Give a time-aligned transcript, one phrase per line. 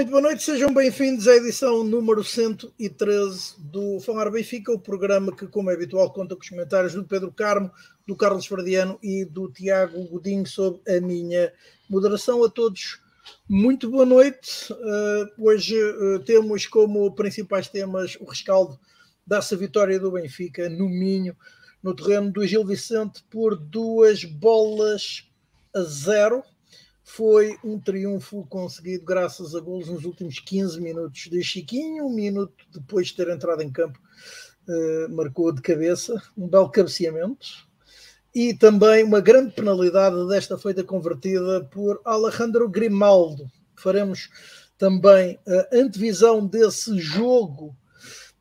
[0.00, 5.46] Muito boa noite, sejam bem-vindos à edição número 113 do Falar Benfica, o programa que,
[5.46, 7.70] como é habitual, conta com os comentários do Pedro Carmo,
[8.06, 11.52] do Carlos Fardiano e do Tiago Godinho sob a minha
[11.86, 12.42] moderação.
[12.42, 12.98] A todos,
[13.46, 14.72] muito boa noite.
[14.72, 18.80] Uh, hoje uh, temos como principais temas o rescaldo
[19.26, 21.36] dessa vitória do Benfica no Minho,
[21.82, 25.28] no terreno do Gil Vicente, por duas bolas
[25.74, 26.42] a zero
[27.12, 32.64] foi um triunfo conseguido graças a golos nos últimos 15 minutos de Chiquinho, um minuto
[32.72, 33.98] depois de ter entrado em campo,
[34.68, 37.48] uh, marcou de cabeça, um belo cabeceamento,
[38.32, 43.50] e também uma grande penalidade desta feita convertida por Alejandro Grimaldo.
[43.74, 44.30] Faremos
[44.78, 47.76] também a antevisão desse jogo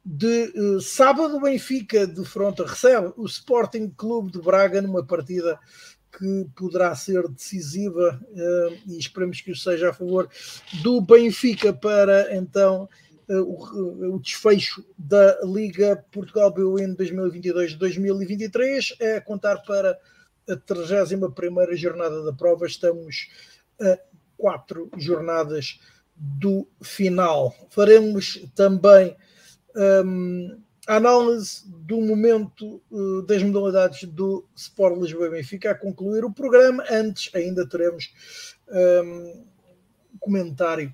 [0.06, 5.60] de uh, sábado Benfica de Fronta recebe o Sporting Clube de Braga numa partida
[6.20, 10.30] que poderá ser decisiva uh, e esperemos que o seja a favor
[10.84, 12.90] do Benfica para então
[13.30, 19.98] uh, o, o, desfecho da Liga Portugal BUN 2022-2023 é contar para
[20.50, 22.66] a 31 jornada da prova.
[22.66, 23.30] Estamos
[23.80, 24.00] a
[24.36, 25.80] quatro jornadas
[26.16, 27.56] do final.
[27.70, 29.16] Faremos também
[29.76, 36.34] um, a análise do momento uh, das modalidades do Sport Lisboa Benfica a concluir o
[36.34, 36.84] programa.
[36.90, 38.12] Antes, ainda teremos
[38.68, 39.46] um, ehm,
[40.20, 40.92] comentário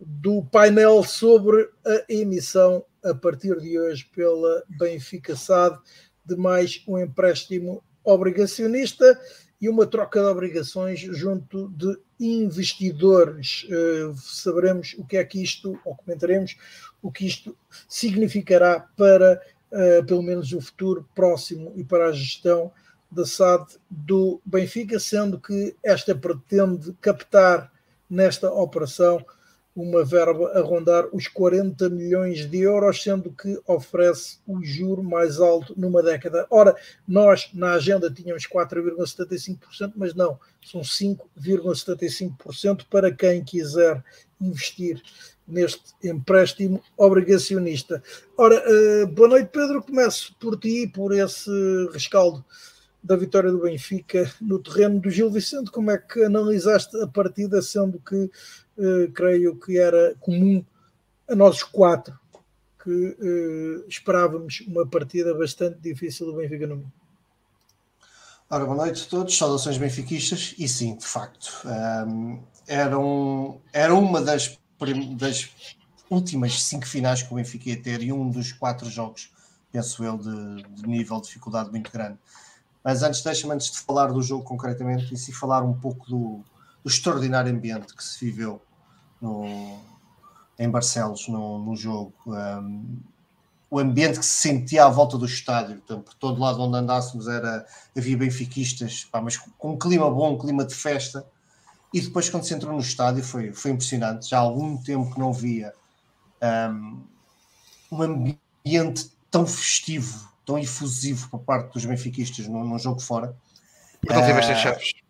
[0.00, 5.78] do painel sobre a emissão a partir de hoje pela Benfica SAD
[6.24, 9.20] de mais um empréstimo obrigacionista
[9.64, 13.64] e uma troca de obrigações junto de investidores.
[13.64, 16.54] Uh, saberemos o que é que isto, ou comentaremos
[17.00, 17.56] o que isto
[17.88, 19.40] significará para,
[19.72, 22.70] uh, pelo menos, o futuro próximo e para a gestão
[23.10, 27.72] da SAD do Benfica, sendo que esta pretende captar
[28.10, 29.24] nesta operação
[29.74, 35.40] uma verba a rondar os 40 milhões de euros, sendo que oferece o juro mais
[35.40, 36.46] alto numa década.
[36.48, 36.76] Ora,
[37.06, 44.00] nós na agenda tínhamos 4,75%, mas não, são 5,75% para quem quiser
[44.40, 45.02] investir
[45.46, 48.02] neste empréstimo obrigacionista.
[48.36, 49.82] Ora, uh, boa noite, Pedro.
[49.82, 51.50] Começo por ti, por esse
[51.92, 52.42] rescaldo
[53.02, 55.70] da vitória do Benfica no terreno do Gil Vicente.
[55.70, 58.30] Como é que analisaste a partida, sendo que
[58.78, 60.64] uh, creio que era comum
[61.28, 62.18] a nós quatro
[62.82, 66.92] que uh, esperávamos uma partida bastante difícil do Benfica no mundo.
[68.50, 71.50] Ora, boa noite a todos, saudações benfiquistas, e sim, de facto,
[72.06, 74.58] um, era, um, era uma das
[75.16, 75.50] das
[76.10, 79.32] últimas cinco finais que o Benfica ia ter e um dos quatro jogos,
[79.72, 82.18] penso eu, de, de nível de dificuldade muito grande.
[82.82, 86.44] Mas antes, deixa-me, antes de falar do jogo concretamente, e se falar um pouco do,
[86.84, 88.60] do, extraordinário ambiente que se viveu
[89.20, 89.80] no,
[90.58, 92.12] em Barcelos no, no jogo.
[92.26, 93.00] Um,
[93.70, 97.26] o ambiente que se sentia à volta do estádio, portanto, por todo lado onde andássemos
[97.26, 101.26] era, havia benfiquistas, pá, mas com um clima bom, um clima de festa,
[101.94, 104.28] e depois, quando se entrou no estádio, foi, foi impressionante.
[104.28, 105.72] Já há algum tempo que não via
[106.42, 107.04] um,
[107.92, 113.36] um ambiente tão festivo, tão efusivo por parte dos benfiquistas num, num jogo fora.
[114.04, 115.03] Mas não tiveste uh, chaves.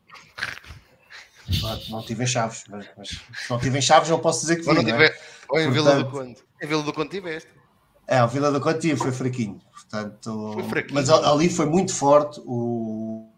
[1.90, 4.68] Não tive chaves, mas, mas, se não tive chaves, não posso dizer que vi.
[4.68, 5.04] Ou, tive...
[5.04, 5.18] é?
[5.48, 6.36] Ou em Portanto, Vila do Conde.
[6.62, 7.50] Em Vila do Conde tiveste.
[8.06, 9.60] É, o Vila do Conde tive, foi fraquinho.
[9.72, 10.94] Portanto, foi fraquinho.
[10.94, 12.40] Mas ali foi muito forte.
[12.44, 13.28] O,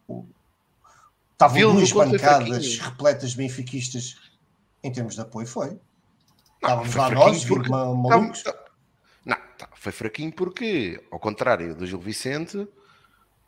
[1.36, 4.16] Estavam duas bancadas repletas de benfiquistas
[4.82, 5.78] em termos de apoio, foi.
[6.54, 7.68] Estávamos lá nós, porque...
[7.68, 8.42] malucos.
[9.22, 9.36] Não,
[9.74, 12.66] foi fraquinho porque, ao contrário do Gil Vicente,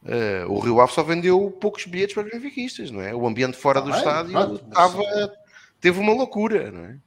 [0.02, 3.14] uh, o Rio Ave só vendeu poucos bilhetes para os benfiquistas, não é?
[3.14, 5.02] O ambiente fora ah, do estádio estava,
[5.80, 6.98] teve uma loucura, não é?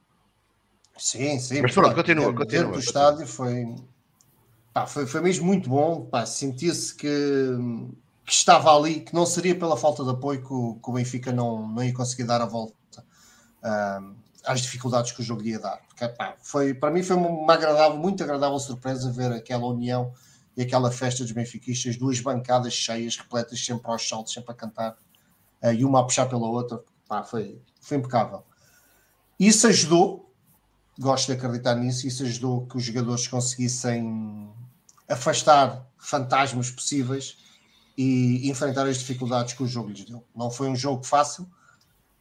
[0.97, 1.61] Sim, sim.
[1.61, 2.45] Mas pronto, continua, continua.
[2.45, 3.75] Dentro do estádio foi,
[4.73, 7.07] pá, foi, foi mesmo muito bom, sentia-se que
[8.31, 11.31] que estava ali, que não seria pela falta de apoio que o, que o Benfica
[11.31, 14.15] não, não ia conseguir dar a volta uh,
[14.45, 15.81] às dificuldades que o jogo ia dar.
[15.87, 20.13] Porque, pá, foi, para mim foi uma agradável, muito agradável surpresa ver aquela união
[20.55, 24.97] e aquela festa dos benfiquistas, duas bancadas cheias, repletas sempre aos saltos, sempre a cantar,
[25.63, 26.83] uh, e uma a puxar pela outra.
[27.07, 28.43] Pá, foi, foi impecável.
[29.39, 30.31] Isso ajudou,
[30.99, 34.49] gosto de acreditar nisso, isso ajudou que os jogadores conseguissem
[35.09, 37.37] afastar fantasmas possíveis
[37.97, 40.23] e enfrentar as dificuldades que o jogo lhes deu.
[40.35, 41.43] Não foi um jogo fácil.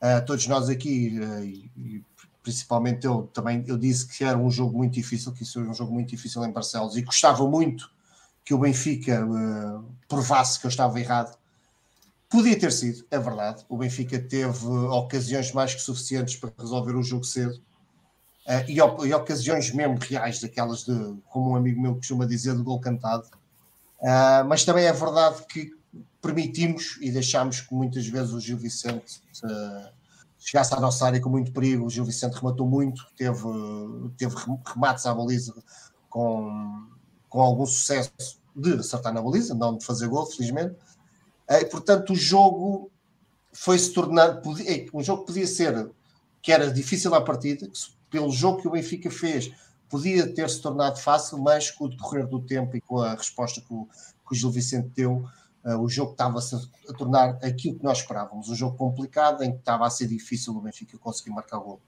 [0.00, 2.04] Uh, todos nós aqui, uh, e,
[2.42, 5.74] principalmente eu também, eu disse que era um jogo muito difícil, que isso era um
[5.74, 7.90] jogo muito difícil em Barcelos e gostava muito
[8.44, 11.38] que o Benfica uh, provasse que eu estava errado.
[12.28, 13.64] Podia ter sido, é verdade.
[13.68, 17.60] O Benfica teve ocasiões mais que suficientes para resolver o jogo cedo.
[18.46, 18.76] uh, e,
[19.08, 23.26] e, ocasiões mesmo reais, daquelas de, como um amigo meu costuma dizer, de gol cantado.
[24.00, 25.72] Uh, mas também é verdade que
[26.22, 29.90] permitimos e deixámos que muitas vezes o Gil Vicente uh,
[30.38, 31.86] chegasse à nossa área com muito perigo.
[31.86, 33.42] O Gil Vicente rematou muito, teve,
[34.16, 34.34] teve
[34.66, 35.54] remates à baliza
[36.08, 36.86] com,
[37.30, 38.12] com algum sucesso
[38.54, 40.76] de acertar na baliza, não de fazer gol, felizmente.
[41.48, 42.90] E, portanto, o jogo
[43.52, 44.42] foi-se tornando.
[44.66, 45.90] É, um jogo podia ser
[46.42, 47.78] que era difícil à partida, que
[48.10, 49.52] pelo jogo que o Benfica fez
[49.88, 53.72] podia ter-se tornado fácil, mas com o decorrer do tempo e com a resposta que
[53.72, 53.88] o,
[54.26, 55.24] que o Gil Vicente deu,
[55.64, 59.58] uh, o jogo estava-se a, tornar aquilo que nós esperávamos, um jogo complicado em que
[59.58, 61.80] estava a ser difícil o Benfica conseguir marcar o gol.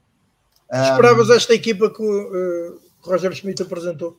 [0.70, 4.16] Esperavas um, esta equipa que o uh, Roger Schmidt apresentou?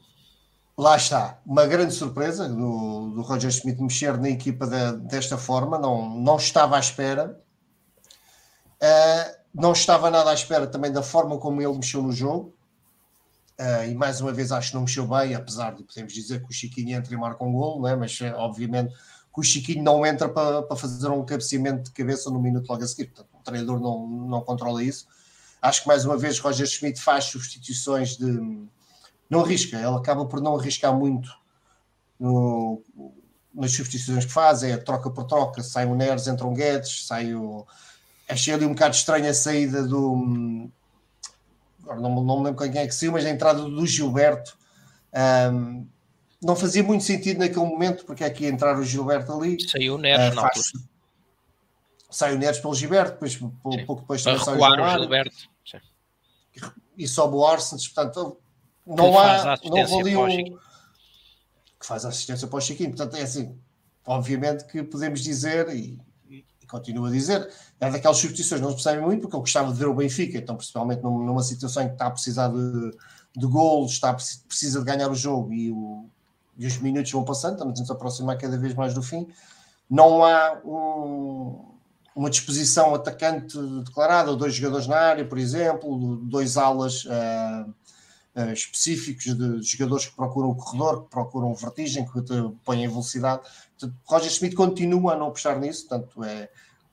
[0.76, 5.78] Lá está, uma grande surpresa do, do Roger Schmidt mexer na equipa de, desta forma,
[5.78, 7.40] não, não estava à espera.
[8.82, 12.56] Uh, não estava nada à espera também da forma como ele mexeu no jogo.
[13.60, 16.50] Uh, e mais uma vez acho que não mexeu bem, apesar de podemos dizer que
[16.50, 17.96] o Chiquinho entra e marca um gol, não é?
[17.96, 18.96] mas obviamente
[19.34, 22.84] que o Chiquinho não entra para, para fazer um cabeceamento de cabeça no minuto logo
[22.84, 23.12] a seguir.
[23.12, 25.08] Portanto, o treinador não, não controla isso.
[25.62, 28.26] Acho que mais uma vez Roger Schmidt faz substituições de
[29.34, 31.30] não arrisca, ela acaba por não arriscar muito
[32.20, 32.82] no,
[33.54, 37.34] nas substituições que faz, é troca por troca, sai o Neres, entra um Guedes, sai
[37.34, 37.66] o.
[38.30, 40.70] Achei ali um bocado estranha a saída do.
[41.84, 44.58] Agora não, não me lembro quem é que saiu, mas a entrada do Gilberto.
[45.52, 45.86] Um,
[46.42, 49.58] não fazia muito sentido naquele momento, porque é que ia entrar o Gilberto ali.
[49.70, 50.72] Saiu o Neres uh, faz,
[52.10, 53.36] Sai o Neres pelo Gilberto, depois,
[53.86, 55.02] pouco depois também sai o Gilberto.
[55.02, 55.36] Gilberto.
[56.98, 58.38] E sobe o Arsene, portanto,
[58.86, 60.58] não há, não valia um,
[61.80, 62.90] que faz assistência para o Chiquinho.
[62.90, 63.56] Portanto, é assim,
[64.06, 66.00] obviamente que podemos dizer, e,
[66.30, 67.50] e, e continuo a dizer,
[67.80, 70.56] é daquelas substituições não se percebe muito, porque eu gostava de ver o Benfica, então,
[70.56, 72.92] principalmente numa situação em que está a precisar de,
[73.36, 76.06] de golos, está precisa de ganhar o jogo e, o,
[76.58, 79.28] e os minutos vão passando, estamos a nos aproximar cada vez mais do fim.
[79.90, 81.74] Não há um,
[82.16, 87.06] uma disposição atacante declarada, ou dois jogadores na área, por exemplo, dois alas.
[87.06, 87.74] Uh,
[88.36, 92.22] uh, específicos de, de, jogadores que procuram o corredor, que procuram vertigem, que
[92.64, 93.44] põem em velocidade.
[93.78, 96.50] Portanto, Roger Smith continua a não apostar nisso, portanto, é,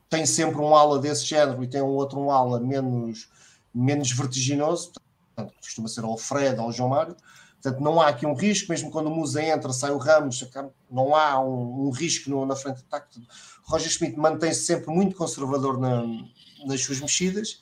[0.09, 3.29] tem sempre um ala desse género e tem um outro um ala menos,
[3.75, 4.93] menos vertiginoso,
[5.35, 7.17] portanto, costuma ser o Alfredo ou o João Mário.
[7.63, 10.43] Portanto, não há aqui um risco, mesmo quando o Musa entra, sai o Ramos,
[10.91, 13.21] não há um, um risco no, na frente de ataque.
[13.65, 16.03] Roger Schmidt mantém-se sempre muito conservador na,
[16.67, 17.61] nas suas mexidas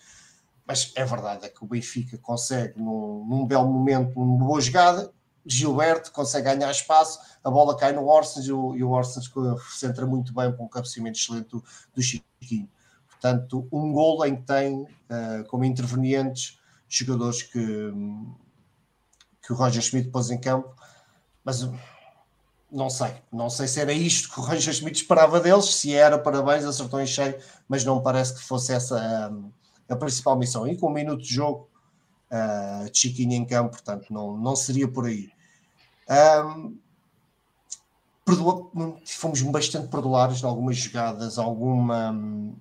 [0.68, 5.10] mas é verdade é que o Benfica consegue, num, num belo momento, numa boa jogada,
[5.46, 9.32] Gilberto consegue ganhar espaço, a bola cai no Orsens e o, e o Orsens
[9.70, 12.68] centra muito bem com um cabeceamento excelente do, do Chiquinho.
[13.08, 17.92] Portanto, um golo em que tem uh, como intervenientes jogadores que,
[19.42, 20.76] que o Roger Schmidt pôs em campo,
[21.42, 21.66] mas
[22.70, 26.18] não sei, não sei se era isto que o Roger Schmidt esperava deles, se era,
[26.18, 29.30] parabéns, acertou em cheio, mas não parece que fosse essa.
[29.30, 29.50] Um,
[29.88, 30.66] a principal missão.
[30.66, 31.68] E com um minuto de jogo,
[32.30, 35.30] uh, de Chiquinho em campo, portanto, não, não seria por aí.
[36.44, 36.78] Um,
[39.06, 42.54] fomos bastante perdoados em algumas jogadas, alguma um,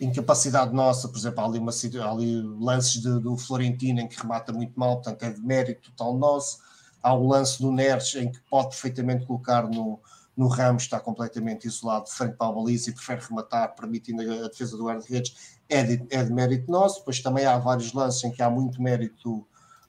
[0.00, 4.20] incapacidade nossa, por exemplo, há ali, uma, há ali lances de, do Florentino em que
[4.20, 6.58] remata muito mal, portanto é de mérito total nosso.
[7.02, 10.00] Há o lance do Neres em que pode perfeitamente colocar no,
[10.36, 14.76] no Ramos, está completamente isolado frente para a baliza e prefere rematar, permitindo a defesa
[14.76, 18.42] do guarda-redes é de, é de mérito nosso, depois também há vários lances em que
[18.42, 19.46] há muito mérito do,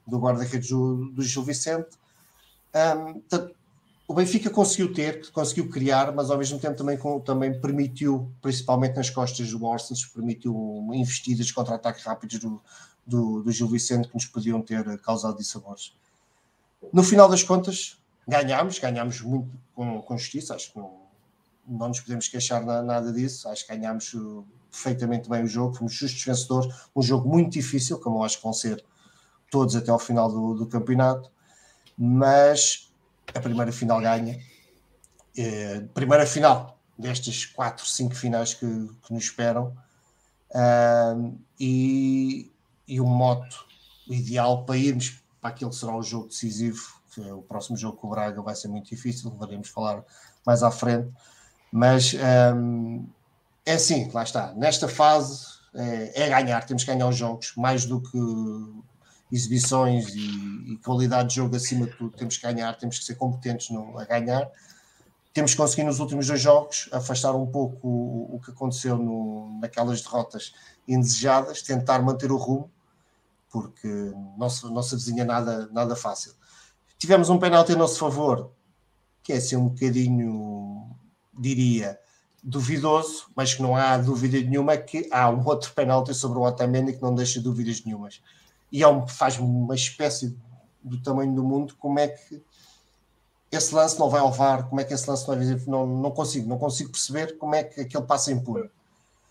[0.08, 1.98] do guarda-redes do, do Gil Vicente.
[2.76, 3.56] Um, portanto,
[4.08, 9.10] o Benfica conseguiu ter, conseguiu criar, mas ao mesmo tempo também, também permitiu, principalmente nas
[9.10, 12.62] costas do Orsens, permitiu investidas contra-ataques rápidos do,
[13.08, 15.96] do, do, Gil Vicente que nos podiam ter causado dissabores.
[16.92, 17.98] No final das contas,
[18.28, 21.04] ganhámos, ganhámos muito com, com justiça, acho que não,
[21.68, 24.16] não nos podemos queixar nada disso, acho que ganhámos
[24.72, 28.54] perfeitamente bem o jogo, fomos justos vencedores, um jogo muito difícil, como acho que vão
[28.54, 28.84] ser
[29.52, 31.32] todos até ao final do, do campeonato,
[31.98, 32.92] mas
[33.34, 34.40] a primeira final ganha.
[35.38, 38.66] É, primeira final destas quatro, cinco finais que,
[39.04, 39.76] que nos esperam.
[40.50, 42.52] Uh, e,
[42.88, 43.66] e moto
[44.08, 47.98] ideal para irmos para aquele que será o jogo decisivo, que é o próximo jogo
[47.98, 50.04] com o Braga vai ser muito difícil, veremos falar
[50.46, 51.12] mais à frente,
[51.72, 52.16] mas
[52.56, 53.06] um,
[53.66, 54.54] é assim, lá está.
[54.54, 58.18] Nesta fase é, é, ganhar, temos que ganhar os jogos, mais do que
[59.32, 62.16] exibições e, e, qualidade de jogo acima de tudo.
[62.16, 64.50] Temos que ganhar, temos que ser competentes no, a ganhar.
[65.34, 69.60] Temos que conseguir nos últimos dois jogos afastar um pouco o, o que aconteceu no,
[69.60, 70.54] naquelas derrotas
[70.88, 72.70] indesejadas, tentar manter o rumo,
[73.50, 73.88] porque
[74.38, 76.34] não se avizinha nada, nada fácil.
[77.04, 78.50] Tivemos um penalti a nosso favor,
[79.22, 80.90] que é assim um bocadinho,
[81.38, 82.00] diria,
[82.42, 86.94] duvidoso, mas que não há dúvida nenhuma que há um outro penalti sobre o Otamendi
[86.94, 88.22] que não deixa dúvidas nenhumas.
[88.72, 90.34] E é um, faz uma espécie
[90.82, 92.42] do tamanho do mundo, como é que
[93.52, 96.12] esse lance não vai ao VAR, como é que esse lance não, é não, não
[96.12, 98.70] consigo, não consigo perceber como é que aquele passa impune.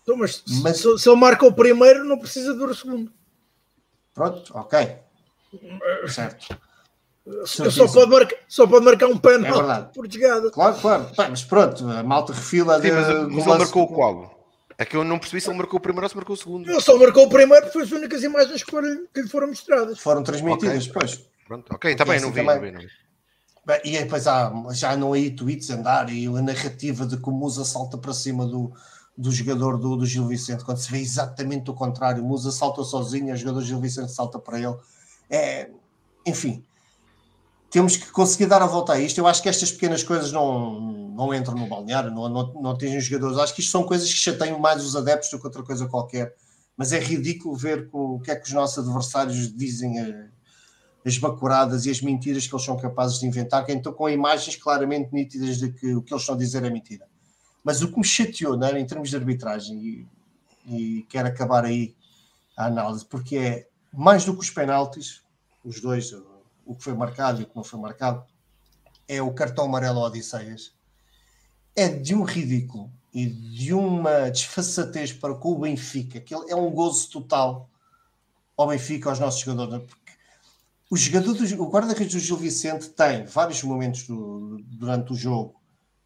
[0.03, 3.11] Então, mas, mas se, se ele marca o primeiro, não precisa ver o segundo.
[4.13, 4.95] Pronto, ok.
[6.07, 6.55] Certo.
[7.45, 10.51] Só pode, marcar, só pode marcar um pênalti é por jogada.
[10.51, 11.07] Claro, claro.
[11.15, 12.81] Pá, mas pronto, a malta refila.
[12.81, 14.33] Sim, mas, mas ele marcou o qual?
[14.77, 16.69] É que eu não percebi se ele marcou o primeiro ou se marcou o segundo.
[16.69, 19.47] Ele só marcou o primeiro porque foi as únicas imagens que, foram, que lhe foram
[19.47, 19.99] mostradas.
[19.99, 20.93] Foram transmitidas, okay.
[20.93, 21.25] pois.
[21.47, 22.87] Pronto, ok, está bem, não vi, não vi, não vi.
[23.65, 27.39] Bem, e depois há, já não aí tweets andar e a narrativa de como o
[27.39, 28.73] Musa salta para cima do,
[29.17, 32.83] do jogador do, do Gil Vicente, quando se vê exatamente o contrário, o Musa salta
[32.83, 34.75] sozinho, o jogador do Gil Vicente salta para ele.
[35.29, 35.69] É,
[36.25, 36.65] enfim,
[37.73, 39.17] temos que conseguir dar a volta a isto.
[39.17, 42.99] Eu acho que estas pequenas coisas não, não entram no balneário, não, não, não atingem
[42.99, 43.39] os jogadores.
[43.39, 46.35] Acho que isto são coisas que chateiam mais os adeptos do que outra coisa qualquer.
[46.77, 50.27] Mas é ridículo ver o que é que os nossos adversários dizem eh,
[51.03, 54.55] as bacuradas e as mentiras que eles são capazes de inventar, que então com imagens
[54.55, 57.07] claramente nítidas de que o que eles estão a dizer é mentira.
[57.63, 60.07] Mas o que me chateou né, em termos de arbitragem, e,
[60.67, 61.95] e quero acabar aí
[62.55, 65.23] a análise, porque é mais do que os penaltis,
[65.65, 66.11] os dois,
[66.65, 68.23] o que foi marcado e o que não foi marcado,
[69.07, 70.73] é o cartão amarelo Odisseias.
[71.75, 76.71] É de um ridículo e de uma desfaçatez para com o Benfica, que é um
[76.71, 77.69] gozo total
[78.55, 79.87] ao Benfica, aos nossos jogadores,
[80.89, 85.59] o jogador do, o guarda-redes do Gil Vicente tem vários momentos do, durante o jogo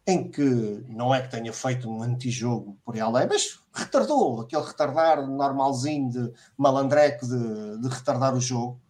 [0.06, 0.42] em que
[0.88, 6.08] não é que tenha feito um antijogo por aí além, mas retardou aquele retardar normalzinho
[6.08, 8.80] de malandreco de, de retardar o jogo,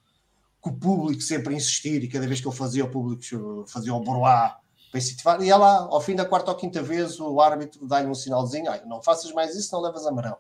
[0.61, 3.95] com o público sempre a insistir e cada vez que ele fazia o público fazia
[3.95, 4.59] o broá
[4.91, 8.15] para incentivar, e ela ao fim da quarta ou quinta vez o árbitro dá-lhe um
[8.15, 10.39] sinalzinho, não faças mais isso, não levas amarelo.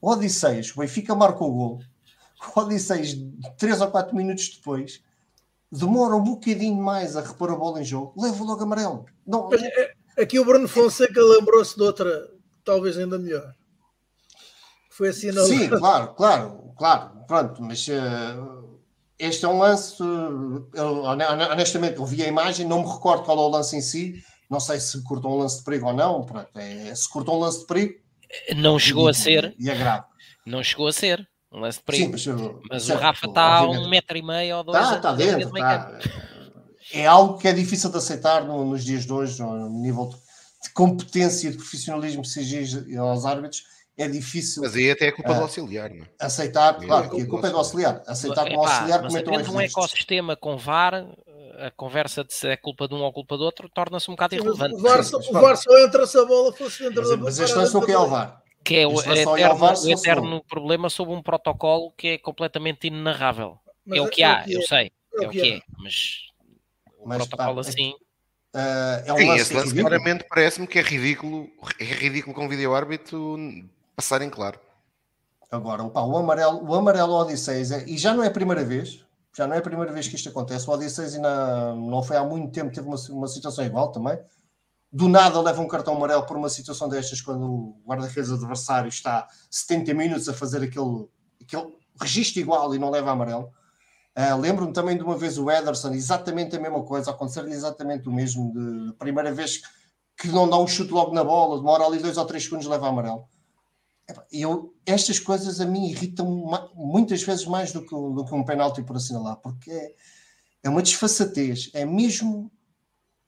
[0.00, 1.80] O Odisseias, o Benfica marcou o gol,
[2.56, 3.16] o Odisseis,
[3.56, 5.00] 3 ou 4 minutos depois,
[5.70, 9.06] demora um bocadinho mais a repor a bola em jogo, leva logo amarelo.
[9.26, 12.30] Não, Mas, é, aqui o Bruno Fonseca lembrou-se de outra,
[12.64, 13.54] talvez ainda melhor.
[14.90, 17.10] Foi assim na Sim, claro, claro, claro.
[17.26, 18.79] Pronto, mas uh,
[19.20, 19.96] este é um lance.
[20.00, 24.14] Eu, honestamente, eu vi a imagem, não me recordo qual é o lance em si.
[24.48, 26.24] Não sei se cortou um lance de perigo ou não.
[26.24, 27.94] Pronto, é, se cortou um lance de perigo.
[28.56, 29.54] Não chegou e, a ser.
[29.58, 30.04] E é grave.
[30.46, 31.28] Não chegou a ser.
[31.52, 32.18] Um lance de perigo.
[32.18, 34.82] Sim, mas, mas certo, o Rafa está a um metro e meio ou dois.
[34.82, 35.48] Está, está dentro.
[35.48, 35.98] Está.
[36.92, 40.16] É algo que é difícil de aceitar no, nos dias de hoje, no nível de,
[40.16, 43.64] de competência, de profissionalismo que se exige aos árbitros.
[44.00, 44.62] É difícil.
[44.62, 46.08] Mas aí até é culpa uh, do auxiliar, não é?
[46.18, 48.02] Aceitar, é claro, que a culpa é do auxiliar.
[48.06, 51.06] Aceitar que o auxiliar cometeu um um ecossistema com VAR,
[51.58, 54.34] a conversa de se é culpa de um ou culpa do outro torna-se um bocado
[54.34, 54.74] irrelevante.
[54.74, 57.56] O VAR, o VAR só entra se a bola fosse dentro mas, da Mas este
[57.56, 61.22] lance não é o VAR que é o, é eterno, o eterno problema sobre um
[61.22, 63.58] protocolo que é completamente inenarrável.
[63.84, 66.30] Mas é o que é, há, eu sei, é, é o que é, mas
[66.98, 67.94] o mas, protocolo pá, assim.
[68.54, 72.46] Uh, é um Sim, lance esse lance claramente parece-me que é ridículo, é ridículo com
[72.46, 73.36] o vídeo árbitro
[74.00, 74.58] passarem claro.
[75.50, 79.04] Agora, pá, o amarelo, o amarelo Odisseis, é, e já não é a primeira vez,
[79.36, 80.68] já não é a primeira vez que isto acontece.
[80.68, 84.18] O Odisseis ainda não foi há muito tempo, teve uma, uma situação igual também
[84.92, 89.28] do nada leva um cartão amarelo por uma situação destas, quando o guarda-redes adversário está
[89.50, 91.06] 70 minutos a fazer aquele,
[91.40, 93.52] aquele registro igual e não leva amarelo.
[94.18, 98.12] Uh, Lembro-me também de uma vez o Ederson, exatamente a mesma coisa, acontecer-lhe exatamente o
[98.12, 99.62] mesmo, de primeira vez
[100.18, 102.88] que não dá um chute logo na bola, demora ali dois ou três segundos leva
[102.88, 103.28] amarelo.
[104.32, 106.26] Eu, estas coisas a mim irritam
[106.74, 109.94] muitas vezes mais do que, do que um penalti por assinalar, porque é,
[110.64, 112.50] é uma desfaçatez, é mesmo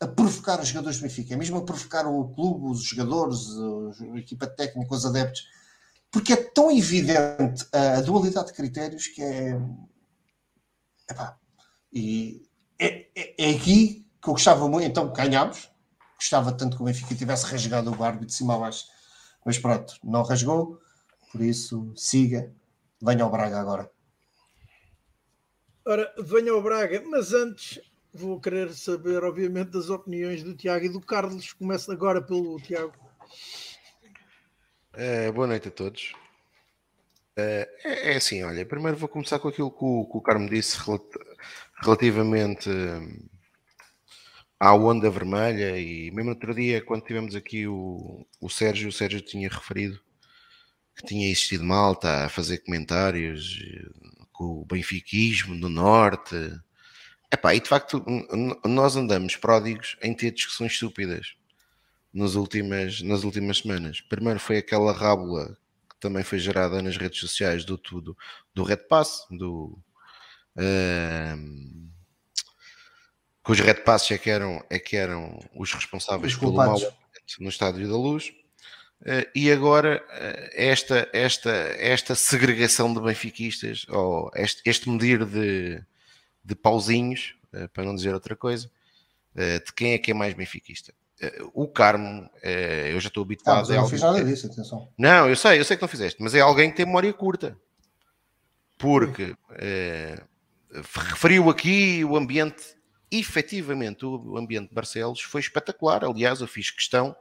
[0.01, 3.39] a provocar os jogadores do Benfica, é mesmo a provocar o clube, os jogadores,
[4.13, 5.43] a equipa técnica, os adeptos,
[6.11, 9.61] porque é tão evidente a dualidade de critérios que é.
[11.09, 11.39] Epá,
[11.93, 12.43] e
[12.79, 14.87] é, é, é, aqui que eu gostava muito.
[14.87, 15.71] Então ganhámos,
[16.17, 18.85] gostava tanto que o Benfica tivesse rasgado o barco de cima a baixo,
[19.45, 20.81] mas pronto, não rasgou,
[21.31, 22.53] por isso siga,
[23.01, 23.91] venha ao Braga agora.
[25.85, 27.81] Ora, venha ao Braga, mas antes
[28.13, 31.53] vou querer saber, obviamente, das opiniões do Tiago e do Carlos.
[31.53, 32.93] Começo agora pelo Tiago.
[34.93, 36.13] É, boa noite a todos.
[37.35, 40.51] É, é, é, assim, olha, primeiro vou começar com aquilo que o, que o Carmo
[40.51, 40.79] disse
[41.83, 43.27] relativamente hum,
[44.63, 49.21] à onda vermelha e mesmo outro dia, quando tivemos aqui o, o Sérgio, o Sérgio
[49.21, 50.01] tinha referido
[50.95, 53.59] que tinha existido malta a fazer comentários
[54.31, 56.37] com o benfiquismo do Norte.
[57.33, 58.05] Epá, e de facto,
[58.65, 61.35] nós andamos pródigos em ter discussões estúpidas
[62.15, 64.01] nas últimas, nas últimas semanas.
[64.01, 65.59] Primeiro foi aquela rábula
[65.91, 68.17] que também foi gerada nas redes sociais do tudo,
[68.55, 69.77] do Red Pass, do.
[70.57, 71.91] Uh,
[73.45, 76.79] que os Red Pass é que eram, é que eram os responsáveis os pelo mal
[77.41, 78.33] no Estádio da Luz.
[79.03, 85.83] Uh, e agora uh, esta, esta, esta segregação de benfiquistas, ou este, este medir de,
[86.45, 88.71] de pauzinhos, uh, para não dizer outra coisa,
[89.35, 90.93] de quem é que é mais benfiquista.
[91.55, 93.71] o Carmo, eu já estou habituado.
[93.71, 94.91] Ah, eu não fiz nada disso, atenção.
[94.99, 97.57] Não, eu sei, eu sei que não fizeste, mas é alguém que tem memória curta.
[98.77, 99.35] Porque
[100.71, 102.77] referiu aqui o ambiente,
[103.13, 106.05] efetivamente, o ambiente de Barcelos foi espetacular.
[106.05, 107.15] Aliás, eu fiz questão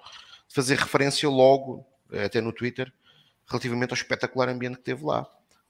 [0.47, 2.91] fazer referência logo, eh, até no Twitter,
[3.47, 5.27] relativamente ao espetacular ambiente que teve lá.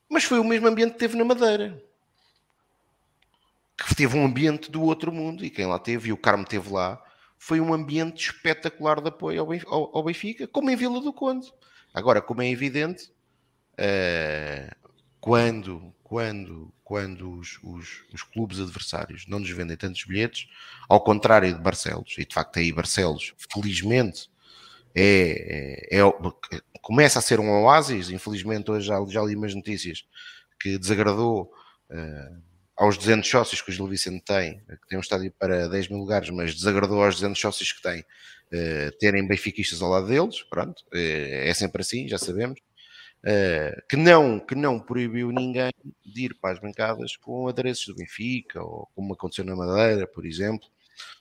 [0.09, 1.81] Mas foi o mesmo ambiente que teve na Madeira.
[3.77, 6.71] Que teve um ambiente do outro mundo, e quem lá teve, e o Carmo teve
[6.71, 7.01] lá,
[7.37, 11.51] foi um ambiente espetacular de apoio ao Benfica, como em Vila do Conde.
[11.93, 13.11] Agora, como é evidente,
[13.73, 14.80] uh,
[15.21, 20.47] quando, quando, quando os, os, os, clubes adversários não nos vendem tantos bilhetes,
[20.89, 24.29] ao contrário de Barcelos, e de facto aí Barcelos, felizmente,
[24.95, 28.09] é, é, é, começa a ser um oásis.
[28.09, 30.03] Infelizmente, hoje já, já li umas notícias
[30.59, 31.51] que desagradou
[31.89, 32.41] uh,
[32.75, 35.99] aos 200 sócios que o Gil Vicente tem, que tem um estádio para 10 mil
[35.99, 40.43] lugares, mas desagradou aos 200 sócios que tem uh, terem benfiquistas ao lado deles.
[40.49, 42.59] Pronto, uh, é sempre assim, já sabemos.
[43.87, 45.71] Que, não, que não proibiu ninguém
[46.05, 50.25] de ir para as bancadas com adereços do Benfica, ou como aconteceu na Madeira, por
[50.25, 50.67] exemplo.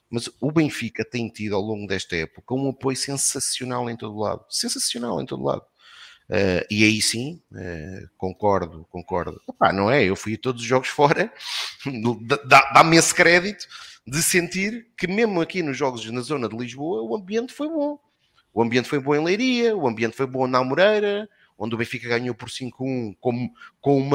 [0.09, 4.43] Mas o Benfica tem tido ao longo desta época um apoio sensacional em todo lado.
[4.49, 5.63] Sensacional em todo lado.
[6.29, 9.41] Uh, e aí sim, uh, concordo, concordo.
[9.49, 10.03] Epá, não é?
[10.03, 11.31] Eu fui a todos os jogos fora,
[12.73, 13.67] dá-me esse crédito
[14.07, 17.99] de sentir que mesmo aqui nos jogos na zona de Lisboa o ambiente foi bom.
[18.53, 21.29] O ambiente foi bom em Leiria, o ambiente foi bom na Amoreira,
[21.61, 24.09] onde o Benfica ganhou por 5-1 com, com,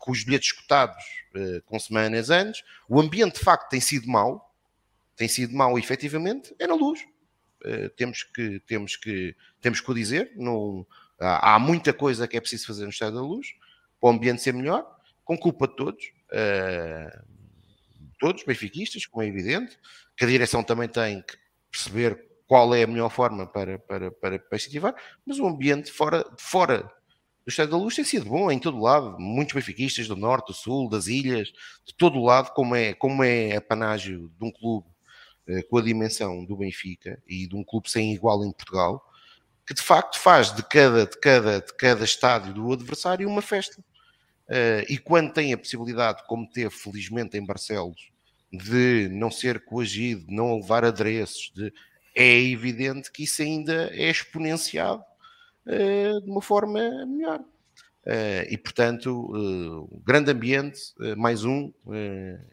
[0.00, 0.96] com os bilhetes escutados
[1.36, 2.64] uh, com semanas antes.
[2.88, 4.52] O ambiente de facto tem sido mau,
[5.14, 7.06] tem sido mau efetivamente é na luz.
[7.64, 10.32] Uh, temos, que, temos, que, temos que o dizer.
[11.20, 13.54] Há, há, muita coisa que é preciso fazer no estado da luz
[14.00, 14.84] para o ambiente ser melhor,
[15.24, 16.04] com culpa de todos.
[16.32, 17.24] Uh,
[18.18, 19.78] todos, benfiquistas, como é evidente,
[20.16, 21.38] que a direção também tem que
[21.70, 26.24] perceber qual é a melhor forma para, para, para, para incentivar, mas o ambiente fora,
[26.38, 26.90] fora
[27.44, 30.54] do Estado da Luz tem sido bom em todo lado, muitos benfiquistas do Norte, do
[30.54, 31.48] Sul, das ilhas,
[31.84, 33.58] de todo lado, como é, como é
[33.98, 34.86] de um clube
[35.48, 39.00] eh, com a dimensão do Benfica e de um clube sem igual em Portugal,
[39.64, 43.80] que de facto faz de cada, de cada, de cada estádio do adversário uma festa.
[44.48, 48.10] Uh, e quando tem a possibilidade, como teve felizmente em Barcelos,
[48.52, 51.72] de não ser coagido, de não levar adereços, de,
[52.16, 55.02] é evidente que isso ainda é exponenciado
[55.66, 57.40] uh, de uma forma melhor.
[58.06, 61.72] Uh, e portanto, uh, grande ambiente, uh, mais um,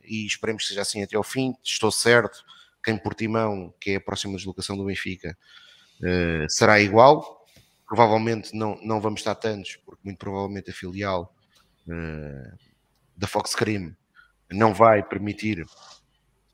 [0.04, 1.54] e esperemos que seja assim até ao fim.
[1.64, 2.44] Estou certo
[2.84, 5.38] que em Portimão, que é a próxima deslocação do Benfica,
[6.50, 7.46] será igual.
[7.88, 11.34] Provavelmente não, não vamos estar tantos, porque muito provavelmente a filial
[13.16, 13.96] da Fox Cream
[14.52, 15.66] não vai permitir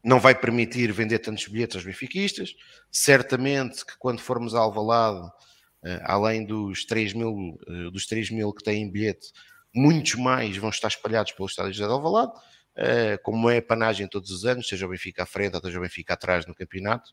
[0.04, 2.56] não vai permitir vender tantos bilhetes aos benfiquistas.
[2.92, 7.60] Certamente que quando formos a Alvalade, uh, além dos 3 mil,
[7.92, 9.32] dos 3 mil que têm bilhete,
[9.74, 14.32] muitos mais vão estar espalhados pelo estádio de Alvalade uh, como é a panagem todos
[14.32, 17.12] os anos, seja o Benfica à frente ou seja o Benfica atrás no campeonato.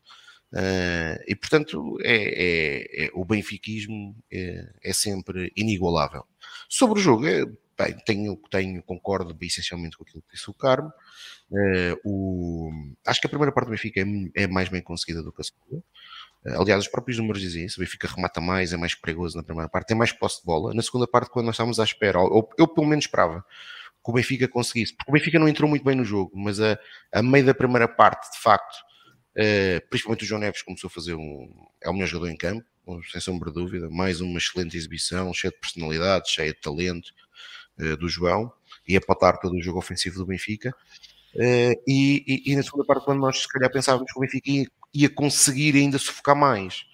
[1.27, 6.25] E portanto, é, é, é o benfiquismo é, é, sempre inigualável.
[6.69, 7.23] Sobre o jogo,
[7.77, 10.91] bem, tenho, tenho, concordo essencialmente com aquilo que disse o Carmo.
[11.49, 12.71] Uh, o,
[13.05, 15.45] acho que a primeira parte do Benfica é, é mais bem conseguida do que a
[15.45, 15.83] segunda.
[16.45, 17.79] Uh, aliás, os próprios números dizem isso.
[17.79, 20.73] O Benfica remata mais, é mais perigoso na primeira parte, tem mais posse de bola.
[20.73, 23.45] Na segunda parte, quando nós estávamos à espera, eu, eu pelo menos esperava
[24.03, 26.77] que o Benfica conseguisse, porque o Benfica não entrou muito bem no jogo, mas a,
[27.11, 28.75] a meio da primeira parte, de facto,
[29.37, 31.49] uh, principalmente o João Neves começou a fazer um.
[31.81, 32.65] é o melhor jogador em campo,
[33.11, 37.11] sem sombra de dúvida, mais uma excelente exibição, cheia de personalidade, cheia de talento
[37.99, 38.51] do João,
[38.87, 40.73] e a pautar todo o jogo ofensivo do Benfica.
[41.37, 44.49] Uh, e, e, e, na segunda parte, quando nós se calhar pensávamos que o Benfica
[44.49, 46.85] ia, ia conseguir ainda sufocar mais.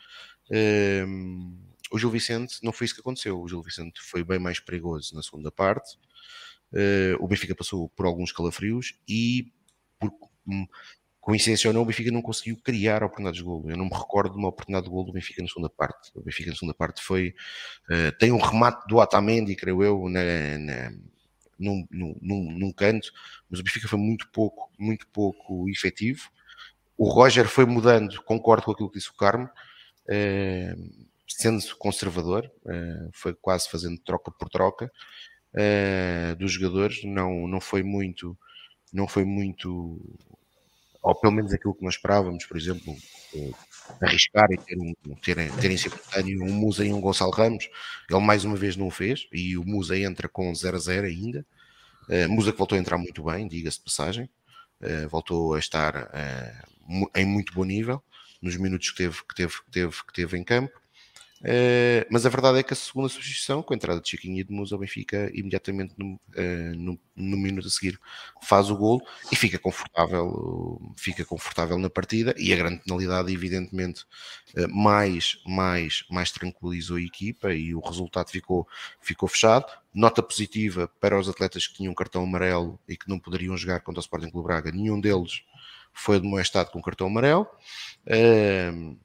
[1.92, 3.40] o Gil Vicente não foi isso que aconteceu.
[3.40, 5.98] O Gil Vicente foi bem mais perigoso na segunda parte.
[6.74, 9.54] Uh, o Benfica passou por alguns calafrios e,
[10.00, 10.12] por
[10.48, 10.66] um,
[11.22, 13.70] coincidência ou não, o Benfica não conseguiu criar oportunidades de golo.
[13.70, 16.12] Eu não me recordo de uma oportunidade de golo do Benfica na segunda parte.
[16.16, 17.34] O Benfica na segunda parte foi.
[17.90, 20.22] Uh, tem um remate do Atamendi, creio eu, na,
[20.58, 20.92] na,
[21.64, 21.88] num,
[22.22, 23.12] num, num, canto,
[23.50, 26.30] mas o Benfica foi muito pouco, muito pouco efetivo.
[26.98, 29.50] O Roger foi mudando, concordo com aquilo que disse o Carmo,
[30.10, 30.76] eh,
[31.28, 34.92] sendo conservador, eh, foi quase fazendo troca por troca
[35.56, 38.38] eh, dos jogadores, não, não foi muito,
[38.92, 40.00] não foi muito,
[41.02, 42.96] ou pelo menos aquilo que nós esperávamos, por exemplo,
[44.02, 47.70] arriscar e ter, um, ter, simultâneo um Musa e um Gonçalo Ramos.
[48.10, 51.08] Ele mais uma vez não o fez e o Musa entra com 0 a 0
[51.08, 51.46] ainda.
[52.10, 54.30] Uh, Musa que voltou a entrar muito bem, diga-se de passagem,
[54.82, 58.04] uh, voltou a estar uh, em muito bom nível
[58.42, 60.83] nos minutos que teve, que teve, que teve, que teve em campo.
[61.44, 64.44] Uh, mas a verdade é que a segunda substituição, com a entrada de Chiquinho e
[64.46, 68.00] de Musa, o Benfica imediatamente no, uh, no, no, minuto a seguir
[68.42, 74.06] faz o golo e fica confortável, fica confortável na partida e a grande penalidade evidentemente
[74.58, 78.66] uh, mais, mais, mais tranquilizou a equipa e o resultado ficou,
[79.02, 79.66] ficou fechado.
[79.94, 84.00] Nota positiva para os atletas que tinham cartão amarelo e que não poderiam jogar contra
[84.00, 85.44] o Sporting Clube Braga, nenhum deles
[85.94, 87.48] foi demonstrado com cartão amarelo.
[88.08, 88.98] Uh,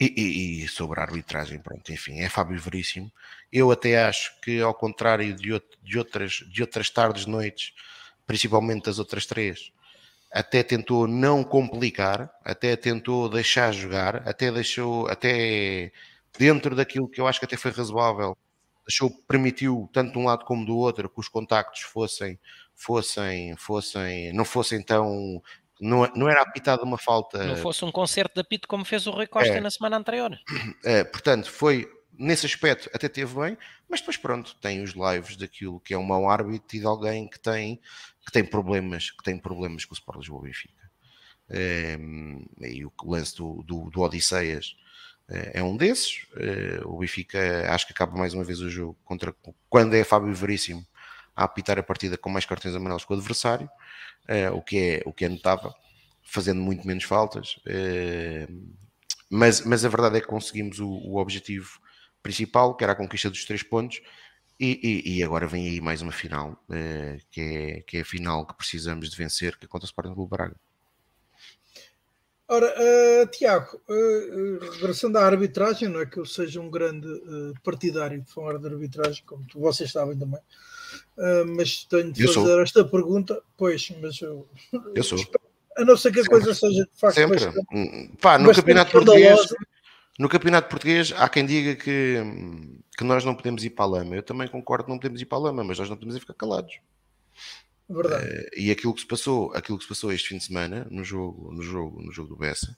[0.00, 3.10] e, e, e, sobre a arbitragem, pronto, enfim, é Fábio Veríssimo.
[3.52, 7.72] Eu até acho que, ao contrário de, de, outras, de outras tardes, noites,
[8.26, 9.72] principalmente das outras três,
[10.32, 15.92] até tentou não complicar, até tentou deixar jogar, até deixou, até
[16.36, 18.36] dentro daquilo que eu acho que até foi razoável,
[18.86, 22.38] deixou, permitiu, tanto de um lado como do outro, que os contactos fossem,
[22.74, 25.40] fossem, fossem, não fossem tão
[25.80, 27.44] não, não era apitado uma falta.
[27.44, 30.38] Não fosse um concerto de apito como fez o Rui Costa é, na semana anterior.
[30.84, 33.58] É, portanto, foi nesse aspecto até teve bem,
[33.88, 37.28] mas depois pronto, tem os lives daquilo que é um mau árbitro e de alguém
[37.28, 37.80] que tem,
[38.24, 40.84] que tem problemas, que tem problemas com o Sport Lisboa Benfica.
[41.50, 41.98] É,
[42.60, 44.76] e o lance do, do, do Odisseias
[45.28, 46.26] é, é um desses.
[46.36, 47.38] É, o Benfica
[47.70, 49.34] acho que acaba mais uma vez o jogo contra
[49.68, 50.86] quando é Fábio Veríssimo
[51.34, 53.68] a apitar a partida com mais cartões amarelos que o adversário
[54.26, 55.72] é, o, que é, o que é notável,
[56.22, 57.60] fazendo muito menos faltas.
[57.66, 58.48] É,
[59.30, 61.78] mas, mas a verdade é que conseguimos o, o, objetivo
[62.22, 64.00] principal, que era a conquista dos três pontos,
[64.58, 68.04] e, e, e agora vem aí mais uma final, é, que, é, que é a
[68.04, 70.56] final que precisamos de vencer, que é contra o Sporting do Braga.
[72.46, 77.54] Ora, uh, Tiago, uh, regressando à arbitragem, não é que eu seja um grande uh,
[77.62, 80.40] partidário de falar de arbitragem, como tu, vocês sabem também,
[81.16, 82.62] Uh, mas tenho de eu fazer sou.
[82.62, 84.48] esta pergunta, pois, mas eu,
[84.94, 85.18] eu sou.
[85.76, 86.38] A não ser que a Sempre.
[86.38, 87.44] coisa seja de facto Sempre.
[87.44, 89.40] Bastante, hum, Pá, no campeonato português,
[90.18, 92.22] no campeonato português há quem diga que,
[92.96, 94.14] que nós não podemos ir para a lama.
[94.14, 96.34] Eu também concordo que não podemos ir para a lama, mas nós não podemos ficar
[96.34, 96.78] calados.
[97.88, 98.24] Verdade.
[98.24, 101.02] Uh, e aquilo que se passou, aquilo que se passou este fim de semana no
[101.04, 102.76] jogo, no jogo, no jogo do Bessa,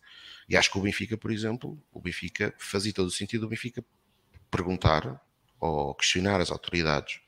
[0.48, 3.85] e acho que o Benfica, por exemplo, o Benfica fazia todo o sentido o Benfica
[4.50, 5.20] perguntar
[5.61, 7.20] ou questionar as autoridades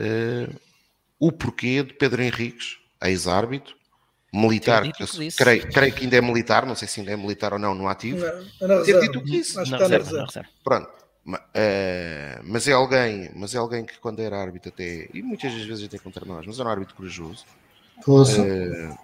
[0.00, 0.60] uh,
[1.18, 3.76] o porquê de Pedro Henriques, ex-árbitro,
[4.32, 7.52] militar, que que creio, creio, que ainda é militar, não sei se ainda é militar
[7.52, 8.24] ou não no ativo,
[8.60, 9.60] não, ter dito isso.
[9.60, 11.00] Acho que está Pronto.
[11.26, 15.64] Uh, mas é alguém, mas é alguém que quando era árbitro até, e muitas das
[15.64, 17.44] vezes até contra nós, mas era um árbitro corajoso.
[18.06, 18.96] Uh, uh,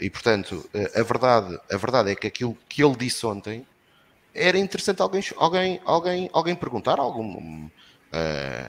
[0.00, 3.64] e portanto, a verdade, a verdade é que aquilo que ele disse ontem
[4.34, 7.70] era interessante alguém, alguém, alguém, alguém perguntar, algum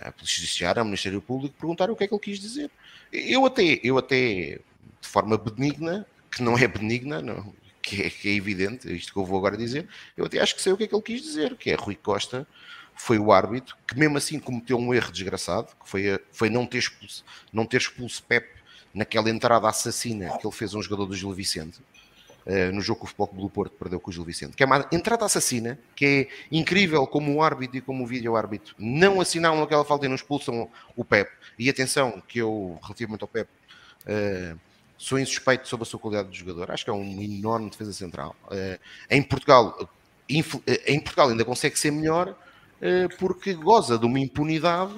[0.04, 2.70] a Polícia Judiciária, ao Ministério Público, perguntar o que é que ele quis dizer.
[3.12, 4.60] Eu até, eu até
[5.02, 9.20] de forma benigna, que não é benigna, não, que, é, que é evidente, isto que
[9.20, 11.22] eu vou agora dizer, eu até acho que sei o que é que ele quis
[11.22, 12.48] dizer, que é Rui Costa
[12.98, 16.80] foi o árbitro que mesmo assim cometeu um erro desgraçado, que foi, foi não, ter
[16.80, 18.48] expulso, não ter expulso Pep
[18.94, 21.80] naquela entrada assassina que ele fez a um jogador do Gil Vicente.
[22.48, 24.66] Uh, no jogo que o Futebol do Porto perdeu com o Gil Vicente, que é
[24.66, 29.62] uma entrada assassina, que é incrível como o árbitro e como o vídeo-árbitro não assinalam
[29.62, 31.30] aquela falta e não expulsam o Pep.
[31.60, 34.58] E atenção, que eu, relativamente ao Pep, uh,
[34.98, 36.72] sou insuspeito sobre a sua qualidade de jogador.
[36.72, 38.34] Acho que é um enorme defesa central.
[38.46, 38.80] Uh,
[39.10, 39.90] em Portugal,
[40.30, 42.34] em Portugal ainda consegue ser melhor
[43.18, 44.94] porque goza de uma impunidade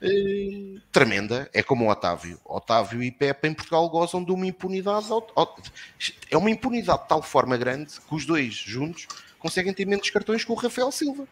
[0.00, 1.48] eh, tremenda.
[1.52, 2.38] É como o Otávio.
[2.44, 5.08] Otávio e Pepe em Portugal gozam de uma impunidade.
[6.30, 9.06] É uma impunidade de tal forma grande que os dois juntos
[9.38, 11.26] conseguem ter menos cartões que o Rafael Silva.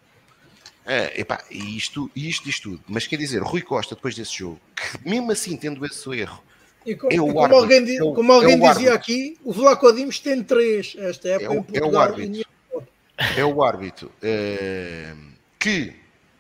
[0.87, 2.81] É, epá, e isto, e isto diz tudo.
[2.87, 6.43] Mas quer dizer, Rui Costa, depois desse jogo, que mesmo assim, tendo esse erro,
[6.85, 9.91] e como, é como árbitro, alguém, é o, como alguém é dizia aqui, o Vlaco
[9.93, 11.91] Dimos tem três esta época é o, em Portugal.
[11.91, 12.51] É o árbitro,
[13.39, 15.15] é o árbitro é,
[15.59, 15.95] que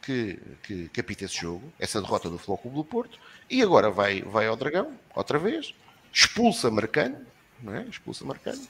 [0.04, 4.22] que, que, que apita esse jogo, essa derrota do Clube do Porto, e agora vai,
[4.22, 5.74] vai ao Dragão, outra vez,
[6.12, 7.18] expulsa Marcano,
[7.62, 7.82] não é?
[7.84, 8.60] Expulsa Marcano.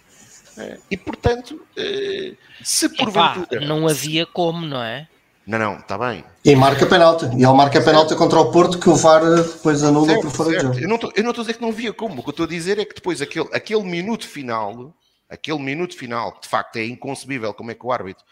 [0.57, 3.57] É, e portanto, eh, se porventura.
[3.57, 5.09] Epá, não havia como, não é?
[5.47, 6.25] Não, não, está bem.
[6.45, 7.27] E marca penalti.
[7.27, 10.51] E ele marca penalti contra o Porto que o VAR depois anula certo, por fora
[10.51, 10.71] certo.
[10.71, 11.13] de jogo.
[11.15, 12.21] Eu não estou a dizer que não via como.
[12.21, 14.95] O que eu estou a dizer é que depois aquele, aquele minuto final,
[15.29, 18.25] aquele minuto final, que de facto é inconcebível como é que o árbitro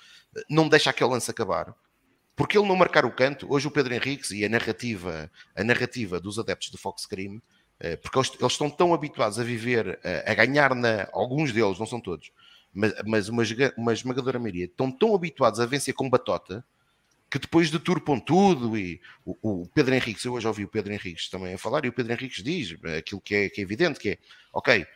[0.49, 1.75] não deixa aquele lance acabar.
[2.35, 6.18] Porque ele não marcar o canto, hoje o Pedro Henriques e a narrativa, a narrativa
[6.18, 7.42] dos adeptos do Fox Cream,
[7.79, 11.09] eh, porque eles, estão tão habituados a viver, a, a ganhar na.
[11.12, 12.31] Alguns deles, não são todos,
[12.73, 13.42] mas, mas uma,
[13.77, 16.64] uma esmagadora maioria, estão tão habituados a vencer com batota
[17.33, 21.31] que depois deturpam tudo e o, o, Pedro Henriques, eu hoje ouvi o Pedro Henriques
[21.31, 24.11] também a falar e o Pedro Henriques diz aquilo que é, que é evidente, que
[24.11, 24.18] é,
[24.53, 24.87] ok,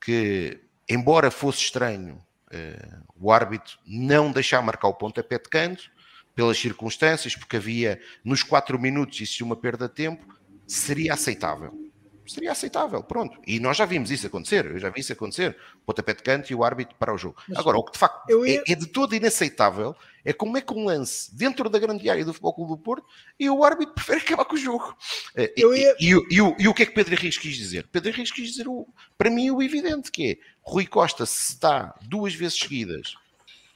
[0.00, 5.91] que embora fosse estranho uh, o árbitro não deixar marcar o pontapé de canto,
[6.34, 10.26] pelas circunstâncias, porque havia nos quatro minutos e se uma perda de tempo,
[10.66, 11.82] seria aceitável
[12.26, 13.38] seria aceitável, pronto.
[13.46, 16.50] E nós já vimos isso acontecer, eu já vi isso acontecer, o pontapé de canto
[16.50, 17.36] e o árbitro para o jogo.
[17.48, 18.62] Mas, Agora, o que de facto ia...
[18.66, 22.24] é, é, de todo inaceitável é como é que um lance dentro da grande área
[22.24, 23.06] do Futebol Clube do Porto
[23.38, 24.96] e o árbitro prefere acabar com o jogo.
[25.34, 25.94] Eh, eu ia...
[25.98, 27.88] e, e, e, e, o, e o que é que Pedro Henriques quis dizer?
[27.90, 28.86] Pedro Henriques quis dizer, o,
[29.18, 33.14] para mim, o evidente, que é, Rui Costa se está duas vezes seguidas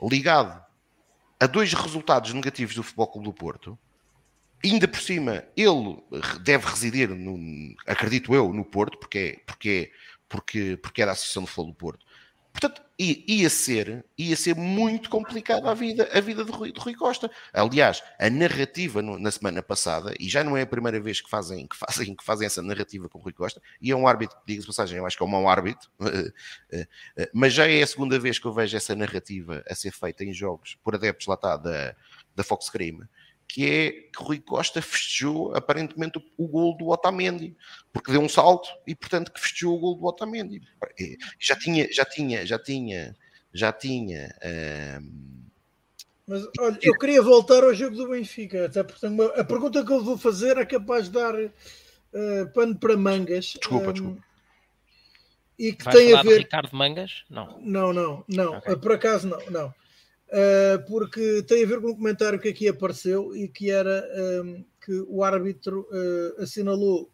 [0.00, 0.65] ligado
[1.38, 3.78] a dois resultados negativos do Futebol Clube do Porto,
[4.64, 6.02] ainda por cima, ele
[6.42, 9.96] deve residir, no, acredito eu, no Porto, porque é, porque, é,
[10.28, 12.06] porque, porque é da Associação de Futebol do Porto.
[12.52, 16.94] Portanto, ia ser, ia ser muito complicada a vida, a vida de Rui, de Rui
[16.94, 17.30] Costa.
[17.52, 21.28] Aliás, a narrativa no, na semana passada, e já não é a primeira vez que
[21.28, 24.66] fazem, que fazem, que fazem essa narrativa com Rui Costa, e é um árbitro, diga-se
[24.66, 25.90] passagem, eu acho que é um mau árbitro,
[26.72, 29.92] eh, eh, mas já é a segunda vez que eu vejo essa narrativa a ser
[29.92, 31.94] feita em jogos por adeptos lá está da,
[32.34, 33.04] da Fox Crime
[33.56, 37.56] que é que Rui Costa festejou aparentemente o, gol do Otamendi,
[37.90, 40.60] porque deu um salto e portanto que festejou o gol do Otamendi.
[41.40, 43.16] Já tinha, já tinha, já tinha,
[43.54, 44.28] já tinha.
[46.26, 50.04] Mas olha, eu queria voltar ao jogo do Benfica, até porque a pergunta que eu
[50.04, 53.54] vou fazer é capaz de dar uh, pano para mangas.
[53.58, 54.22] Desculpa, um, desculpa.
[55.58, 56.40] E que Vais tem a ver.
[56.40, 57.24] Ricardo Mangas?
[57.30, 57.58] Não.
[57.62, 58.58] Não, não, não.
[58.58, 58.76] Okay.
[58.76, 59.74] Por acaso não, não
[60.88, 64.04] porque tem a ver com um comentário que aqui apareceu e que era
[64.86, 67.10] que o árbitro uh, assinalou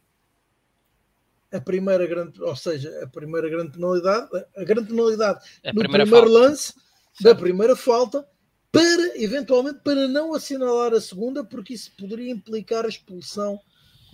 [1.50, 6.06] a primeira grande, ou seja, a primeira grande penalidade, a grande penalidade a no primeiro
[6.06, 6.28] falta.
[6.28, 6.74] lance
[7.14, 7.22] certo.
[7.22, 8.28] da primeira falta,
[8.70, 13.58] para eventualmente para não assinalar a segunda, porque isso poderia implicar a expulsão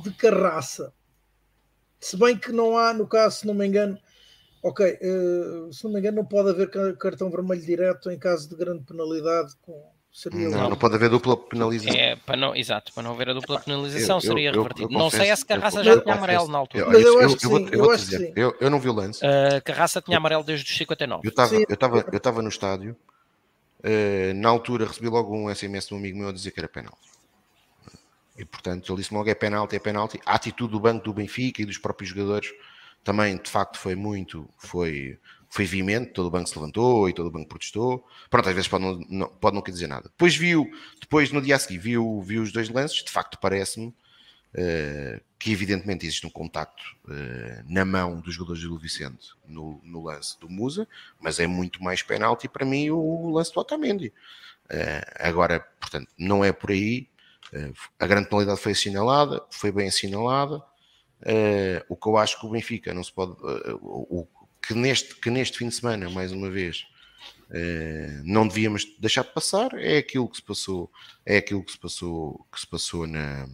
[0.05, 0.93] de Carraça.
[2.01, 3.99] Se bem que não há, no caso, se não me engano,
[4.63, 8.57] Ok, uh, se não me engano, não pode haver cartão vermelho direto em caso de
[8.57, 9.55] grande penalidade.
[9.63, 11.99] Com, seria não, não pode haver dupla penalização.
[11.99, 14.93] É, para não, exato, para não haver a dupla penalização eu, seria eu, revertido.
[14.93, 16.87] Eu, não sei se Carraça já tinha amarelo na altura.
[16.87, 17.69] Mas eu, acho que sim.
[17.71, 19.25] Eu, acho dizer, eu, eu não vi o lance.
[19.25, 21.27] Uh, Carraça tinha amarelo desde os 59.
[21.27, 22.97] Eu estava eu estava eu estava no estádio.
[23.79, 26.69] Uh, na altura recebi logo um SMS de um amigo meu a dizer que era
[26.69, 26.99] penal.
[28.37, 30.21] E portanto ele disse logo é penalti, é penalti.
[30.27, 32.53] A atitude do banco do Benfica e dos próprios jogadores
[33.05, 37.27] também de facto foi muito, foi, foi veemente, todo o banco se levantou e todo
[37.27, 38.07] o banco protestou.
[38.29, 40.09] Pronto, às vezes pode não, não, pode não querer dizer nada.
[40.09, 43.89] Depois viu, depois no dia a seguir viu, viu os dois lances, de facto parece-me
[43.89, 50.05] uh, que evidentemente existe um contacto uh, na mão dos jogadores do Vicente no, no,
[50.05, 50.87] lance do Musa,
[51.21, 54.13] mas é muito mais penalti para mim o lance do Otamendi.
[54.67, 57.09] Uh, agora, portanto, não é por aí.
[57.99, 60.63] a grande penalidade foi assinalada, foi bem assinalada.
[61.23, 63.33] Uh, o que eu acho que o Benfica não se pode.
[63.33, 64.29] Uh, o,
[64.63, 66.87] que, neste, que neste fim de semana, mais uma vez,
[67.51, 70.91] uh, não devíamos deixar de passar é aquilo que se passou,
[71.27, 73.49] é aquilo que se passou, que se passou na,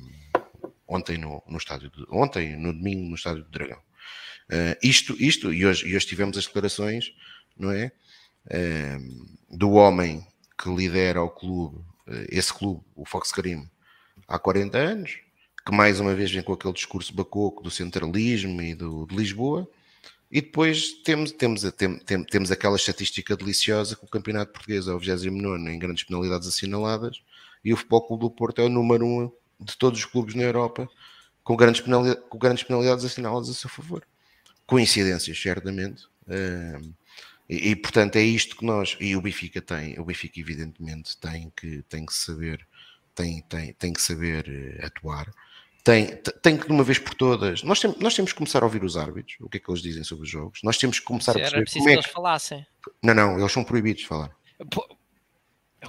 [0.86, 3.80] ontem no, no estádio de, ontem, no domingo, no estádio do Dragão.
[4.82, 7.14] isto, isto, e hoje, e hoje tivemos as declarações,
[7.56, 7.92] não é?
[9.48, 10.26] do homem
[10.58, 11.82] que lidera o clube,
[12.28, 13.70] esse clube, o Fox Karim,
[14.28, 15.23] há 40 anos,
[15.64, 19.68] que mais uma vez vem com aquele discurso bacoco do centralismo e do, de Lisboa,
[20.30, 24.92] e depois temos, temos, tem, tem, temos aquela estatística deliciosa que o Campeonato Português é
[24.92, 27.22] o 29 em grandes penalidades assinaladas,
[27.64, 30.42] e o Futebol Clube do Porto é o número um de todos os clubes na
[30.42, 30.88] Europa
[31.42, 34.04] com grandes, penalidades, com grandes penalidades assinaladas a seu favor.
[34.66, 36.04] Coincidências, certamente.
[36.26, 36.94] Uh,
[37.48, 41.52] e, e, portanto é isto que nós, e o Benfica tem, o Benfica evidentemente tem
[41.54, 42.66] que, tem que saber,
[43.14, 45.30] tem, tem, tem que saber uh, atuar
[45.84, 46.06] tem,
[46.40, 47.62] tem que de uma vez por todas.
[47.62, 49.82] Nós, tem, nós temos que começar a ouvir os árbitros, o que é que eles
[49.82, 50.60] dizem sobre os jogos.
[50.64, 52.66] Nós temos que começar a perceber como é que eles falassem.
[53.02, 54.30] Não, não, eles são proibidos de falar.
[54.70, 54.82] Pô,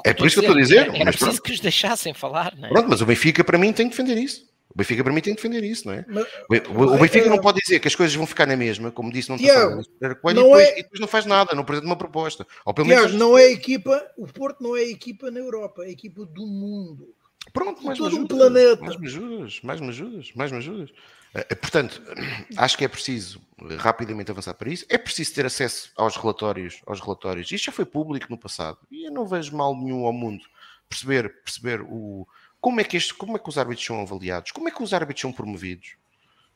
[0.04, 0.94] é, por isso que eu estou a dizer.
[0.94, 1.42] Era preciso pronto.
[1.44, 2.70] que os deixassem falar, não é?
[2.70, 4.46] Pronto, mas o Benfica para mim tem que defender isso.
[4.70, 6.06] O Benfica para mim tem que defender isso, não é?
[6.10, 6.26] Mas,
[6.68, 9.30] o, Benfica é, não pode dizer que as coisas vão ficar na mesma, como disse
[9.30, 9.82] não Tiago,
[10.22, 12.46] Coelho, não e, depois, é, e depois não faz nada, não apresenta uma proposta.
[12.66, 13.18] Ou pelo Tiago, menos...
[13.18, 17.16] não é equipa, o Porto não é equipa na Europa, é equipa do mundo.
[17.54, 18.82] Pronto, mais todo um planeta.
[18.82, 20.92] Mais me ajudas, mais me ajudas, mais me ajudas.
[21.34, 22.02] Eh, portanto,
[22.58, 23.42] acho que é preciso
[23.78, 24.86] rapidamente avançar para isso.
[24.90, 27.52] É preciso ter acesso aos relatórios, aos relatórios.
[27.52, 30.44] Isto já foi público no passado e eu não vejo mal nenhum ao mundo
[30.90, 32.28] perceber, perceber o,
[32.62, 34.94] como é que este, como é que os árbitros são avaliados, como é que os
[34.94, 35.96] árbitros são promovidos,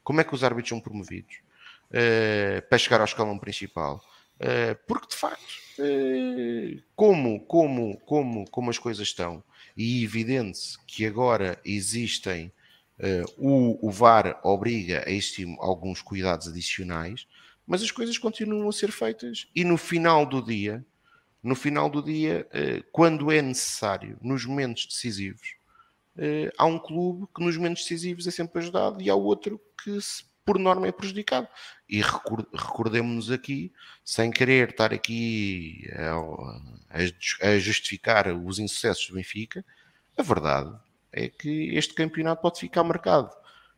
[0.04, 1.36] como é que os árbitros são promovidos
[1.92, 4.04] uh, para chegar ao escalão principal.
[4.40, 5.44] Uh, porque de facto,
[6.96, 9.44] como, como, como, como as coisas estão,
[9.76, 12.52] e evidente que agora existem
[13.38, 17.26] o, o VAR obriga a existir alguns cuidados adicionais,
[17.66, 20.86] mas as coisas continuam a ser feitas e no final do dia,
[21.42, 22.46] no final do dia,
[22.92, 25.56] quando é necessário, nos momentos decisivos,
[26.18, 29.98] uh, há um clube que nos momentos decisivos é sempre ajudado e há outro que
[30.50, 31.48] por norma é prejudicado.
[31.88, 33.72] E recordemos-nos aqui,
[34.04, 35.88] sem querer estar aqui
[36.90, 39.64] a, justificar os insucessos do Benfica,
[40.18, 40.76] a verdade
[41.14, 43.30] é que este campeonato pode ficar marcado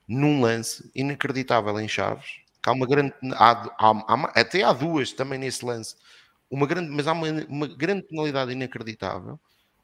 [0.07, 3.13] num lance inacreditável em Chaves, que há uma grande.
[3.34, 5.97] Há, há, há, até há duas também nesse lance,
[6.49, 9.38] uma grande, mas há uma, uma grande penalidade inacreditável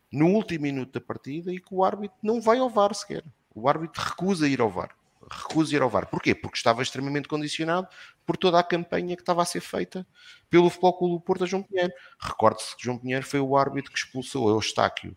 [0.09, 3.25] no último minuto da partida e que o árbitro não vai ao VAR sequer.
[3.53, 4.96] O árbitro recusa ir ao VAR.
[5.29, 6.07] Recusa ir ao VAR.
[6.07, 6.33] Porquê?
[6.33, 7.87] Porque estava extremamente condicionado
[8.25, 10.05] por toda a campanha que estava a ser feita
[10.49, 11.91] pelo Futebol Clube do Porto a João Pinheiro.
[12.19, 15.15] Recorde-se que João Pinheiro foi o árbitro que expulsou Eustáquio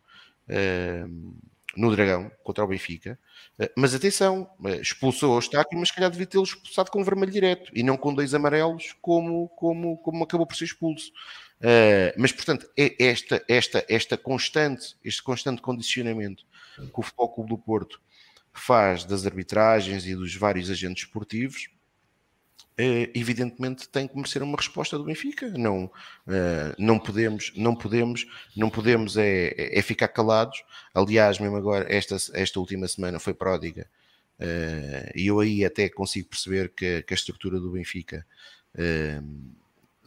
[0.48, 1.36] uh,
[1.76, 3.18] no Dragão contra o Benfica.
[3.58, 7.82] Uh, mas atenção, uh, expulsou Eustáquio, mas calhar devia tê-lo expulsado com vermelho direto e
[7.82, 11.12] não com dois amarelos, como, como, como acabou por ser expulso.
[11.60, 16.44] Uh, mas, portanto, é esta, esta, esta constante, este constante condicionamento
[16.76, 18.00] que o Futebol Clube do Porto
[18.60, 21.68] faz das arbitragens e dos vários agentes esportivos,
[22.78, 25.48] uh, evidentemente tem que merecer uma resposta do Benfica.
[25.50, 30.62] Não, uh, não podemos, não podemos, não podemos é, é, ficar calados.
[30.94, 33.88] Aliás, mesmo agora, esta, esta última semana foi pródiga.
[35.14, 38.26] e eu aí até consigo perceber que, que a estrutura do Benfica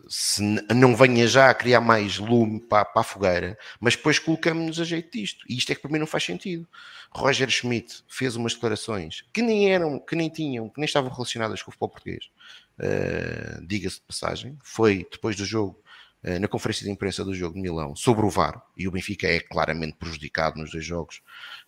[0.08, 0.42] se
[0.74, 4.84] não venha já a criar mais lume para, para a fogueira, mas depois colocamos-nos a
[4.84, 5.46] jeito disto.
[5.48, 6.68] E isto é que para mim não faz sentido.
[7.12, 11.62] Roger Schmidt fez umas declarações que nem eram, que nem tinham, que nem estavam relacionadas
[11.62, 12.30] com o futebol português.
[12.80, 15.80] Uh, Diga-se de passagem, foi depois do jogo,
[16.24, 19.28] uh, na conferência de imprensa do jogo de Milão, sobre o VAR, e o Benfica
[19.28, 21.22] é claramente prejudicado nos dois jogos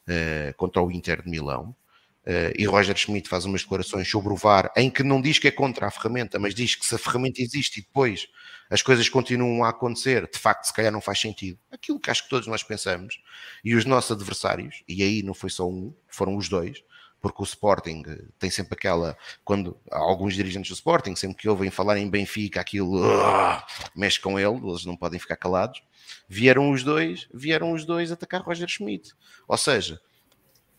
[0.10, 1.76] uh, contra o Inter de Milão.
[2.26, 5.48] Uh, e Roger Schmidt faz umas declarações sobre o VAR em que não diz que
[5.48, 8.28] é contra a ferramenta, mas diz que se a ferramenta existe e depois
[8.68, 11.60] as coisas continuam a acontecer, de facto, se calhar não faz sentido.
[11.72, 13.22] Aquilo que acho que todos nós pensamos,
[13.64, 16.84] e os nossos adversários, e aí não foi só um, foram os dois,
[17.22, 18.04] porque o Sporting
[18.38, 23.04] tem sempre aquela, quando alguns dirigentes do Sporting, sempre que ouvem falar em Benfica, aquilo
[23.04, 23.62] uh,
[23.96, 25.82] mexe com ele, eles não podem ficar calados.
[26.30, 29.12] Vieram os dois, vieram os dois atacar Roger Schmidt.
[29.48, 30.00] Ou seja,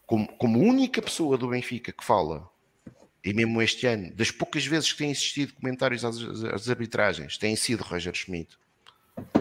[0.06, 2.48] como, como única pessoa do Benfica que fala,
[3.24, 7.56] e mesmo este ano, das poucas vezes que têm existido comentários às, às arbitragens, tem
[7.56, 8.56] sido Roger Schmidt,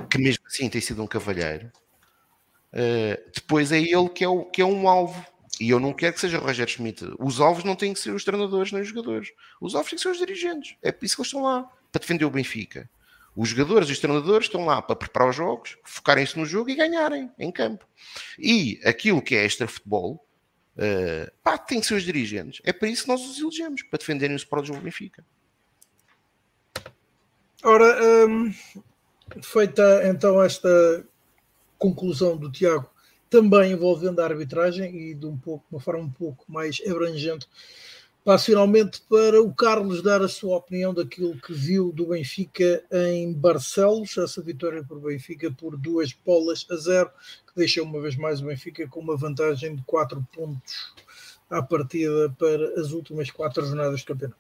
[0.10, 1.72] que mesmo assim tem sido um cavalheiro.
[2.74, 5.24] Uh, depois é ele que é, o, que é um alvo.
[5.62, 7.06] E eu não quero que seja Roger Schmidt.
[7.20, 9.32] Os alvos não têm que ser os treinadores nem os jogadores.
[9.62, 10.76] Os alvos têm que ser os dirigentes.
[10.82, 12.90] É por isso que eles estão lá, para defender o Benfica.
[13.36, 16.76] Os jogadores e os treinadores estão lá para preparar os jogos, focarem-se no jogo e
[16.76, 17.86] ganharem em campo.
[18.40, 20.25] E aquilo que é extra futebol,
[20.76, 22.62] Uh, pá, tem seus dirigentes.
[22.66, 25.26] É para isso que nós os elegemos, para defenderem os prós do Benfica.
[27.64, 28.54] Ora, um,
[29.42, 30.70] feita então esta
[31.78, 32.90] conclusão do Tiago,
[33.30, 37.48] também envolvendo a arbitragem e de um pouco, uma forma um pouco mais abrangente,
[38.26, 43.32] Passo finalmente para o Carlos dar a sua opinião daquilo que viu do Benfica em
[43.32, 47.12] Barcelos, essa vitória por Benfica por duas bolas a zero,
[47.46, 50.96] que deixa uma vez mais o Benfica com uma vantagem de quatro pontos
[51.52, 54.40] à partida para as últimas quatro jornadas do campeonato.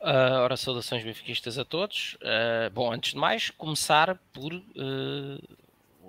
[0.00, 2.16] Uh, ora, saudações benfiquistas a todos.
[2.22, 4.62] Uh, bom, antes de mais, começar por uh,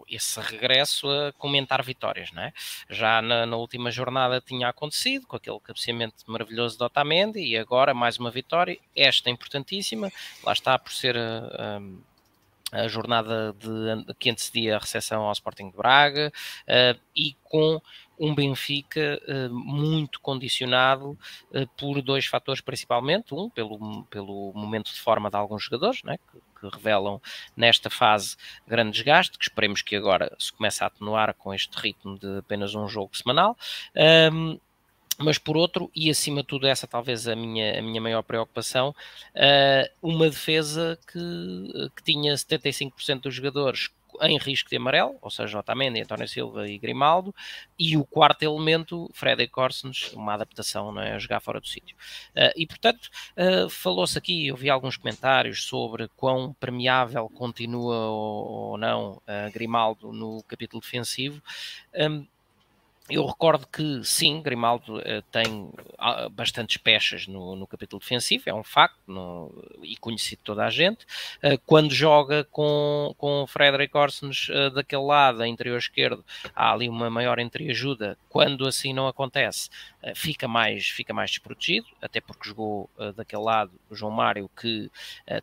[0.10, 2.54] esse regresso a comentar vitórias, não é?
[2.90, 7.94] Já na, na, última jornada tinha acontecido, com aquele cabeceamento maravilhoso de Otamendi, e agora
[7.94, 10.12] mais uma vitória, esta importantíssima,
[10.44, 11.80] lá está por ser a,
[12.72, 16.32] a, jornada de, que antecedia a recepção ao Sporting de Braga,
[16.68, 17.82] uh, e com
[18.18, 21.18] um Benfica uh, muito condicionado
[21.52, 26.18] uh, por dois fatores principalmente, um pelo, pelo momento de forma de alguns jogadores, né,
[26.18, 26.40] que,
[26.70, 27.22] revelam
[27.56, 28.36] nesta fase
[28.68, 32.76] grande desgaste, que esperemos que agora se comece a atenuar com este ritmo de apenas
[32.76, 33.58] um jogo semanal,
[34.32, 34.60] um,
[35.18, 38.90] mas por outro, e acima de tudo, essa talvez a minha, a minha maior preocupação,
[39.34, 43.90] uh, uma defesa que, que tinha 75% dos jogadores
[44.22, 47.34] em risco de amarelo, ou seja, Otamendi, António Silva e Grimaldo,
[47.78, 51.96] e o quarto elemento, Freddy Corsens, uma adaptação, não é, a jogar fora do sítio.
[52.36, 58.48] Uh, e, portanto, uh, falou-se aqui, eu vi alguns comentários sobre quão permeável continua ou,
[58.48, 61.42] ou não uh, Grimaldo no capítulo defensivo.
[61.94, 62.26] Um,
[63.10, 68.54] eu recordo que sim, Grimaldo uh, tem uh, bastantes peças no, no, capítulo defensivo, é
[68.54, 69.54] um facto no,
[69.84, 71.06] e conhecido de toda a gente.
[71.44, 76.26] Uh, quando joga com, com o Frederic Orsens daquele lado, a interior esquerdo,
[76.56, 78.18] há ali uma maior entreajuda.
[78.28, 79.70] Quando assim não acontece,
[80.14, 84.92] fica, mais, fica mais desprotegido, até porque jogou daquele lado o João Mário, que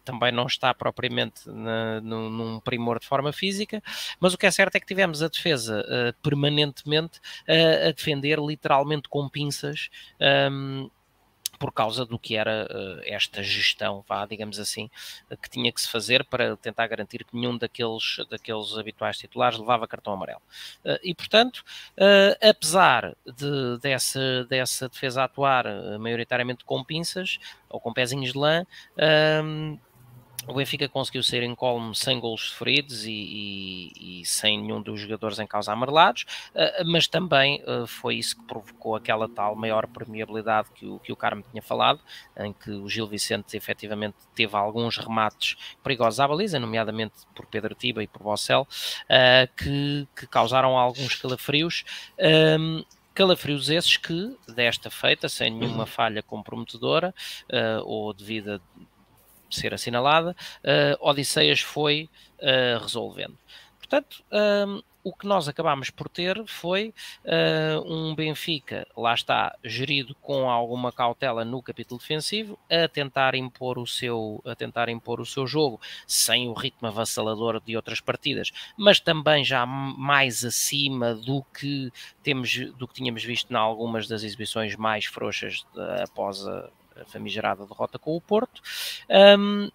[0.05, 3.83] também não está propriamente na, num, num primor de forma física.
[4.21, 5.85] Mas o que é certo é que tivemos a defesa
[6.23, 9.89] permanentemente a, defender literalmente com pinças.
[10.21, 10.91] Um,
[11.63, 14.91] por causa do que era uh, esta gestão, vá, digamos assim,
[15.31, 19.61] uh, que tinha que se fazer para tentar garantir que nenhum daqueles, daqueles habituais titulares
[19.61, 20.43] levava cartão amarelo.
[20.85, 21.63] Uh, e, portanto,
[22.43, 25.65] apesar de, dessa, dessa defesa atuar
[26.01, 27.39] maioritariamente com pinças
[27.69, 28.67] ou com pezinhos de lã,
[30.47, 35.01] o Benfica conseguiu sair em colmo sem gols sofridos e, e, e, sem nenhum dos
[35.01, 36.25] jogadores em causa amarelados,
[36.55, 41.13] uh, mas também uh, foi isso que provocou aquela tal maior permeabilidade que o, que
[41.13, 42.01] o Carmo tinha falado,
[42.37, 47.75] em que o Gil Vicente efetivamente teve alguns remates perigosos à baliza, nomeadamente por Pedro
[47.75, 51.85] Tiba e por Bossel, uh, que, que, causaram alguns calafrios.
[52.59, 52.85] Um,
[53.15, 57.15] calafrios esses que, desta feita, sem nenhuma falha comprometedora
[57.51, 58.61] uh, ou devida
[59.57, 63.37] ser assinalada, uh, Odisseias foi uh, resolvendo.
[63.79, 66.95] Portanto, um, o que nós acabámos por ter foi
[67.25, 73.79] uh, um Benfica, lá está, gerido com alguma cautela no capítulo defensivo, a tentar impor
[73.79, 78.53] o seu, a tentar impor o seu jogo sem o ritmo avassalador de outras partidas,
[78.77, 81.93] mas também já mais acima do que
[82.23, 86.71] temos, do que tínhamos visto em algumas das exibições mais frouxas de, após a
[87.01, 88.63] a famigerada derrota com o Porto.
[89.39, 89.71] Um,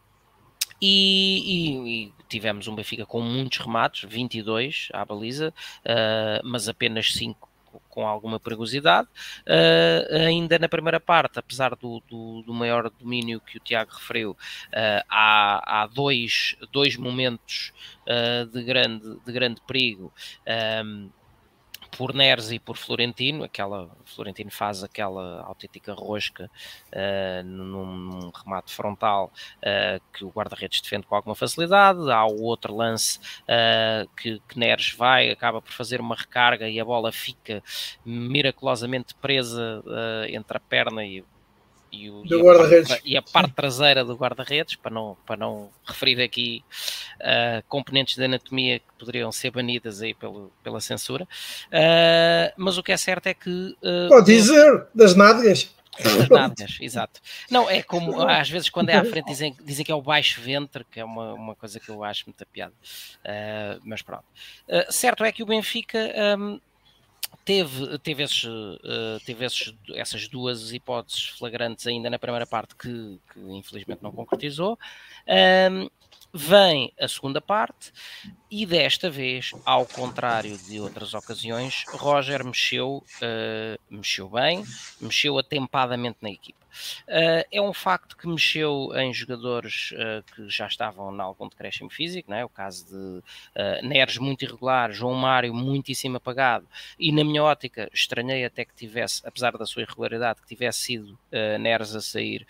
[0.81, 7.13] e, e, e, tivemos um Benfica com muitos remates, 22 à baliza, uh, mas apenas
[7.13, 7.47] 5
[7.89, 9.07] com alguma perigosidade.
[9.41, 14.31] Uh, ainda na primeira parte, apesar do, do, do, maior domínio que o Tiago referiu,
[14.31, 17.73] uh, há, há dois, dois momentos
[18.53, 20.13] de, grande, de grande perigo.
[20.83, 21.09] Um,
[21.87, 26.49] por Neres e por Florentino, aquela Florentino faz aquela autêntica rosca
[26.91, 31.99] uh, num, remate frontal uh, que o guarda-redes defende com alguma facilidade.
[32.11, 36.79] Há o outro lance uh, que, que, Neres vai, acaba por fazer uma recarga e
[36.79, 37.63] a bola fica
[38.05, 39.83] miraculosamente presa
[40.29, 41.23] entre a perna e
[41.91, 45.69] e, o, e, a parte, e, a parte, traseira do guarda-redes, para não, para não
[45.85, 46.63] referir aqui
[47.15, 51.23] uh, componentes de anatomia que poderiam ser banidas aí pelo, pela censura.
[51.65, 53.49] Uh, mas o que é certo é que.
[53.49, 55.73] Uh, Pode dizer, das nádegas.
[56.03, 57.19] Das nádegas, exato.
[57.49, 60.39] Não, é como às vezes quando é à frente dizem, dizem que é o baixo
[60.41, 62.73] ventre, que é uma, uma coisa que eu acho muita piada.
[63.23, 64.25] Uh, mas pronto.
[64.89, 65.97] Certo é que o Benfica
[66.37, 66.59] um,
[67.43, 73.19] teve, teve, esses, uh, teve esses, essas duas hipóteses flagrantes ainda na primeira parte que,
[73.33, 74.77] que infelizmente não concretizou.
[75.27, 75.89] Um,
[76.37, 77.91] vem a segunda parte
[78.49, 84.63] e desta vez, ao contrário de outras ocasiões, Roger mexeu, uh, mexeu bem,
[85.01, 86.67] mexeu atempadamente na equipa.
[87.07, 91.89] Uh, é um facto que mexeu em jogadores uh, que já estavam em algum decréscimo
[91.89, 92.45] físico, não é?
[92.45, 96.67] o caso de uh, Neres muito irregular, João Mário muitíssimo apagado,
[96.99, 101.17] e na minha ótica estranhei até que tivesse, apesar da sua irregularidade, que tivesse sido
[101.59, 102.45] Neres a sair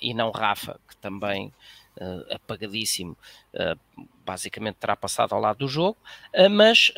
[0.00, 1.52] e não Rafa, que também
[2.00, 3.16] uh, apagadíssimo,
[3.54, 5.98] uh, basicamente terá passado ao lado do jogo,
[6.34, 6.92] uh, mas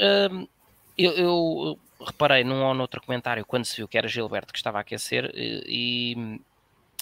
[0.97, 4.79] eu, eu, reparei num ou noutro comentário quando se viu que era Gilberto que estava
[4.79, 6.41] a aquecer e,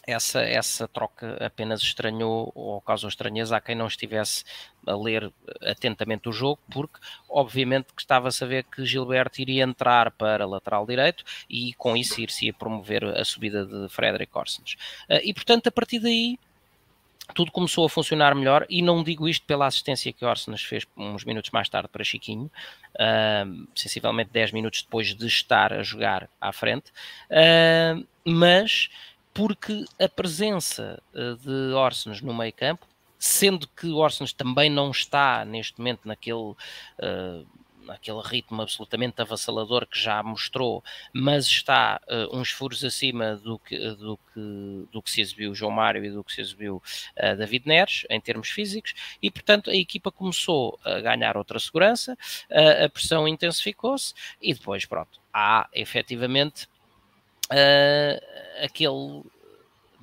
[0.07, 4.42] essa, essa troca apenas estranhou ou causou estranheza a quem não estivesse
[4.86, 5.30] a ler
[5.61, 10.86] atentamente o jogo, porque obviamente que estava a saber que Gilberto iria entrar para lateral
[10.86, 14.76] direito e com isso ir-se a promover a subida de Frederic Orsens.
[15.22, 16.38] E portanto, a partir daí
[17.34, 21.24] tudo começou a funcionar melhor e não digo isto pela assistência que Orsenas fez uns
[21.24, 22.50] minutos mais tarde para Chiquinho,
[22.94, 26.90] uh, sensivelmente 10 minutos depois de estar a jogar à frente,
[27.30, 28.88] uh, mas
[29.32, 32.86] porque a presença uh, de Orsenas no meio campo,
[33.18, 36.54] sendo que Orsenas também não está neste momento naquele
[37.91, 40.82] aquele ritmo absolutamente avassalador que já mostrou,
[41.12, 45.72] mas está uh, uns furos acima do que, do, que, do que se exibiu João
[45.72, 49.76] Mário e do que se exibiu uh, David Neres, em termos físicos, e portanto a
[49.76, 52.16] equipa começou a ganhar outra segurança,
[52.51, 56.68] uh, a pressão intensificou-se e depois, pronto, há efetivamente
[58.62, 59.22] aquele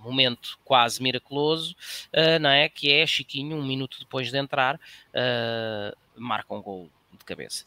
[0.05, 1.75] momento quase miraculoso,
[2.13, 2.69] uh, não é?
[2.69, 6.89] Que é Chiquinho, um minuto depois de entrar, uh, marca um gol
[7.25, 7.65] de cabeça.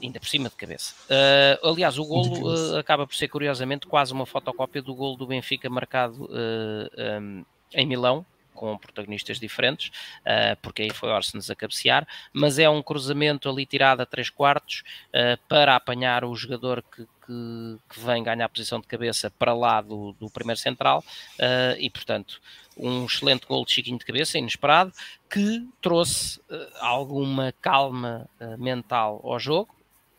[0.00, 0.94] Ainda por cima de cabeça.
[1.08, 5.68] Uh, aliás, o golo acaba por ser, curiosamente, quase uma fotocópia do golo do Benfica
[5.68, 9.88] marcado um, em Milão, com protagonistas diferentes,
[10.20, 14.30] uh, porque aí foi Orsens a cabecear, mas é um cruzamento ali tirado a 3
[14.30, 19.30] quartos uh, para apanhar o jogador que, que, que, vem ganhar a posição de cabeça
[19.30, 21.04] para lá do, do primeiro central
[21.38, 22.40] uh, e, portanto,
[22.76, 24.92] um excelente gol de Chiquinho de cabeça, inesperado,
[25.30, 26.40] que trouxe
[26.80, 29.74] alguma calma mental ao jogo.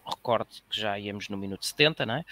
[0.05, 2.25] Recordo que já íamos no minuto 70, não é?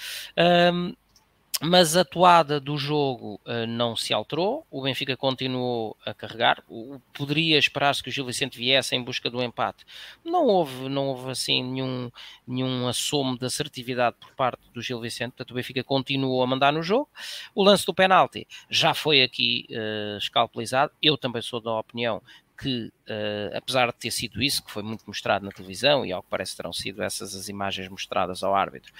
[1.61, 6.99] Mas a toada do jogo uh, não se alterou, o Benfica continuou a carregar, o,
[7.13, 9.85] poderia esperar-se que o Gil Vicente viesse em busca do empate.
[10.25, 12.11] Não houve, não houve assim nenhum,
[12.47, 16.73] nenhum assomo de assertividade por parte do Gil Vicente, portanto o Benfica continuou a mandar
[16.73, 17.07] no jogo.
[17.53, 22.23] O lance do penalti já foi aqui uh, escalpelizado, eu também sou da opinião
[22.61, 26.21] que, uh, apesar de ter sido isso, que foi muito mostrado na televisão, e ao
[26.21, 28.93] que parece terão sido essas as imagens mostradas ao árbitro,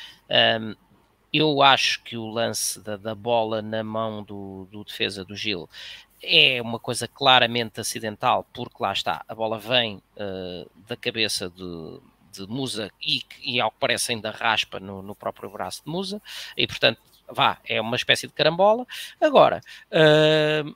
[0.60, 0.76] um,
[1.34, 5.70] eu acho que o lance da, da bola na mão do, do, defesa do Gil
[6.22, 12.00] é uma coisa claramente acidental, porque lá está, a bola vem uh, da cabeça de,
[12.32, 16.22] de Musa e, e, ao que parece ainda raspa no, no, próprio braço de Musa,
[16.56, 18.86] e portanto, vá, é uma espécie de carambola.
[19.20, 20.76] Agora, uh,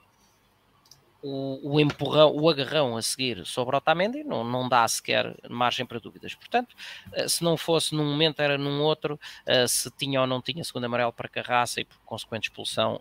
[1.26, 5.98] o, o, empurrão, o agarrão a seguir sobre Otamendi não, não dá sequer margem para
[5.98, 6.34] dúvidas.
[6.34, 6.76] Portanto,
[7.12, 10.62] eh, se não fosse num momento, era num outro, eh, se tinha ou não tinha
[10.62, 13.00] segundo amarelo para Carraça e por consequente expulsão,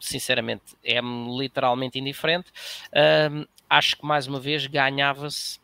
[0.00, 2.52] sinceramente é literalmente indiferente.
[3.70, 5.60] acho que mais uma vez ganhava-se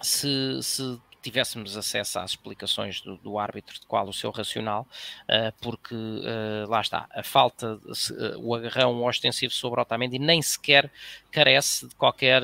[0.00, 4.86] se, se tivéssemos acesso às explicações do, do árbitro de qual o seu racional,
[5.24, 10.90] uh, porque uh, lá está, a falta, uh, o agarrão ostensivo sobre Otamendi nem sequer
[11.30, 12.42] carece de qualquer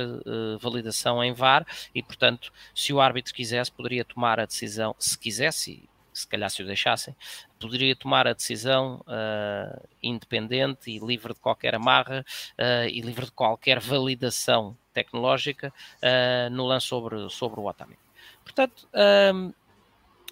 [0.61, 5.89] validação em VAR e, portanto, se o árbitro quisesse, poderia tomar a decisão, se quisesse,
[6.13, 7.15] se calhar se o deixassem,
[7.59, 12.25] poderia tomar a decisão uh, independente e livre de qualquer amarra
[12.59, 15.73] uh, e livre de qualquer validação tecnológica
[16.03, 18.06] uh, no lance sobre, sobre o Otamendi.
[18.47, 18.89] Portanto,
[19.35, 19.53] um,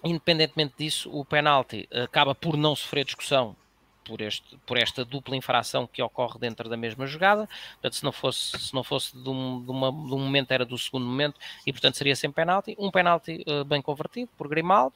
[0.03, 3.57] independentemente disso, o penalti acaba por não sofrer discussão
[4.05, 7.49] por, este, por esta dupla infração que ocorre dentro da mesma jogada.
[7.73, 10.65] Portanto, se não fosse, se não fosse de, um, de, uma, de um momento, era
[10.65, 11.37] do segundo momento,
[11.67, 12.73] e portanto seria sem penalti.
[12.79, 14.95] Um penalti uh, bem convertido por Grimaldo.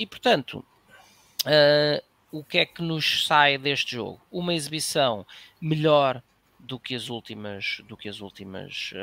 [0.00, 0.64] E portanto,
[1.44, 4.20] uh, o que é que nos sai deste jogo?
[4.32, 5.26] Uma exibição
[5.60, 6.22] melhor
[6.58, 8.94] do que as últimas, do que as últimas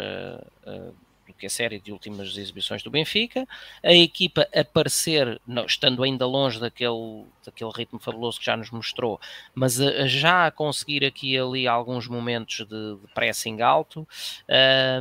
[1.32, 3.48] uh, que a série de últimas exibições do Benfica,
[3.84, 9.20] a equipa aparecer, não, estando ainda longe daquele, daquele ritmo fabuloso que já nos mostrou,
[9.54, 14.08] mas a, a já a conseguir aqui e ali alguns momentos de, de pressing alto,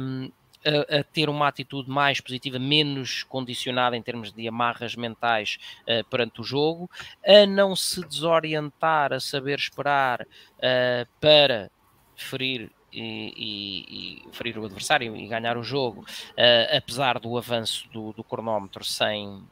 [0.01, 0.31] um,
[0.65, 6.05] a, a, ter uma atitude mais positiva, menos condicionada em termos de amarras mentais uh,
[6.09, 6.91] perante o jogo,
[7.27, 11.71] a não se desorientar, a saber esperar uh, para
[12.15, 18.13] ferir e, e, ferir o adversário e ganhar o jogo, uh, apesar do avanço do,
[18.13, 19.43] do, cronómetro sem,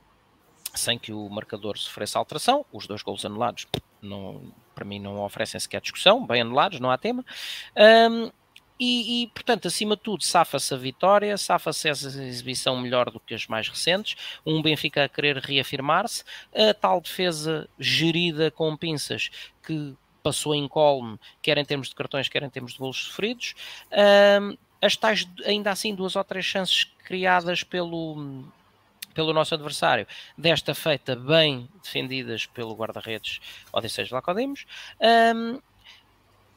[0.74, 2.64] sem que o marcador sofresse alteração.
[2.72, 3.66] Os dois gols anulados,
[4.02, 7.24] não, para mim, não oferecem sequer discussão, bem anulados, não há tema.
[7.76, 8.30] Um,
[8.80, 13.34] e, e, portanto, acima de tudo, safa-se a vitória, safa-se essa exibição melhor do que
[13.34, 14.38] as mais recentes.
[14.46, 16.22] Um Benfica a querer reafirmar-se,
[16.54, 19.30] a tal defesa gerida com pinças
[19.66, 19.96] que
[20.28, 23.54] passou em colme, quer em termos de cartões, quer em termos de golos sofridos.
[24.80, 28.44] As tais, ainda assim, duas ou três chances criadas pelo,
[29.14, 30.06] pelo nosso adversário,
[30.36, 33.40] desta feita bem defendidas pelo guarda-redes
[33.72, 34.66] Odisseus Lacodimos.
[35.34, 35.60] Um,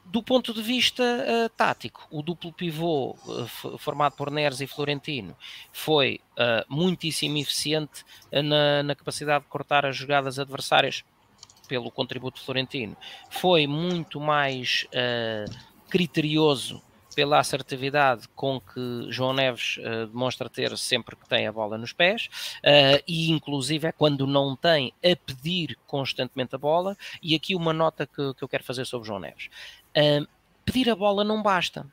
[0.05, 5.36] do ponto de vista uh, tático, o duplo pivô uh, formado por Neres e Florentino
[5.72, 11.03] foi uh, muitíssimo eficiente na, na, capacidade de cortar as jogadas adversárias
[11.72, 12.97] pelo contributo florentino,
[13.30, 15.49] foi muito mais uh,
[15.89, 16.84] criterioso
[17.15, 21.93] pela assertividade com que João Neves uh, demonstra ter sempre que tem a bola nos
[21.93, 26.97] pés uh, e inclusive é quando não tem a pedir constantemente a bola.
[27.24, 29.49] E aqui uma nota que, que eu quero fazer sobre João Neves.
[29.95, 30.28] Uh,
[30.65, 31.88] pedir a bola não basta.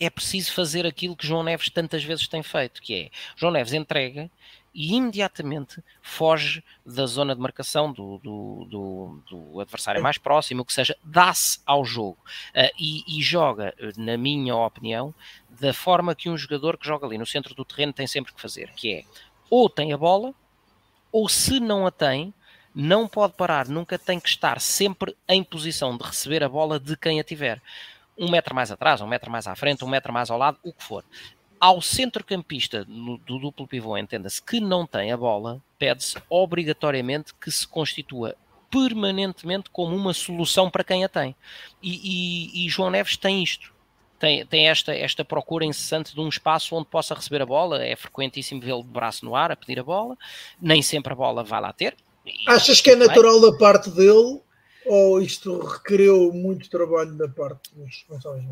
[0.00, 3.72] É preciso fazer aquilo que João Neves tantas vezes tem feito que é, João Neves
[3.72, 4.28] entrega
[4.74, 10.72] e imediatamente foge da zona de marcação do, do, do, do adversário mais próximo, que
[10.72, 12.18] seja, dá-se ao jogo
[12.54, 15.14] uh, e, e, joga, na minha opinião,
[15.48, 18.40] da forma que um jogador que joga ali no centro do terreno tem sempre que
[18.40, 19.04] fazer, que é
[19.48, 20.32] ou tem a bola,
[21.10, 22.32] ou se não a tem,
[22.72, 26.96] não pode parar, nunca tem que estar sempre em posição de receber a bola de
[26.96, 27.60] quem a tiver.
[28.16, 30.72] Um metro mais atrás, um metro mais à frente, um metro mais ao lado, o
[30.72, 31.04] que for
[31.60, 37.68] ao centrocampista do duplo pivô, entenda-se, que não tem a bola, pede-se obrigatoriamente que se
[37.68, 38.34] constitua
[38.70, 41.36] permanentemente como uma solução para quem a tem.
[41.82, 41.90] E,
[42.62, 43.72] e, e João Neves tem isto.
[44.18, 47.82] Tem, tem esta, esta procura incessante de um espaço onde possa receber a bola.
[47.82, 50.16] É frequentíssimo vê-lo de braço no ar a pedir a bola.
[50.60, 51.96] Nem sempre a bola vai lá ter.
[52.46, 54.40] Achas que é natural da parte dele
[54.86, 58.44] ou isto requereu muito trabalho da parte dos responsáveis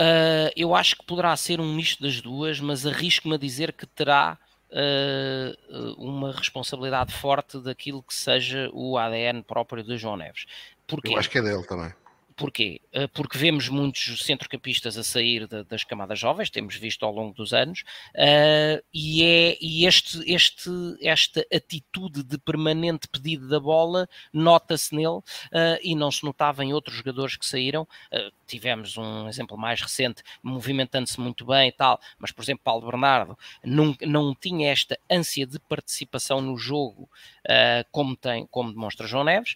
[0.00, 3.84] Uh, eu acho que poderá ser um misto das duas, mas arrisco-me a dizer que
[3.84, 4.38] terá
[4.70, 10.46] uh, uma responsabilidade forte daquilo que seja o ADN próprio de João Neves.
[10.86, 11.14] Porquê?
[11.14, 11.92] Eu acho que é dele também.
[12.38, 12.80] Porquê?
[12.92, 17.34] Eh, porque vemos muitos centrocampistas a sair de, das camadas jovens, temos visto ao longo
[17.34, 17.80] dos anos,
[18.14, 20.70] uh, e, é, e este, este,
[21.02, 25.24] esta atitude de permanente pedido da bola nota-se nele uh,
[25.82, 27.82] e não se notava em outros jogadores que saíram.
[28.12, 32.86] Uh, tivemos um exemplo mais recente, movimentando-se muito bem e tal, mas por exemplo, Paulo
[32.86, 37.10] Bernardo não, não tinha esta ânsia de participação no jogo
[37.90, 39.54] como, tem, como demonstra João Neves.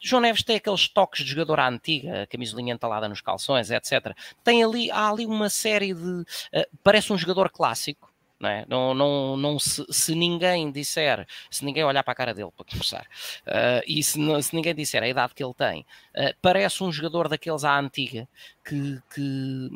[0.00, 4.16] João Neves tem aqueles toques de jogador à antiga, camisolinha entalada nos calções, etc.
[4.42, 6.00] Tem ali, há ali uma série de.
[6.02, 6.24] Uh,
[6.82, 8.10] parece um jogador clássico.
[8.40, 8.64] Não, é?
[8.66, 12.64] não, não, não se, se, ninguém disser, se ninguém olhar para a cara dele para
[12.64, 13.02] começar,
[13.46, 15.82] uh, e se, se, ninguém disser a idade que ele tem,
[16.16, 18.26] uh, parece um jogador daqueles à antiga
[18.64, 19.68] que, que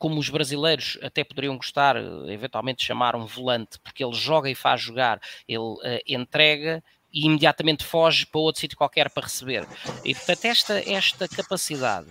[0.00, 1.94] como os brasileiros até poderiam gostar,
[2.28, 6.82] eventualmente chamar um volante, porque ele joga e faz jogar, ele uh, entrega
[7.14, 9.64] e imediatamente foge para outro sítio qualquer para receber.
[10.04, 12.08] E portanto, esta, esta capacidade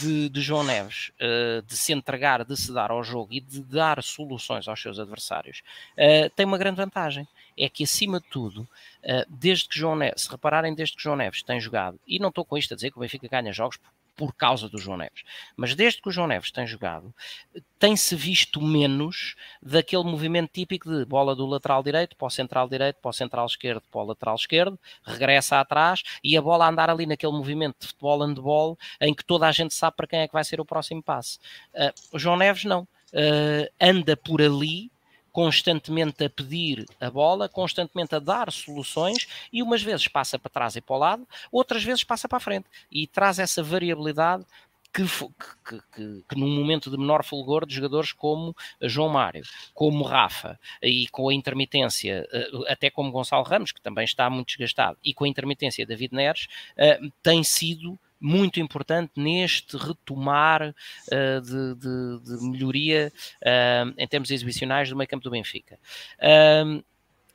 [0.00, 3.62] de, de João Neves uh, de se entregar, de se dar ao jogo e de
[3.62, 7.28] dar soluções aos seus adversários uh, tem uma grande vantagem.
[7.58, 11.16] É que, acima de tudo, uh, desde que João Neves, se repararem, desde que João
[11.16, 13.78] Neves tem jogado, e não estou com isto a dizer que o Benfica ganha jogos
[14.16, 15.22] por causa do João Neves.
[15.56, 17.14] Mas desde que o João Neves tem jogado,
[17.78, 22.96] tem-se visto menos daquele movimento típico de bola do lateral direito para o central direito,
[23.00, 27.06] para o central esquerdo, para o lateral esquerdo, regressa atrás e a bola andar ali
[27.06, 30.32] naquele movimento de futebol handball em que toda a gente sabe para quem é que
[30.32, 31.38] vai ser o próximo passe.
[31.74, 32.88] Uh, o João Neves não.
[33.12, 34.90] Uh, anda por ali
[35.36, 40.76] constantemente a pedir a bola, constantemente a dar soluções e umas vezes passa para trás
[40.76, 42.64] e para o lado, outras vezes passa para a frente.
[42.90, 44.46] E traz essa variabilidade
[44.90, 50.04] que, que, que, que, num momento de menor fulgor de jogadores como João Mário, como
[50.04, 54.96] Rafa, e com a intermitência, eh, até como Gonçalo Ramos, que também está muito desgastado,
[55.04, 56.46] e com a intermitência de David Neres,
[56.78, 63.12] eh, tem sido muito importante neste retomar uh, de, de, de, melhoria
[63.42, 65.78] uh, em termos exibicionais do meio campo do Benfica.
[66.18, 66.82] Uh,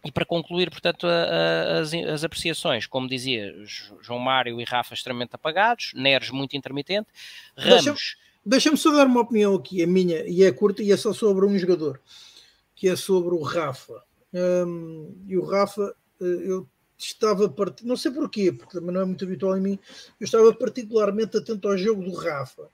[0.04, 3.54] e para concluir, portanto, a, a, as, as, apreciações, como dizia,
[4.02, 7.08] João Mário e Rafa extremamente apagados, Neres muito intermitente,
[7.56, 8.18] Ramos...
[8.44, 11.46] Deixa-me só dar uma opinião aqui, a minha, e é curta, e é só sobre
[11.46, 12.02] um jogador,
[12.76, 14.02] que é sobre o Rafa.
[14.34, 16.68] Um, e o Rafa, eh, eu
[17.06, 17.86] estava, part...
[17.86, 19.80] não sei porquê, porque também não é muito habitual em mim,
[20.20, 22.70] eu estava particularmente atento ao jogo do Rafa.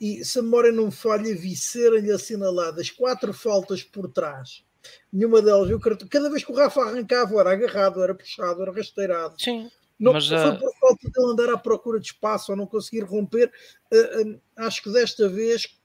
[0.00, 4.64] E se a memória não falha, vi serem-lhe assinaladas quatro faltas por trás.
[5.12, 9.34] Nenhuma delas viu Cada vez que o Rafa arrancava, era agarrado, era puxado, era rasteirado.
[9.38, 9.70] Sim.
[9.98, 10.58] Não mas, foi uh...
[10.58, 13.50] por falta de ele andar à procura de espaço ou não conseguir romper.
[13.92, 15.78] Uh, uh, acho que desta vez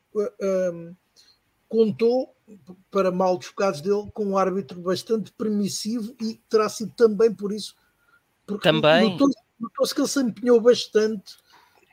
[1.68, 2.36] contou,
[2.90, 7.52] para mal dos bocados dele, com um árbitro bastante permissivo e terá sido também por
[7.52, 7.76] isso
[8.50, 9.16] porque Também.
[9.60, 11.34] Notou-se que ele se empenhou bastante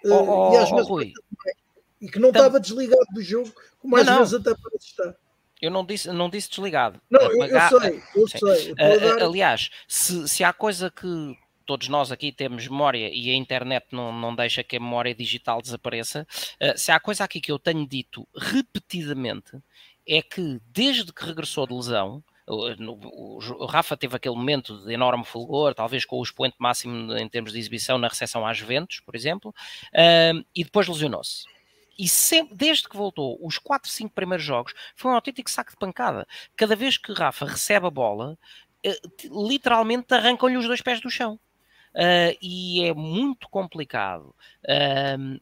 [0.04, 2.40] uh, oh, e às vezes oh, e que não Tam...
[2.40, 5.14] estava desligado do jogo, como às não, vezes até parece estar.
[5.60, 7.00] Eu não disse, não disse desligado.
[7.10, 8.38] Não, eu, eu sei, eu Sim.
[8.38, 8.74] sei.
[8.78, 9.22] Eu dar...
[9.24, 11.36] Aliás, se, se há coisa que
[11.66, 15.60] todos nós aqui temos memória e a internet não, não deixa que a memória digital
[15.60, 16.26] desapareça,
[16.62, 19.58] uh, se há coisa aqui que eu tenho dito repetidamente
[20.06, 25.74] é que desde que regressou de lesão, o, Rafa teve aquele momento de enorme fulgor,
[25.74, 29.52] talvez com o expoente máximo em termos de exibição na recepção às Juventus, por exemplo,
[30.54, 31.44] e depois lesionou-se.
[31.98, 35.76] E sempre, desde que voltou, os 4, 5 primeiros jogos, foi um autêntico saco de
[35.78, 36.26] pancada.
[36.54, 38.38] Cada vez que Rafa recebe a bola,
[38.84, 41.40] eh, literalmente arrancam-lhe os dois pés do chão.
[41.94, 44.34] Uh, e é muito complicado
[44.64, 45.40] uh,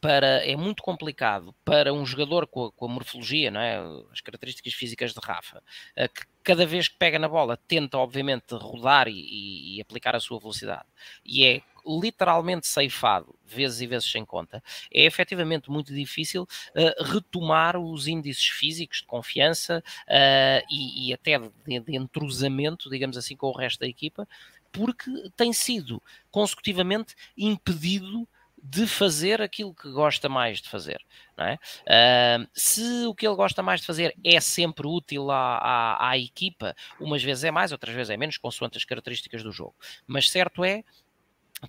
[0.00, 3.78] para, é muito complicado para um jogador com a, com a morfologia, não é?
[4.12, 5.62] as características físicas de Rafa,
[5.96, 10.20] eh, que cada vez que pega na bola tenta, obviamente, rodar e, e, aplicar a
[10.20, 10.86] sua velocidade,
[11.24, 14.62] e é literalmente ceifado, vezes e vezes sem conta,
[14.92, 21.38] é efetivamente muito difícil uh, retomar os índices físicos de confiança uh, e, e, até
[21.38, 24.28] de, de entrosamento, digamos assim, com o resto da equipa,
[24.70, 28.26] porque tem sido consecutivamente impedido
[28.62, 31.00] de fazer aquilo que gosta mais de fazer.
[31.36, 31.54] É?
[31.54, 36.18] Uh, se o que ele gosta mais de fazer é sempre útil à, à, à,
[36.18, 39.74] equipa, umas vezes é mais, outras vezes é menos, consoante as características do jogo.
[40.06, 40.84] Mas certo é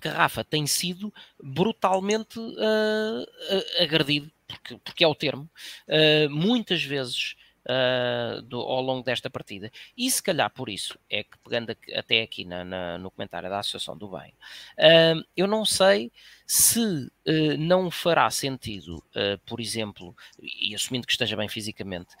[0.00, 5.50] que Rafa tem sido brutalmente uh, agredido, porque, porque é o termo,
[5.88, 7.34] uh, muitas vezes
[7.66, 9.70] uh, do, ao longo desta partida.
[9.96, 13.48] E se calhar por isso é que, pegando aqui, até aqui na, na, no comentário
[13.48, 14.32] da Associação do Bem,
[14.78, 16.10] uh, eu não sei
[16.46, 19.02] se uh, não fará sentido,
[19.46, 22.14] por exemplo, e assumindo que esteja bem fisicamente,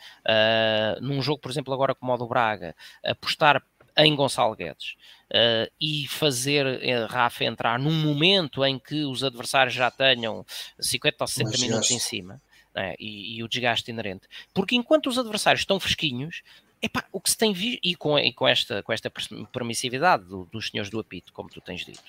[1.02, 2.74] num jogo, por exemplo, agora como o do Braga,
[3.04, 3.62] apostar
[3.96, 4.96] em Gonçalo Guedes
[5.30, 10.44] uh, e fazer uh, Rafa entrar num momento em que os adversários já tenham
[10.78, 12.40] 50 ou 60 Mas minutos em cima
[12.74, 14.26] né, e, e, o desgaste inerente.
[14.52, 16.42] Porque enquanto os adversários estão fresquinhos,
[16.82, 19.10] epá, o que se tem visto, e com, e com, esta, com esta
[19.52, 22.02] permissividade do, dos senhores do apito, como tu tens dito,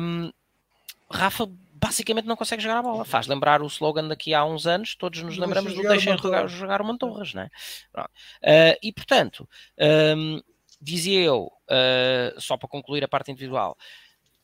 [0.00, 0.32] um,
[1.10, 3.04] Rafa basicamente não consegue jogar a bola.
[3.04, 6.80] Faz lembrar o slogan daqui a uns anos, todos nos lembramos do deixem jogar, jogar
[6.80, 7.50] o Mantorras, né?
[7.96, 9.48] Uh, e portanto,
[10.16, 10.40] um,
[10.80, 13.76] dizia eu, uh, só para concluir a parte individual,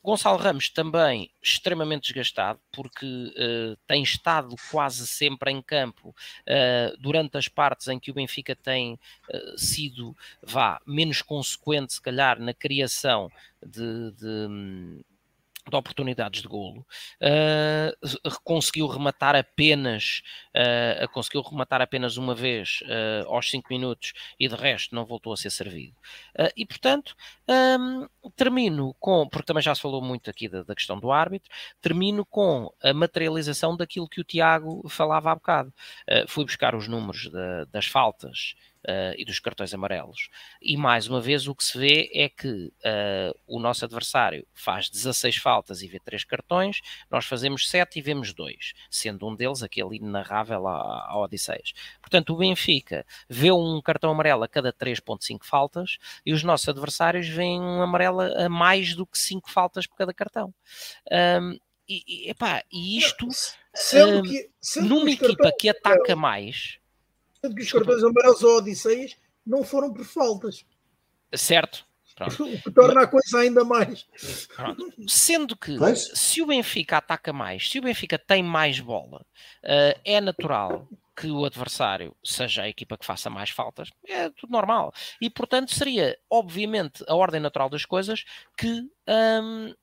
[0.02, 7.36] Gonçalo Ramos também extremamente desgastado, porque uh, tem estado quase sempre em campo uh, durante
[7.36, 12.54] as partes em que o Benfica tem uh, sido, vá, menos consequente, se calhar, na
[12.54, 13.30] criação
[13.62, 15.04] de, de
[15.68, 16.86] de oportunidades de golo,
[17.20, 20.22] uh, conseguiu rematar apenas
[20.54, 25.32] uh, conseguiu rematar apenas uma vez uh, aos 5 minutos e de resto não voltou
[25.32, 25.96] a ser servido.
[26.56, 27.14] e portanto,
[27.78, 28.06] um,
[28.36, 31.50] termino com, porque também já se falou muito aqui da, da, questão do árbitro,
[31.80, 35.72] termino com a materialização daquilo que o Tiago falava há bocado.
[36.28, 38.54] fui buscar os números de, das faltas
[38.86, 40.28] uh, e dos cartões amarelos.
[40.60, 44.88] E mais uma vez o que se vê é que uh, o nosso adversário faz
[44.88, 49.62] 16 faltas e vê 3 cartões, nós fazemos 7 e vemos 2, sendo um deles
[49.62, 51.72] aquele inarrável a Odisseias.
[52.00, 57.28] Portanto, o Benfica vê um cartão amarelo a cada 3.5 faltas e os nossos adversários
[57.28, 60.54] veem um amarelo a mais do que 5 faltas por cada cartão.
[61.10, 61.58] Um,
[61.90, 63.26] e, epá, e isto,
[63.74, 66.78] sendo que, sendo numa equipa que ataca mais,
[67.40, 69.16] Sendo que os cartões amarelos ou Odisseias
[69.46, 70.64] não foram por faltas.
[71.34, 71.84] Certo.
[72.14, 72.44] Pronto.
[72.44, 74.06] O que torna a coisa ainda mais.
[74.54, 74.92] Pronto.
[75.08, 76.10] Sendo que pois?
[76.14, 79.24] se o Benfica ataca mais, se o Benfica tem mais bola,
[79.64, 80.86] uh, é natural
[81.16, 83.90] que o adversário seja a equipa que faça mais faltas.
[84.06, 84.92] É tudo normal.
[85.20, 88.24] E portanto seria, obviamente, a ordem natural das coisas
[88.56, 88.88] que.
[89.08, 89.74] Um,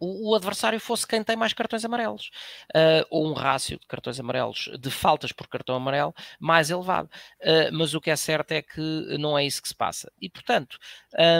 [0.00, 2.30] o, o, adversário fosse quem tem mais cartões amarelos,
[2.74, 7.08] uh, ou um rácio de cartões amarelos, de faltas por cartão amarelo, mais elevado.
[7.40, 8.80] Uh, mas o que é certo é que
[9.18, 10.10] não é isso que se passa.
[10.20, 10.78] E, portanto,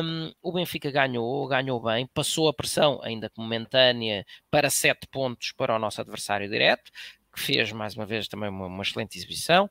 [0.02, 5.52] um, o Benfica ganhou, ganhou bem, passou a pressão, ainda que momentânea, para sete pontos
[5.52, 6.90] para o nosso adversário direto,
[7.32, 9.68] que fez, mais uma vez, também uma, uma excelente exibição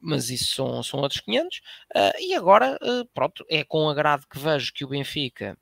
[0.00, 1.58] mas isso são, são outros 500.
[1.94, 5.58] Uh, e agora, uh, pronto, é com agrado que vejo que o Benfica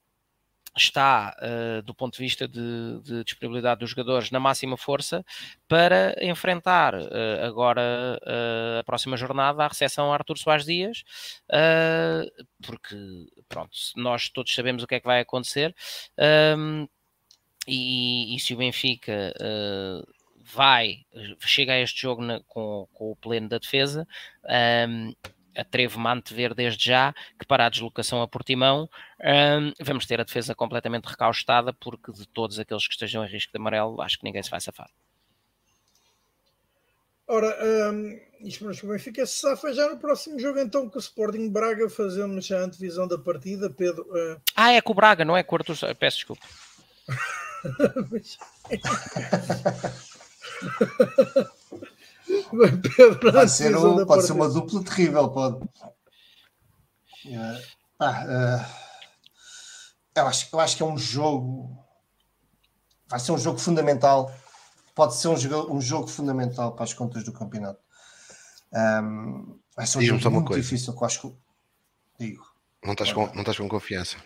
[0.75, 5.25] está, uh, do ponto de vista de, de, disponibilidade dos jogadores, na máxima força
[5.67, 11.03] para enfrentar uh, agora uh, a próxima jornada a recepção a Artur Soares Dias,
[12.65, 12.95] porque
[13.47, 15.75] pronto, nós todos sabemos o que é que vai acontecer
[16.57, 16.87] um,
[17.67, 19.33] e, e, se o Benfica
[20.53, 21.05] vai,
[21.41, 24.07] chega a este jogo na, com, com, o pleno da defesa.
[24.87, 25.13] Um,
[25.57, 28.89] atrevo-me a antever desde já que para a deslocação a Portimão
[29.19, 33.51] um, vamos ter a defesa completamente recaustada, porque de todos aqueles que estejam em risco
[33.51, 34.89] de amarelo, acho que ninguém se vai safar.
[37.27, 37.57] Ora,
[37.91, 41.49] um, esperamos que o Benfica se safa já no próximo jogo, então, com o Sporting
[41.49, 43.69] Braga, fazemos já a antevisão da partida.
[43.69, 44.03] Pedro.
[44.03, 44.39] Uh...
[44.55, 45.95] Ah, é com o Braga, não é com o Arthur.
[45.95, 46.47] Peço desculpa.
[52.95, 55.55] Pedro, pode ser, um, pode ser uma dupla terrível, pode.
[57.25, 57.61] Uh,
[57.99, 58.65] ah, uh,
[60.15, 61.77] eu, acho, eu acho que é um jogo.
[63.09, 64.33] Vai ser um jogo fundamental.
[64.93, 67.79] Pode ser um jogo, um jogo fundamental para as contas do campeonato.
[68.73, 70.61] Um, vai ser um jogo muito coisa.
[70.61, 71.35] difícil, que eu acho que.
[72.19, 72.43] Digo.
[72.83, 74.17] Não estás, com, não estás com confiança.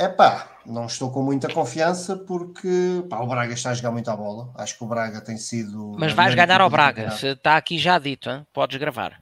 [0.00, 4.10] É pá, não estou com muita confiança porque pá, o Braga está a jogar muito
[4.10, 4.50] à bola.
[4.56, 5.94] Acho que o Braga tem sido.
[5.98, 8.46] Mas vais ganhar ao Braga, se está aqui já dito, hein?
[8.50, 9.20] podes gravar.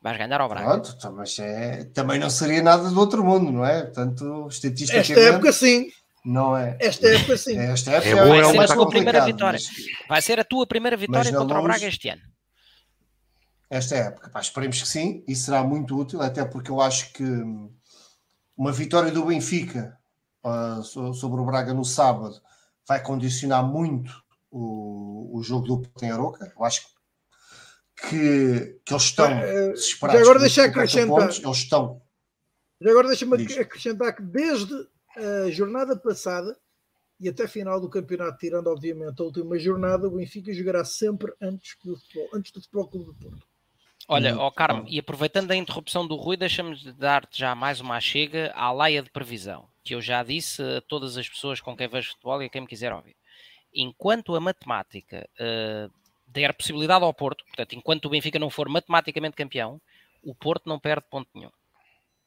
[0.00, 0.66] Vais ganhar ao Braga.
[0.68, 3.82] Pronto, então, mas é, também não seria nada do outro mundo, não é?
[3.82, 5.12] Portanto, estatisticamente.
[5.14, 5.88] Esta época sim.
[6.24, 6.76] Não é.
[6.78, 7.58] Esta época sim.
[7.58, 9.58] Esta época É boa, Vai é ser a tua primeira vitória.
[9.60, 12.22] mas- Vai ser a tua primeira vitória contra o Braga este ano.
[13.68, 14.30] esta época.
[14.30, 17.24] Pá, esperemos que sim, e será muito útil, até porque eu acho que
[18.62, 19.98] uma vitória do Benfica
[20.84, 22.40] so- sobre o Braga no sábado
[22.86, 26.52] vai condicionar muito o, o jogo do Porto em Aroca.
[26.56, 26.86] Eu acho
[27.96, 30.20] que, que eles estão Eh, desesperados.
[30.20, 31.08] já agora deixa 50 acrescentar.
[31.20, 32.02] pontos, eles estão.
[32.80, 34.74] Já agora deixa-me acrescentar que desde
[35.16, 36.56] a jornada passada
[37.20, 41.32] e até a final do campeonato, tirando obviamente a última jornada, o Benfica jogará sempre
[41.40, 43.46] antes do futebol, antes do Futebol Clube do Porto.
[44.08, 44.88] Olha, ó Carmo, bom.
[44.88, 49.10] e aproveitando a interrupção do Rui, deixa-me dar-te já mais uma chega à laia de
[49.10, 52.48] previsão, que eu já disse a todas as pessoas com quem vejo futebol e a
[52.48, 53.16] quem me quiser ouvir.
[53.74, 55.88] Enquanto a matemática eh,
[56.26, 59.80] der possibilidade ao Porto, portanto, enquanto o Benfica não for matematicamente campeão,
[60.22, 61.50] o Porto não perde ponto nenhum.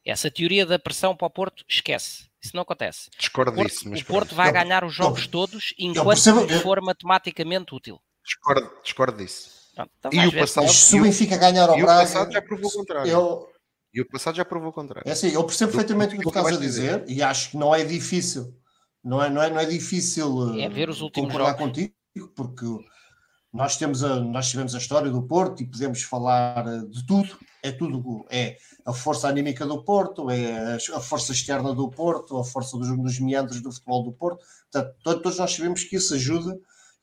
[0.04, 2.28] Essa teoria da pressão para o Porto, esquece.
[2.40, 3.08] Isso não acontece.
[3.14, 6.06] O Discordo Porto, disso, mas o Porto vai Eu- ganhar os jogos eu- todos enquanto
[6.06, 8.00] percebo- eu- for matematicamente útil.
[8.24, 9.65] discordo, discordo disso.
[9.76, 12.42] Pronto, então E o passado- se o Benfica ganhar ao E o Braga, passado já
[12.42, 13.08] provou o contrário.
[13.12, 13.48] eu,
[13.94, 15.08] E o passado já provou o contrário.
[15.08, 17.56] É assim, eu percebo perfeitamente o que tu estás a de dizer e acho que
[17.56, 18.52] não é difícil.
[19.04, 21.66] Não é, não é, não é difícil É eh, ver os últimos concordar jogos.
[21.66, 21.94] contigo,
[22.34, 22.64] porque
[23.52, 27.38] nós temos a, nós tivemos a história do Porto e podemos falar eh, de tudo.
[27.62, 28.24] É tudo.
[28.30, 32.88] É a força anímica do Porto, é a, força externa do Porto, a força dos,
[32.96, 34.44] dos meandros do futebol do Porto.
[34.70, 36.56] Portanto, to- todos nós sabemos que isso ajuda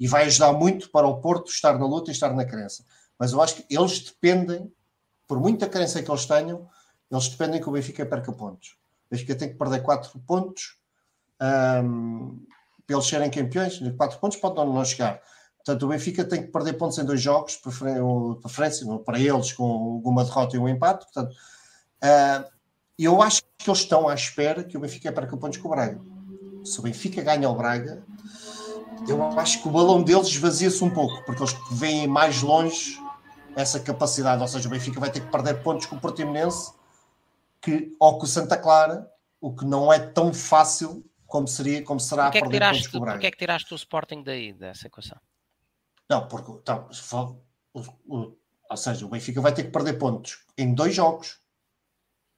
[0.04, 2.84] e vai ajudar muito para o Porto estar na luta e estar na crença.
[3.18, 4.70] Mas eu acho que eles dependem,
[5.26, 6.68] por muita crença que eles tenham,
[7.10, 8.76] eles dependem que o Benfica perca pontos.
[9.08, 10.78] O Benfica tem que perder 4 pontos
[11.39, 12.38] ahm,
[12.86, 13.80] para eles serem campeões.
[13.80, 15.22] 4 pontos pode não, chegar.
[15.64, 20.26] Portanto, o Benfica tem que perder pontos em dois jogos, preferência para eles, com alguma
[20.26, 21.06] derrota e um empate.
[21.06, 21.34] Portanto,
[22.01, 22.45] ah,
[22.99, 26.01] eu acho que eles estão à espera que o Benfica perca pontos com o Braga.
[26.66, 28.04] Se o Benfica ganha o Braga,
[29.07, 32.97] eu acho que o balão deles esvazia-se um pouco, porque eles veem mais longe
[33.55, 34.41] essa capacidade.
[34.41, 36.73] Ou seja, o Benfica vai ter que perder pontos com o Portimonense
[37.61, 41.99] que, ou com o Santa Clara, o que não é tão fácil como, seria, como
[41.99, 43.15] será Porquê é, que perder pontos tiraste, com o Braga.
[43.17, 45.17] porquê é que tiraste o Sporting daí, dessa equação?
[46.09, 46.87] Não, porque então,
[47.73, 48.37] o- o-
[48.69, 51.39] ou seja, o Benfica vai ter que perder pontos em dois jogos.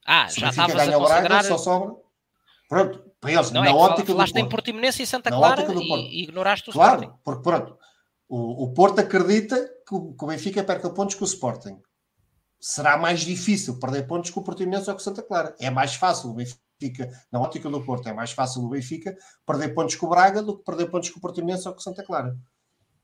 [0.06, 1.96] Ah, Se o já Benfica estavas a ganha o Braga, só sobra.
[2.70, 4.52] Pronto, para eles, Não, na é ótica do falaste em Porto.
[4.52, 5.82] Portimonense e Santa Clara Porto.
[5.82, 7.06] e, ignoraste o Sporting.
[7.06, 7.78] Claro, porque pronto,
[8.30, 9.58] o, o Porto acredita
[9.88, 11.82] que o, que o Benfica perca pontos com o Sporting.
[12.60, 15.56] Será mais difícil perder pontos com o Portimonense ou com o Santa Clara.
[15.60, 19.16] É mais fácil o Benfica, na ótica do Porto, é mais fácil o Benfica
[19.46, 21.84] perder pontos com o Braga do que perder pontos com o Portimonense ou com o
[21.84, 22.36] Santa Clara.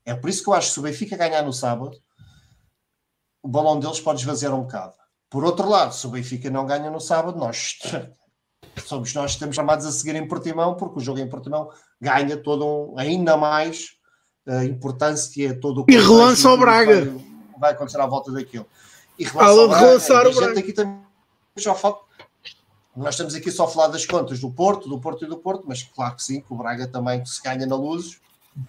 [0.04, 1.96] É por isso que eu acho que se o Benfica ganhar no sábado,
[3.42, 4.94] o balão deles pode esvaziar um bocado.
[5.28, 7.78] Por outro lado, se o Benfica não ganha no sábado, nós
[8.92, 12.36] somos nós que estamos chamados a seguir em Portimão, porque o jogo em Portimão ganha
[12.36, 13.92] todo um, ainda mais
[14.46, 17.04] a importância, todo o E relança o Braga.
[17.04, 17.24] Vai,
[17.58, 18.66] vai acontecer à volta daquilo.
[19.18, 20.48] E Fala de relançar o Braga.
[20.54, 21.00] gente aqui também
[21.56, 21.74] já
[22.94, 25.64] nós estamos aqui só a falar das contas do Porto, do Porto e do Porto,
[25.66, 28.20] mas claro que sim, que o Braga também se ganha na luz,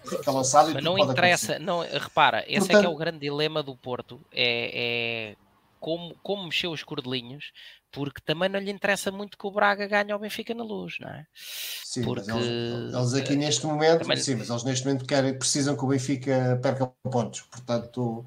[0.02, 2.94] fica lançado e Mas tudo não pode interessa, não, repara, esse é que é Portanto-
[2.94, 5.36] o grande dilema do Porto, é, é
[5.84, 7.52] como, como mexer os cordelinhos,
[7.92, 11.10] porque também não lhe interessa muito que o Braga ganhe ao Benfica na luz, não
[11.10, 11.26] é?
[11.34, 15.38] Sim, mas porque, eles, eles aqui neste momento, também- sim, mas eles neste momento querem,
[15.38, 17.42] precisam que o Benfica perca pontos.
[17.42, 18.24] Portanto,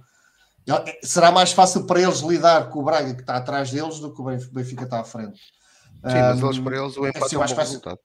[1.01, 4.21] será mais fácil para eles lidar com o Braga que está atrás deles do que
[4.21, 5.41] o Benf- Benfica está à frente.
[5.41, 7.67] Sim, mas eles, para eles o é empate assim, é eu um acho bom ser-
[7.69, 7.99] resultado.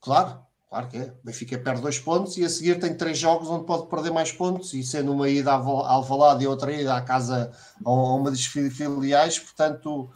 [0.00, 1.02] Claro, claro que é.
[1.04, 4.32] O Benfica perde dois pontos e a seguir tem três jogos onde pode perder mais
[4.32, 7.52] pontos e sendo uma ida a Alvalade e outra ida à casa
[7.84, 10.10] a uma das fi- filiais, portanto,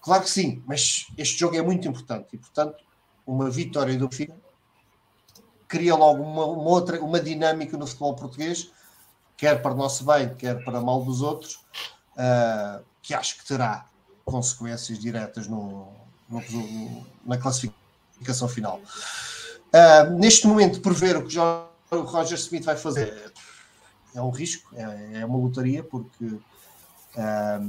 [0.00, 2.82] claro que sim, mas este jogo é muito importante e, portanto,
[3.26, 4.34] uma vitória do Benfica
[5.68, 8.70] cria logo uma, uma outra, uma dinâmica no futebol português,
[9.36, 11.60] quer para o nosso bem, quer para mal dos outros,
[12.16, 13.84] ah, que acho que terá
[14.24, 15.88] consequências diretas no,
[16.30, 18.80] no- na classificação final.
[19.72, 21.32] Ah, neste momento, prever o que
[21.90, 23.32] o Roger Smith vai fazer
[24.14, 26.38] é um risco, é, é uma lotaria, porque
[27.16, 27.60] ah,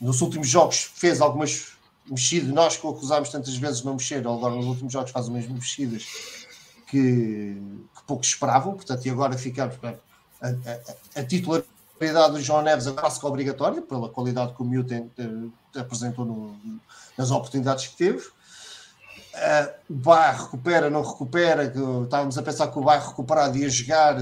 [0.00, 1.68] nos últimos jogos fez algumas
[2.06, 5.28] mexidas, nós que o acusámos tantas vezes de não mexer, agora nos últimos jogos faz
[5.28, 6.04] umas mexidas
[6.88, 7.56] que,
[7.96, 9.88] que poucos esperavam, portanto, e agora ficamos a,
[10.48, 15.52] a, a- titularidade do João Neves é que obrigatória, pela qualidade que o tem- tem-
[15.76, 16.56] apresentou no-
[17.16, 18.22] nas oportunidades que teve.
[19.88, 24.16] O Bar recupera, não recupera, que estávamos a pensar que o Bar recuperado ia jogar,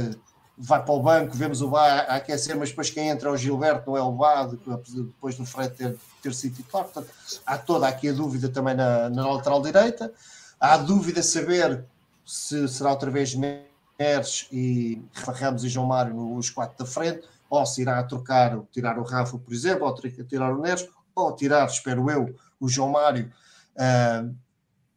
[0.57, 3.37] vai para o banco, vemos o Bar a aquecer, mas depois quem entra é o
[3.37, 6.85] Gilberto, não é o Bar, depois do Fred ter, ter sido titular.
[6.85, 7.13] Portanto,
[7.45, 10.13] há toda aqui a dúvida também na, na lateral direita.
[10.59, 11.85] Há dúvida saber
[12.25, 17.67] se será outra vez Neres e Ramos e João Mário nos quatro da frente, ou
[17.67, 22.11] se irá trocar, tirar o Rafa, por exemplo, ou tirar o Neres, ou tirar, espero
[22.11, 23.31] eu, o João Mário.
[23.75, 24.35] Uh,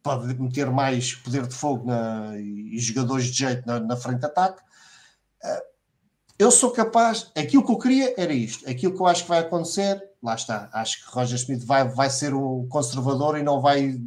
[0.06, 4.26] pode meter mais poder de fogo na, e jogadores de jeito na, na frente de
[4.26, 4.62] ataque.
[5.42, 5.62] Uh,
[6.38, 9.40] eu sou capaz, aquilo que eu queria era isto, aquilo que eu acho que vai
[9.40, 14.00] acontecer, lá está, acho que Roger Smith vai, vai ser o conservador e não vai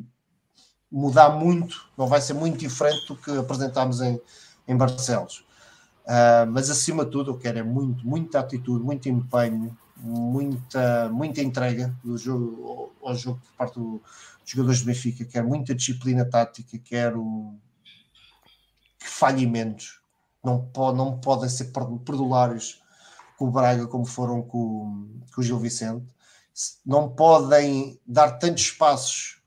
[0.89, 4.21] mudar muito, não vai ser muito diferente do que apresentámos em,
[4.69, 5.43] em Barcelos.
[6.05, 11.41] Uh, mas acima de tudo, eu quero é muito, muita atitude, muito empenho, muita, muita
[11.41, 14.01] entrega do jogo, ao jogo por parte do,
[14.45, 17.53] jogadores do Benfica, quero muita disciplina tática, quero
[18.97, 19.99] que falhimentos
[20.43, 21.71] não, pode, não podem ser
[22.05, 22.81] perdulários
[23.37, 26.05] com o Braga como foram com, com o Gil Vicente,
[26.85, 29.41] não podem dar tantos espaços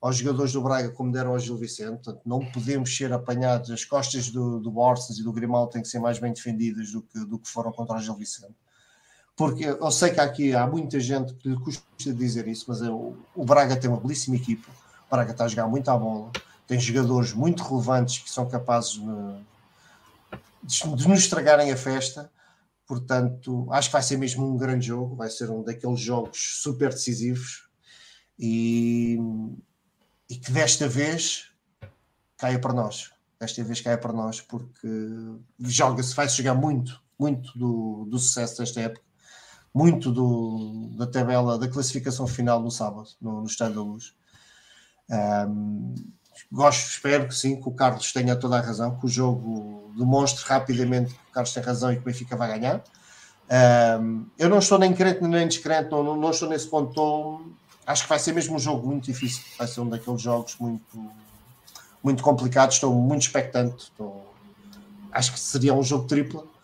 [0.00, 3.84] aos jogadores do Braga como deram ao Gil Vicente, portanto, não podemos ser apanhados, as
[3.84, 7.18] costas do, do Borsas e do Grimaldo têm que ser mais bem defendidas do que,
[7.24, 8.54] do que foram contra o Gil Vicente
[9.38, 13.16] porque eu sei que aqui há muita gente que lhe custa dizer isso, mas eu,
[13.36, 14.68] o Braga tem uma belíssima equipa,
[15.06, 16.32] o Braga está a jogar muito à bola,
[16.66, 19.00] tem jogadores muito relevantes que são capazes de,
[20.96, 22.28] de nos estragarem a festa,
[22.84, 26.88] portanto, acho que vai ser mesmo um grande jogo, vai ser um daqueles jogos super
[26.88, 27.68] decisivos.
[28.36, 29.18] E,
[30.28, 31.52] e que desta vez
[32.36, 33.12] caia para nós.
[33.38, 34.88] Desta vez caia para nós, porque
[35.60, 39.07] joga-se, vai-se jogar muito, muito do, do sucesso desta época
[39.78, 44.12] muito do, da tabela da classificação final no sábado, no, no Estádio da Luz.
[45.08, 45.94] Um,
[46.50, 50.44] gosto, espero que sim, que o Carlos tenha toda a razão, que o jogo demonstre
[50.44, 52.82] rapidamente que o Carlos tem razão e que o Benfica vai ganhar.
[54.00, 57.52] Um, eu não estou nem crente nem descrente, não, não estou nesse ponto.
[57.86, 61.12] Acho que vai ser mesmo um jogo muito difícil, vai ser um daqueles jogos muito,
[62.02, 62.74] muito complicados.
[62.74, 63.84] Estou muito expectante.
[63.84, 64.34] Estou,
[65.12, 66.57] acho que seria um jogo triplo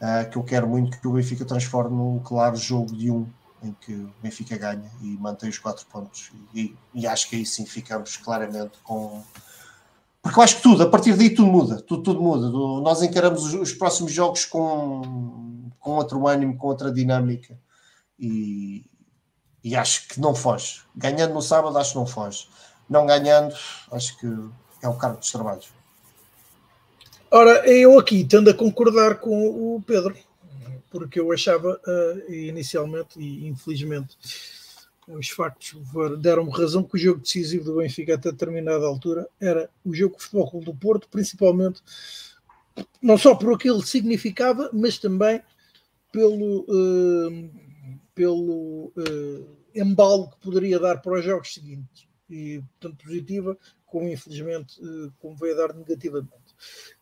[0.00, 3.26] uh, que eu quero muito que o Benfica transforme num claro jogo de um,
[3.62, 6.32] em que o Benfica ganha e mantém os quatro pontos.
[6.54, 9.22] E, e acho que aí sim ficamos claramente com.
[10.22, 12.48] Porque eu acho que tudo, a partir daí tudo muda, tudo, tudo muda.
[12.80, 17.58] Nós encaramos os, os próximos jogos com, com outro ânimo, com outra dinâmica
[18.18, 18.86] e,
[19.62, 20.80] e acho que não foge.
[20.96, 22.48] Ganhando no sábado, acho que não foge.
[22.88, 23.54] Não ganhando,
[23.92, 24.26] acho que
[24.82, 25.73] é o cargo dos trabalhos.
[27.36, 30.16] Ora, eu aqui tendo a concordar com o Pedro,
[30.88, 34.16] porque eu achava uh, inicialmente, e infelizmente
[35.08, 35.82] os factos
[36.20, 40.60] deram-me razão que o jogo decisivo do Benfica até determinada altura era o jogo futebol
[40.60, 41.82] do Porto, principalmente
[43.02, 45.42] não só por aquilo que significava, mas também
[46.12, 47.50] pelo, uh,
[48.14, 52.06] pelo uh, embalo que poderia dar para os jogos seguintes.
[52.30, 54.76] E tanto positiva como infelizmente
[55.18, 56.43] como veio a dar negativamente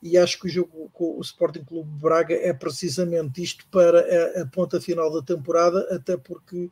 [0.03, 4.43] e acho que o jogo com o Sporting Clube Braga é precisamente isto para a,
[4.43, 6.71] a ponta final da temporada, até porque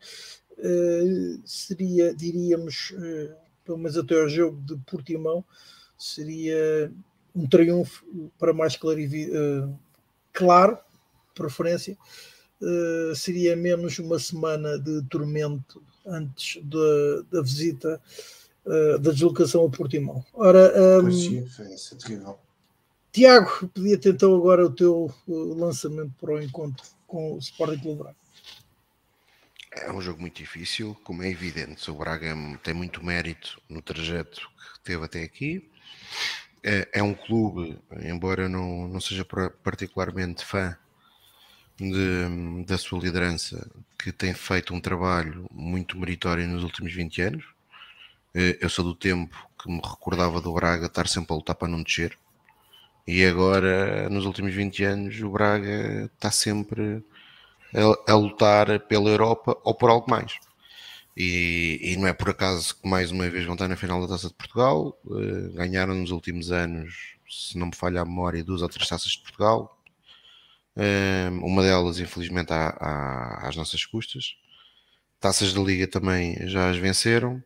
[0.58, 3.34] uh, seria, diríamos, uh,
[3.64, 5.44] pelo menos até ao jogo de Portimão,
[5.96, 6.92] seria
[7.34, 8.04] um triunfo
[8.38, 9.78] para mais uh,
[10.32, 10.78] claro,
[11.34, 11.96] preferência,
[12.60, 18.00] uh, seria menos uma semana de tormento antes da, da visita
[18.66, 20.24] uh, da deslocação a Portimão.
[20.32, 22.38] Ora, um, pois sim, foi terrível.
[23.12, 28.16] Tiago, pedia-te então agora o teu lançamento para o encontro com o Sporting Clube Braga.
[29.72, 31.90] É um jogo muito difícil, como é evidente.
[31.90, 34.40] O Braga tem muito mérito no trajeto
[34.74, 35.68] que teve até aqui.
[36.62, 40.76] É, é um clube, embora não, não seja particularmente fã
[41.78, 47.44] de, da sua liderança, que tem feito um trabalho muito meritório nos últimos 20 anos.
[48.32, 51.68] É, eu sou do tempo que me recordava do Braga estar sempre a lutar para
[51.68, 52.16] não descer
[53.06, 57.02] e agora, nos últimos 20 anos, o Braga está sempre
[57.74, 60.38] a, a lutar pela Europa ou por algo mais.
[61.16, 64.08] E, e, não é por acaso que mais uma vez vão estar na final da
[64.08, 64.98] Taça de Portugal.
[65.04, 69.12] Uh, ganharam nos últimos anos, se não me falha a memória, duas ou três taças
[69.12, 69.78] de Portugal.
[70.76, 74.36] Uh, uma delas, infelizmente, à, à, às nossas custas.
[75.20, 77.42] Taças da Liga também já as venceram.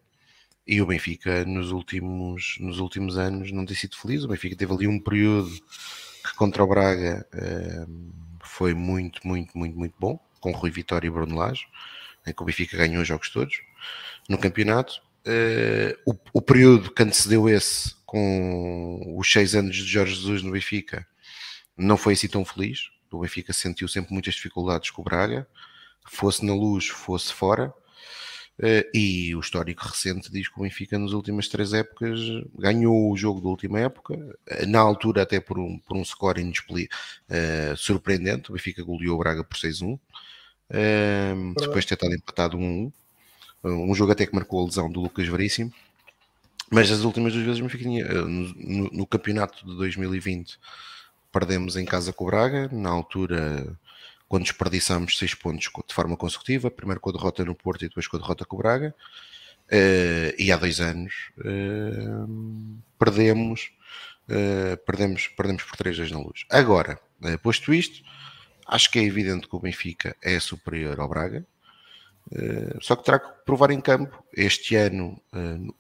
[0.67, 4.25] E o Benfica nos últimos, nos últimos anos não tem sido feliz.
[4.25, 9.77] O Benfica teve ali um período que contra o Braga uh, foi muito, muito, muito,
[9.77, 11.67] muito bom, com Rui Vitória e Bruno Lage,
[12.27, 13.61] em que o Benfica ganhou os jogos todos
[14.29, 15.03] no campeonato.
[15.27, 20.53] uh, o, o, período que antecedeu esse, com os seis anos de Jorge Jesus no
[20.53, 21.07] Benfica,
[21.77, 22.89] não foi assim tão feliz.
[23.11, 25.47] O Benfica sentiu sempre muitas dificuldades com o Braga,
[26.07, 27.73] fosse na luz, fosse fora.
[28.57, 32.21] Uh, e o histórico recente diz que o Benfica nas últimas três épocas
[32.57, 34.17] ganhou o jogo da última época,
[34.69, 39.43] na altura até por um, por um score uh, surpreendente, o Benfica goleou o Braga
[39.43, 40.01] por 6-1, uh,
[41.59, 42.93] depois de ter estado empatado 1-1,
[43.65, 43.95] um.
[43.95, 45.73] Jogo até que marcou a lesão do Lucas Veríssimo,
[46.71, 50.61] mas as últimas duas vezes o Benfica tinha, no, no, no campeonato de 2020
[51.33, 53.77] perdemos em casa com o Braga, na altura
[54.35, 58.09] quando desperdiçamos seis pontos de forma consecutiva, primeiro com a derrota no Porto e depois
[58.09, 58.93] com a derrota com o Braga,
[59.71, 63.71] uh, e há dois anos uh, perdemos,
[64.29, 66.45] uh, perdemos, perdemos por três vezes na luz.
[66.51, 66.99] Agora,
[67.45, 68.03] posto isto,
[68.67, 71.47] acho que é evidente que o Benfica é superior ao Braga,
[72.81, 74.21] só que terá que provar em campo.
[74.37, 75.23] Este ano,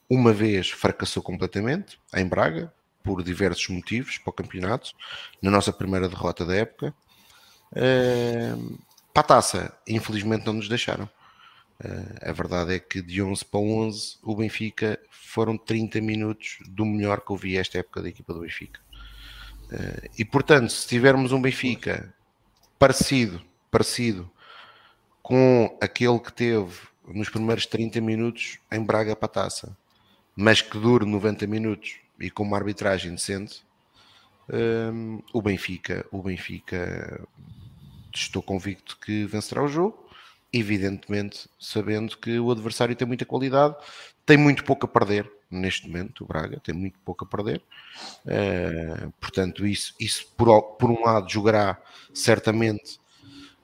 [0.09, 4.93] uma vez fracassou completamente em Braga, por diversos motivos para o campeonato,
[5.43, 6.95] na nossa primeira derrota da época.
[7.73, 8.79] Uh,
[9.13, 11.05] para a taça, infelizmente não nos deixaram.
[11.81, 16.85] Uh, a verdade é que de 11 para 11, o Benfica foram 30 minutos do
[16.85, 18.81] melhor que eu vi esta época da equipa do Benfica.
[19.73, 22.15] Uh, e portanto, se tivermos um Benfica
[22.79, 24.31] parecido, parecido
[25.23, 26.73] com aquele que teve
[27.09, 29.77] nos primeiros 30 minutos em Braga para a taça,
[30.37, 33.65] mas que dure 90 minutos e com uma arbitragem decente,
[34.53, 37.27] um, o Benfica, o Benfica
[38.15, 40.05] estou convicto que vencerá o jogo,
[40.53, 43.75] evidentemente sabendo que o adversário tem muita qualidade,
[44.25, 47.63] tem muito pouco a perder neste momento, o Braga tem muito pouco a perder,
[48.27, 51.81] uh, portanto isso, isso por, por um lado jogará
[52.13, 52.99] certamente,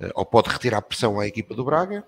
[0.01, 2.05] uh, ou pode retirar pressão à equipa do Braga,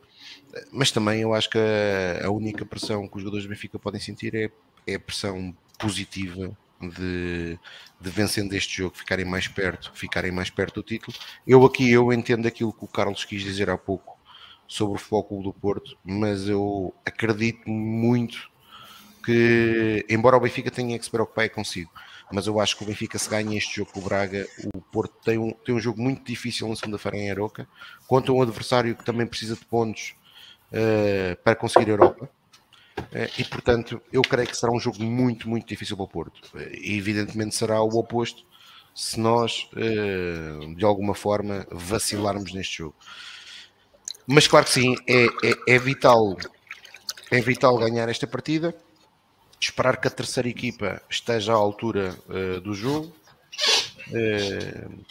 [0.70, 4.00] mas também eu acho que a, a única pressão que os jogadores do Benfica podem
[4.00, 4.50] sentir é,
[4.86, 6.56] é a pressão positiva
[6.89, 7.59] de,
[8.01, 11.16] de vencendo este jogo, ficarem mais perto, ficarem mais perto do título.
[11.47, 14.18] Eu aqui eu entendo aquilo que o Carlos quis dizer há pouco
[14.66, 18.51] sobre o Futebol do Porto, mas eu acredito muito
[19.24, 21.91] que, embora o Benfica tenha que se preocupar consigo,
[22.33, 25.14] mas eu acho que o Benfica se ganha este jogo com o Braga, o Porto
[25.22, 27.68] tem um, tem um jogo muito difícil na segunda-feira em Aroca,
[28.07, 30.14] contra um adversário que também precisa de pontos
[30.72, 32.28] uh, para conseguir a Europa
[33.38, 36.40] e portanto, eu creio que será um jogo muito, muito difícil para o Porto.
[36.57, 38.45] Eh, e evidentemente será o oposto
[38.95, 42.95] se nós, eh, de alguma forma, vacilarmos neste jogo.
[44.26, 46.36] Mas claro que sim, é, é, é vital,
[47.30, 48.74] é vital ganhar esta partida,
[49.61, 52.16] esperar que a terceira equipa esteja à altura
[52.62, 53.12] do jogo.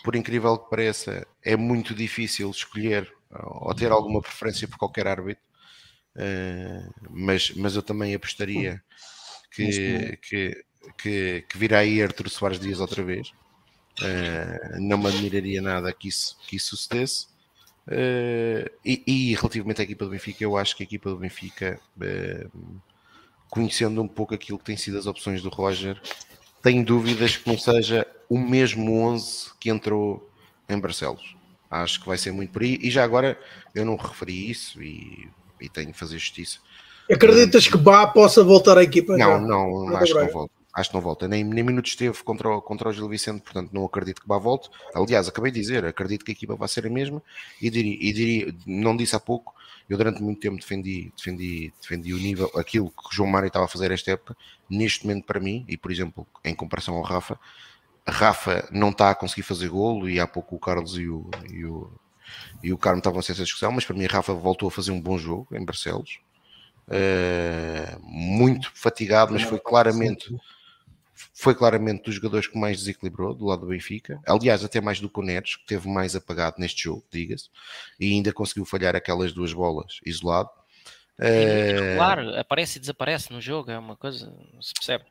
[0.04, 5.51] por incrível que pareça, é muito difícil escolher ou ter alguma preferência por qualquer árbitro.
[6.16, 8.82] Uh, mas, mas eu também apostaria
[9.52, 10.64] que, que,
[10.98, 13.30] que, que virá aí Arthur Soares Dias outra vez.
[14.02, 17.28] Uh, não me admiraria nada que isso, que isso sucedesse.
[17.88, 21.80] Uh, e, e, relativamente à equipa do Benfica, eu acho que a equipa do Benfica,
[23.50, 26.02] conhecendo um pouco aquilo que tem sido as opções do Roger,
[26.62, 30.30] tem dúvidas que não seja o mesmo 11 que entrou
[30.70, 31.36] em Barcelos.
[31.70, 32.78] Acho que vai ser muito por aí.
[32.82, 33.40] E já agora
[33.74, 35.30] eu não referi isso e
[35.62, 36.60] e tenho que fazer justiça.
[37.12, 39.18] Acreditas que Bá possa voltar à equipa?
[39.18, 40.54] Não, não, não acho que não volta.
[40.74, 41.28] Acho que não volta.
[41.28, 44.38] Nem, nem minutos esteve contra o, contra o Gil Vicente, portanto não acredito que Bá
[44.38, 44.70] volte.
[44.96, 47.22] Aliás, acabei de dizer, acredito que a equipa vai ser a mesma
[47.62, 49.54] e diria, e diria não disse há pouco,
[49.90, 53.66] eu durante muito tempo defendi, defendi, defendi o nível, aquilo que o João Mário estava
[53.66, 54.38] a fazer esta época,
[54.70, 57.38] neste momento para mim, e por exemplo, em comparação ao Rafa,
[58.08, 61.66] Rafa não está a conseguir fazer golo e há pouco o Carlos e o, e
[61.66, 61.92] o,
[62.64, 64.92] e o Carmo estavam a ser essa discussão, mas para mim Rafa voltou a fazer
[64.92, 66.20] um bom jogo em Barcelos,
[66.88, 70.34] uh, muito fatigado, mas foi claramente
[71.34, 75.10] foi claramente dos jogadores que mais desequilibrou do lado do Benfica, aliás até mais do
[75.10, 77.50] que o Neres, que teve mais apagado neste jogo, diga-se,
[78.00, 80.50] e ainda conseguiu falhar aquelas duas bolas isolado.
[81.20, 85.06] Uh, claro, aparece e desaparece no jogo, é uma coisa, se percebe.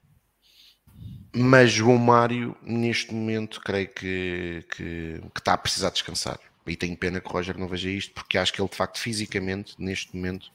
[1.32, 6.40] Mas João Mário, neste momento, creio que, que, que está a precisar descansar
[6.70, 8.98] e tenho pena que o Roger não veja isto, porque acho que ele de facto
[8.98, 10.51] fisicamente, neste momento,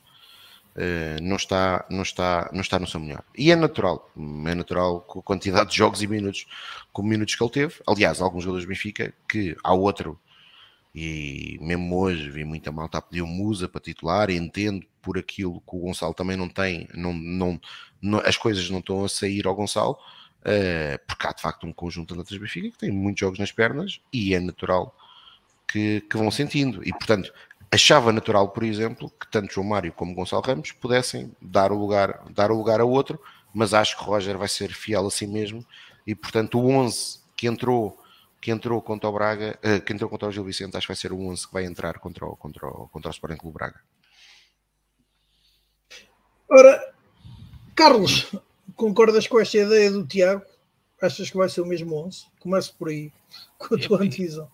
[0.76, 3.24] uh, não, está, não, está, não está no seu melhor.
[3.38, 4.10] E é natural,
[4.48, 6.46] é natural com a quantidade de jogos e minutos,
[6.94, 7.76] com minutos que ele teve.
[7.88, 10.20] Aliás, alguns jogadores do Benfica que há outro,
[10.94, 15.60] e mesmo hoje vi muita malta a pedir o Musa para titular, entendo por aquilo
[15.62, 17.60] que o Gonçalo também não tem, não, não,
[18.02, 19.98] não as coisas não estão a sair ao Gonçalo.
[20.42, 23.52] Uh, porque há de facto um conjunto de atletas Benfica que tem muitos jogos nas
[23.52, 24.96] pernas e é natural
[25.68, 26.82] que, que vão sentindo.
[26.84, 27.32] E, portanto,
[27.72, 32.24] achava natural, por exemplo, que tanto João Mário como Gonçalo Ramos pudessem dar o lugar,
[32.32, 33.20] dar o lugar a outro,
[33.54, 35.66] mas acho que Roger vai ser fiel a si mesmo
[36.06, 38.00] e, portanto, o 11 que entrou
[38.42, 40.96] que entrou contra o Braga, uh, que entrou contra o Gil Vicente, acho que vai
[40.96, 43.82] ser o 11 que vai entrar contra o, contra o, contra o Sporting Clube Braga.
[46.48, 46.94] Ora,
[47.76, 48.32] Carlos,
[48.76, 50.44] concordas com esta ideia do Tiago?
[51.02, 52.28] Achas que vai ser o mesmo 11?
[52.40, 53.12] Começo por aí,
[53.58, 54.48] com a tua antevisão.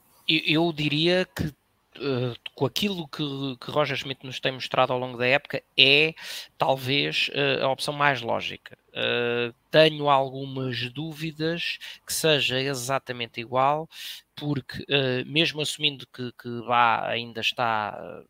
[0.46, 1.54] Eu, diria que
[1.98, 3.22] Uh, com aquilo que,
[3.60, 6.16] que Roger Schmidt nos tem mostrado ao longo da época, é
[6.58, 8.78] talvez uh, a opção mais lógica.
[8.92, 13.90] Uh, tenho algumas dúvidas que seja exatamente igual,
[14.38, 14.86] porque
[15.28, 18.24] mesmo assumindo que, que vá, ainda está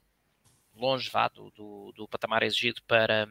[0.76, 3.30] longe vá, do, do, do patamar exigido para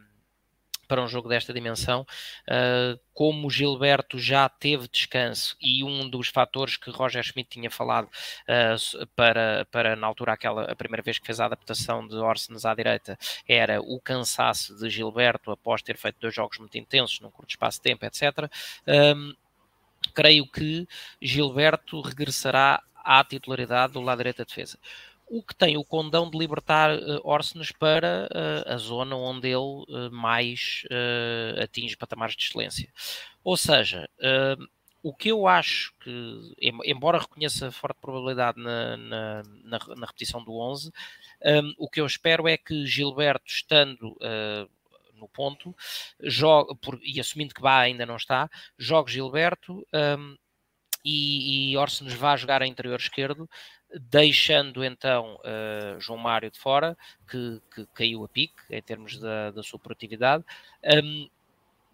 [0.91, 2.05] para um jogo desta dimensão,
[2.49, 8.07] uh, como Gilberto já teve descanso e um dos fatores que Roger Schmidt tinha falado
[8.07, 12.65] uh, para, para, na altura, aquela, a primeira vez que fez a adaptação de Orsens
[12.65, 13.17] à direita,
[13.49, 17.79] era o cansaço de Gilberto após ter feito dois jogos muito intensos num curto espaço
[17.79, 18.51] de tempo, etc.
[19.17, 19.33] Um,
[20.13, 20.89] creio que
[21.23, 24.77] Gilberto regressará à titularidade do lado direito da defesa
[25.31, 29.57] o que tem o condão de libertar uh, Orsenes para uh, a zona onde ele
[29.57, 30.83] uh, mais
[31.63, 32.93] atinge patamares de excelência.
[33.45, 34.09] Ou seja,
[35.03, 36.55] o que eu acho que,
[36.85, 40.91] embora reconheça forte probabilidade na, na, na, na repetição do 11,
[41.43, 44.19] um, o que eu espero é que Gilberto, estando
[45.15, 45.75] no ponto,
[46.83, 49.87] por, e assumindo que Bá ainda não está, jogue Gilberto.
[49.95, 50.37] Um,
[51.05, 53.49] e, e Orsenes vá jogar a interior esquerdo,
[53.99, 56.97] deixando então uh, João Mário de fora,
[57.29, 60.45] que, que, caiu a pique em termos da, da sua produtividade.
[60.85, 61.29] Um,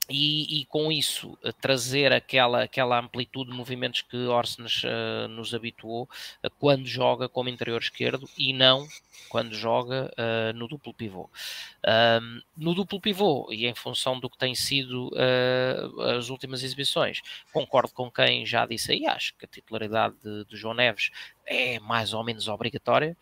[0.09, 5.53] e, e, com isso eh, trazer aquela, aquela amplitude de movimentos que Orsenes uh, nos
[5.53, 6.05] habituou
[6.45, 8.87] uh, quando joga como interior esquerdo e não
[9.29, 11.29] quando joga uh, no duplo pivô.
[12.57, 15.11] No duplo pivô, e em função do que tem sido
[16.17, 17.23] as últimas exibições,
[17.53, 21.11] concordo com quem já disse aí, acho que a titularidade de, de João Neves
[21.47, 23.17] é mais ou menos obrigatória.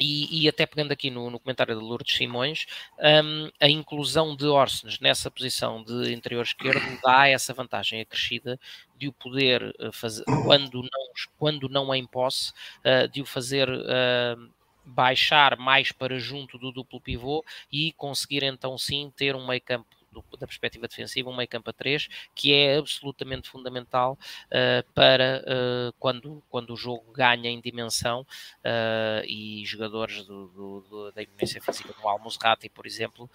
[0.00, 2.66] E, e, até pegando aqui no, no comentário de Lourdes Simões,
[2.98, 8.58] um, a inclusão de Orsenes nessa posição de interior esquerdo dá essa vantagem acrescida
[8.96, 12.52] de o poder eh, fazer, quando não, quando não em posse,
[12.84, 14.50] uh, de o fazer uh,
[14.84, 19.99] baixar mais para junto do duplo pivô e conseguir então sim ter um meio campo
[20.12, 25.42] do, da perspectiva defensiva, um meio campo a 3, que é absolutamente fundamental uh, para
[25.46, 31.60] uh, quando, quando o jogo ganha em dimensão uh, e jogadores do, do, da eminência
[31.60, 33.30] física do Almozrati, por exemplo,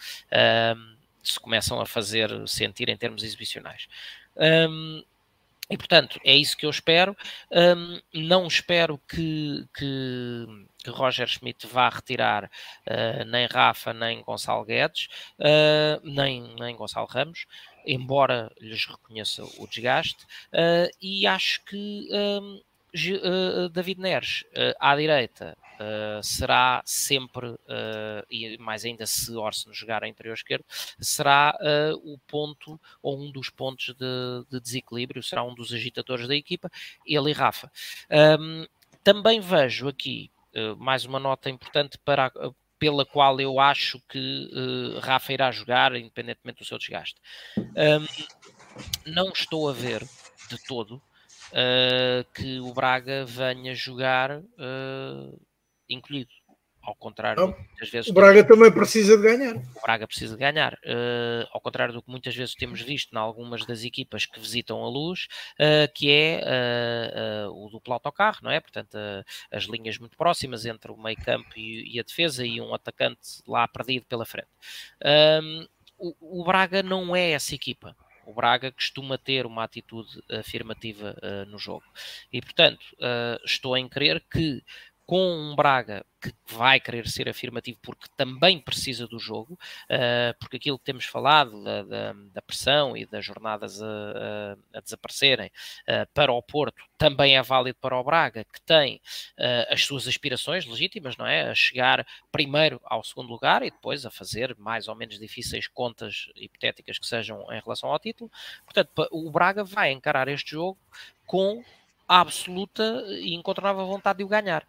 [1.23, 3.87] se começam a fazer sentir em termos exibicionais.
[4.35, 5.03] Um,
[5.69, 7.15] e portanto, é isso que eu espero.
[7.51, 10.45] Um, não espero que, que,
[10.83, 15.07] que, Roger Schmidt vá retirar uh, nem Rafa, nem Gonçalo Guedes,
[15.39, 17.47] uh, nem, nem Gonçalo Ramos,
[17.85, 20.23] embora lhes reconheça o desgaste.
[20.53, 22.61] Uh, e acho que um,
[23.71, 24.45] David Neres
[24.79, 30.65] à direita uh, será sempre, uh, e mais ainda se Orson jogar a interior esquerdo,
[30.99, 36.27] será uh, o ponto ou um dos pontos de, de, desequilíbrio, será um dos agitadores
[36.27, 36.69] da equipa,
[37.05, 37.71] ele e Rafa.
[38.39, 38.65] Um,
[39.03, 40.31] também vejo aqui
[40.77, 42.31] mais uma nota importante para
[42.79, 44.49] pela qual eu acho que
[45.01, 47.19] Rafa irá jogar, independentemente do seu desgaste.
[47.57, 48.07] Um,
[49.05, 50.01] não estou a ver
[50.49, 51.01] de todo
[51.51, 55.41] uh, que o Braga venha jogar uh,
[55.89, 56.31] encolhido.
[56.85, 58.11] Ao contrário, muitas vezes.
[58.11, 58.59] O Braga temos...
[58.59, 59.55] também precisa de ganhar.
[59.55, 60.73] O Braga precisa de ganhar.
[60.73, 64.83] Uh, ao contrário do que muitas vezes temos visto em algumas das equipas que visitam
[64.83, 65.27] a luz,
[65.59, 66.43] uh, que é
[67.47, 68.59] uh, o duplo autocarro, não é?
[68.59, 68.95] Portanto,
[69.51, 73.41] as linhas muito próximas entre o meio campo e, e, a defesa e um atacante
[73.47, 74.49] lá perdido pela frente.
[75.03, 75.65] Ehm,
[75.97, 77.95] o, o Braga não é essa equipa
[78.25, 81.83] o Braga costuma ter uma atitude afirmativa uh, no jogo.
[82.33, 84.63] E, portanto, uh, estou em crer que
[85.05, 90.57] com um Braga que vai querer ser afirmativo porque também precisa do jogo, uh, porque
[90.57, 95.51] aquilo que temos falado da, da, da pressão e das jornadas a, a, a desaparecerem
[95.87, 98.95] uh, para o Porto também é válido para o Braga, que tem
[99.37, 101.49] uh, as suas aspirações legítimas, não é?
[101.49, 106.29] A chegar primeiro ao segundo lugar e depois a fazer mais ou menos difíceis contas
[106.35, 108.31] hipotéticas que sejam em relação ao título.
[108.63, 110.77] Portanto, o Braga vai encarar este jogo
[111.27, 111.63] com
[112.07, 114.65] absoluta e incontornável vontade de o ganhar.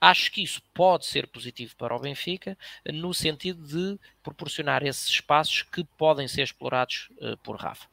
[0.00, 2.56] Acho que isso pode ser positivo para o Benfica,
[2.92, 7.86] no sentido de proporcionar esses espaços que podem ser explorados uh, por Rafa.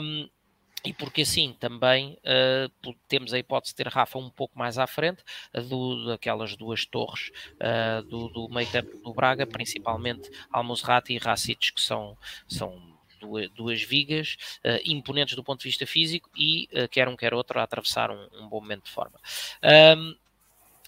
[0.00, 0.28] Um,
[0.84, 4.86] e porque assim também uh, temos a hipótese de ter Rafa um pouco mais à
[4.86, 5.20] frente
[5.68, 11.72] do, daquelas duas torres uh, do, do meio campo do Braga, principalmente Almozrati e Racic,
[11.72, 12.16] que são,
[12.46, 17.34] são duas, duas vigas uh, imponentes do ponto de vista físico e quer um quer
[17.34, 19.18] outro a atravessar um, um bom momento de forma.
[19.96, 20.14] Um,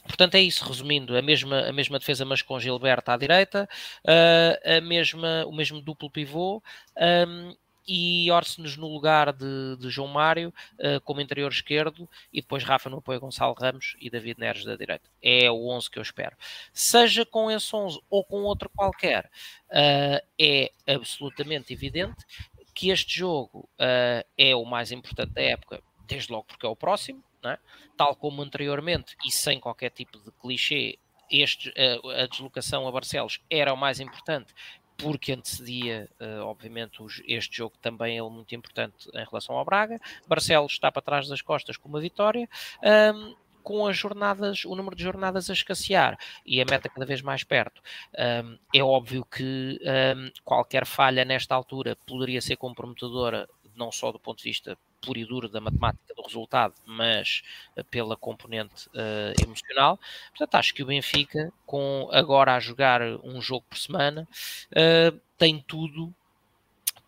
[0.09, 3.69] Portanto, é isso, resumindo, a mesma, a mesma defesa, mas com Gilberto à direita,
[4.05, 6.63] uh, a mesma, o mesmo duplo pivô,
[6.97, 7.55] um,
[7.89, 12.90] e Orsenes no lugar de, de João Mário uh, como interior esquerdo e depois Rafa
[12.90, 15.09] no apoio Gonçalo Ramos e David Neres da direita.
[15.23, 16.36] É o 11 que eu espero.
[16.73, 19.24] Seja com esse 11 ou com outro qualquer,
[19.70, 22.24] uh, é absolutamente evidente
[22.74, 26.77] que este jogo uh, é o mais importante da época, desde logo porque é o
[26.77, 27.59] próximo, é?
[27.97, 30.98] tal como anteriormente e sem qualquer tipo de clichê,
[31.31, 34.55] este, a, a deslocação a Barcelos era o mais importante
[34.99, 39.99] porque antecedia, uh, obviamente, este jogo também é muito importante em relação ao Braga.
[40.27, 42.49] Barcelos está para trás das costas com uma vitória.
[43.15, 43.35] Um,
[43.69, 47.45] com as jornadas, o número de jornadas a escassear e a meta cada vez mais
[47.45, 47.83] perto.
[48.19, 49.79] Um, é óbvio que
[50.16, 53.47] um, qualquer falha nesta altura poderia ser comprometedora,
[53.79, 57.43] não só do ponto de vista puro e duro da matemática do resultado, mas
[57.77, 59.99] eh, pela componente uh, emocional.
[60.31, 64.29] Portanto, acho que o Benfica, com agora a jogar um jogo por semana,
[64.73, 66.13] uh, tem tudo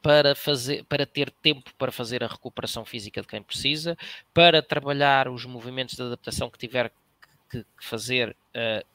[0.00, 3.98] para fazer, para ter tempo para fazer a recuperação física de quem precisa,
[4.32, 6.90] para trabalhar os movimentos de adaptação que tiver
[7.50, 8.86] que, fazer uh,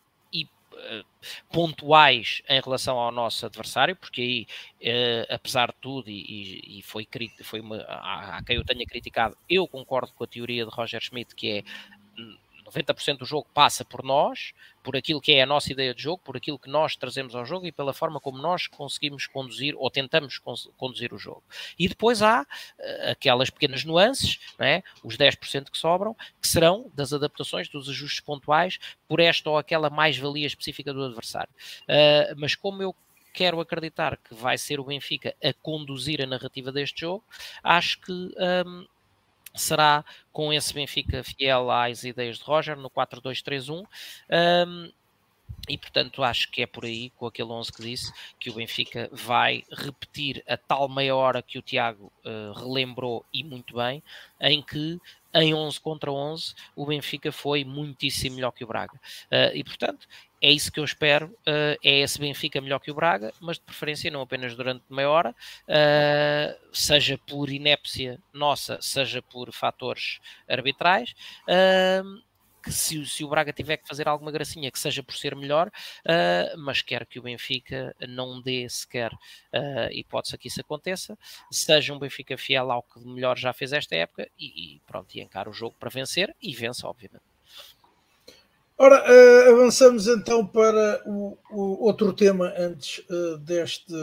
[1.52, 4.48] pontuais em relação ao nosso adversário, porque aí,
[4.82, 7.08] uh, apesar de tudo, e, e foi,
[7.44, 11.02] foi uma, a, a quem eu tenha criticado, eu concordo com a teoria de Roger
[11.02, 11.64] Schmidt, que é
[12.66, 14.54] 90% do jogo passa por nós,
[14.86, 17.44] por aquilo que é a nossa ideia de jogo, por aquilo que nós trazemos ao
[17.44, 20.40] jogo e pela forma como nós conseguimos conduzir ou tentamos
[20.78, 21.44] conduzir o jogo.
[21.78, 24.84] E depois há uh, aquelas pequenas nuances, é?
[25.04, 29.90] os 10% que sobram, que serão das adaptações, dos ajustes pontuais, por esta ou aquela
[29.90, 31.50] mais-valia específica do adversário.
[31.90, 32.96] Uh, mas como eu
[33.34, 37.24] quero acreditar que vai ser o Benfica a conduzir a narrativa deste jogo,
[37.64, 38.86] acho que um,
[39.56, 43.86] será com esse Benfica fiel às ideias de Roger no 4-2-3-1.
[44.68, 44.92] Um,
[45.68, 49.10] e portanto acho que é por aí, com aquele 11 que disse, que o Benfica
[49.12, 54.04] vai repetir a tal meia hora que o Tiago uh, relembrou e muito bem,
[54.40, 55.00] em que
[55.36, 58.96] em 11 contra 11 o Benfica foi muitíssimo melhor que o Braga.
[59.32, 60.08] Uh, e portanto
[60.42, 63.64] é isso que eu espero, uh, é esse Benfica melhor que o Braga, mas de
[63.64, 71.16] preferência não apenas durante meia hora, uh, seja por inépcia nossa, seja por fatores arbitrais.
[71.48, 72.22] Uh,
[72.66, 75.68] que se, se, o Braga tiver que fazer alguma gracinha, que seja por ser melhor,
[75.68, 81.18] uh, mas quero que o Benfica não dê sequer uh, hipótese que isso aconteça,
[81.52, 85.22] seja um Benfica fiel ao que melhor já fez esta época e, e pronto, e
[85.22, 87.24] encara o jogo para vencer e vença, obviamente.
[88.78, 93.94] Ora, uh, avançamos então para o, o outro tema antes uh, deste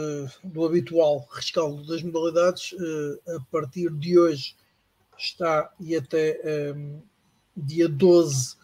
[0.43, 2.71] do habitual rescaldo das modalidades.
[2.71, 4.55] Uh, a partir de hoje
[5.15, 6.41] está e até
[6.75, 7.01] um,
[7.55, 8.55] dia 12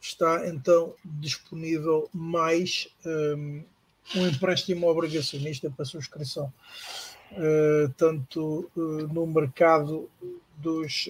[0.00, 3.62] está então disponível mais um,
[4.16, 6.52] um empréstimo obrigacionista para subscrição,
[7.96, 10.10] tanto no mercado
[10.58, 11.08] dos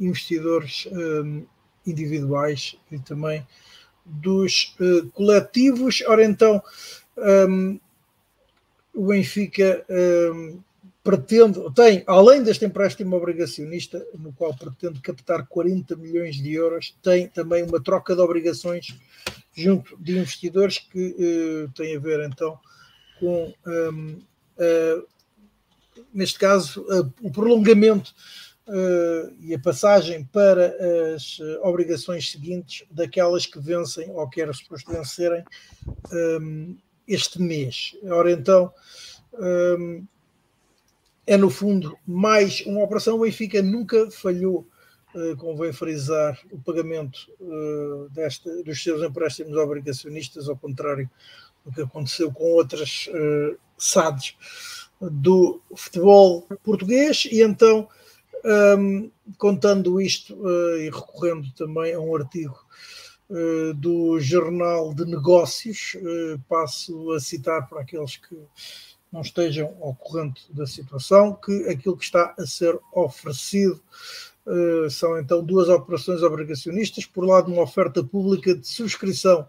[0.00, 1.44] investidores um,
[1.86, 3.46] individuais e também
[4.04, 6.02] dos uh, coletivos.
[6.06, 6.62] Ora, então,
[7.16, 7.78] um,
[8.94, 10.60] o Benfica um,
[11.04, 17.28] pretende, tem, além deste empréstimo obrigacionista, no qual pretende captar 40 milhões de euros, tem
[17.28, 18.96] também uma troca de obrigações
[19.54, 22.58] junto de investidores que uh, tem a ver então
[23.20, 24.18] com, um,
[24.56, 25.06] uh,
[26.12, 28.14] neste caso, uh, o prolongamento
[28.66, 30.74] uh, e a passagem para
[31.14, 35.44] as uh, obrigações seguintes daquelas que vencem ou que era suposto vencerem
[36.40, 36.76] um,
[37.06, 37.94] este mês.
[38.04, 38.72] Ora, então,
[39.34, 40.06] um,
[41.26, 43.16] é no fundo mais uma operação.
[43.16, 44.66] O Benfica nunca falhou,
[45.14, 51.08] uh, convém frisar, o pagamento uh, desta, dos seus empréstimos obrigacionistas, ao contrário
[51.64, 54.36] do que aconteceu com outras uh, SADs
[55.00, 57.88] do futebol português, e então
[58.44, 62.58] um, contando isto uh, e recorrendo também a um artigo
[63.30, 68.36] uh, do Jornal de Negócios, uh, passo a citar para aqueles que
[69.14, 73.80] não estejam ao corrente da situação, que aquilo que está a ser oferecido
[74.90, 79.48] são então duas operações obrigacionistas, por lado uma oferta pública de subscrição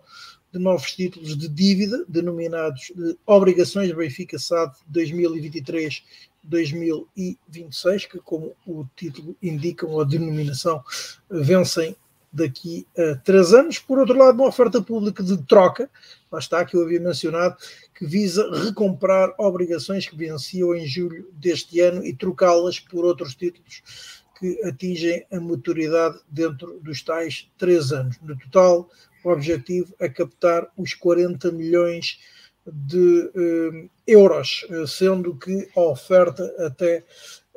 [0.54, 6.04] de novos títulos de dívida, denominados de Obrigações Benfica SAD 2023
[6.44, 10.84] 2026, que, como o título indica, ou a denominação,
[11.28, 11.96] vencem
[12.36, 13.80] daqui a três anos.
[13.80, 15.90] Por outro lado, uma oferta pública de troca,
[16.32, 17.56] lá está, que eu havia mencionado,
[17.98, 24.24] que visa recomprar obrigações que venciam em julho deste ano e trocá-las por outros títulos
[24.38, 28.18] que atingem a maturidade dentro dos tais três anos.
[28.22, 28.90] No total,
[29.24, 32.20] o objetivo é captar os 40 milhões
[32.68, 37.03] de uh, euros, eh, sendo que a oferta até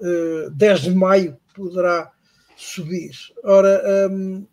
[0.02, 2.12] eh, 10 de maio poderá
[2.56, 3.12] subir.
[3.42, 4.46] Ora, um,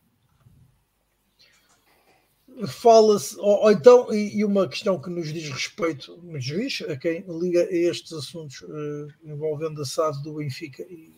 [2.67, 6.95] fala-se, ou, ou, então, e, e, uma questão que nos diz respeito no juiz, a
[6.95, 11.13] quem liga a estes assuntos uh, envolvendo a SAD do Benfica e,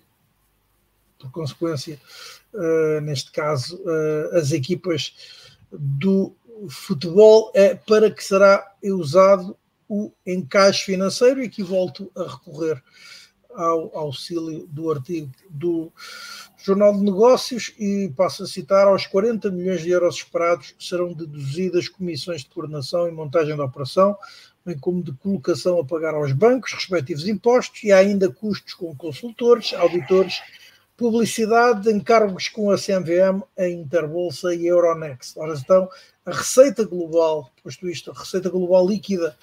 [1.20, 2.00] por consequência,
[2.54, 5.14] uh, neste caso, uh, as equipas
[5.72, 6.34] do
[6.70, 9.56] futebol, é para que será usado
[9.88, 12.84] o encaixe financeiro e que volto a recorrer
[13.58, 15.92] ao auxílio do artigo do
[16.58, 21.90] Jornal de Negócios e passo a citar, aos 40 milhões de euros esperados serão deduzidas
[21.90, 24.16] comissões de coordenação e montagem da operação,
[24.66, 28.96] bem como de colocação a pagar aos bancos, respectivos impostos, e há ainda custos com
[28.96, 30.42] consultores, auditores,
[30.98, 35.38] publicidade, encargos com a CMVM, a Interbolsa e a Euronext.
[35.38, 35.88] Ora, então,
[36.26, 39.38] a receita global, posto isto, a receita global líquida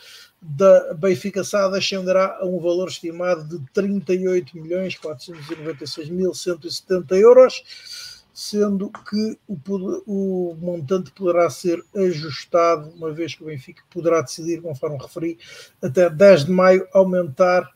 [0.47, 8.27] da Benfica SAD ascenderá a um valor estimado de 38 milhões 496 mil 170 euros,
[8.33, 9.57] sendo que o,
[10.07, 15.39] o, montante poderá ser ajustado, uma vez que o Benfica poderá decidir, conforme referi,
[15.81, 17.67] até 10 de maio aumentar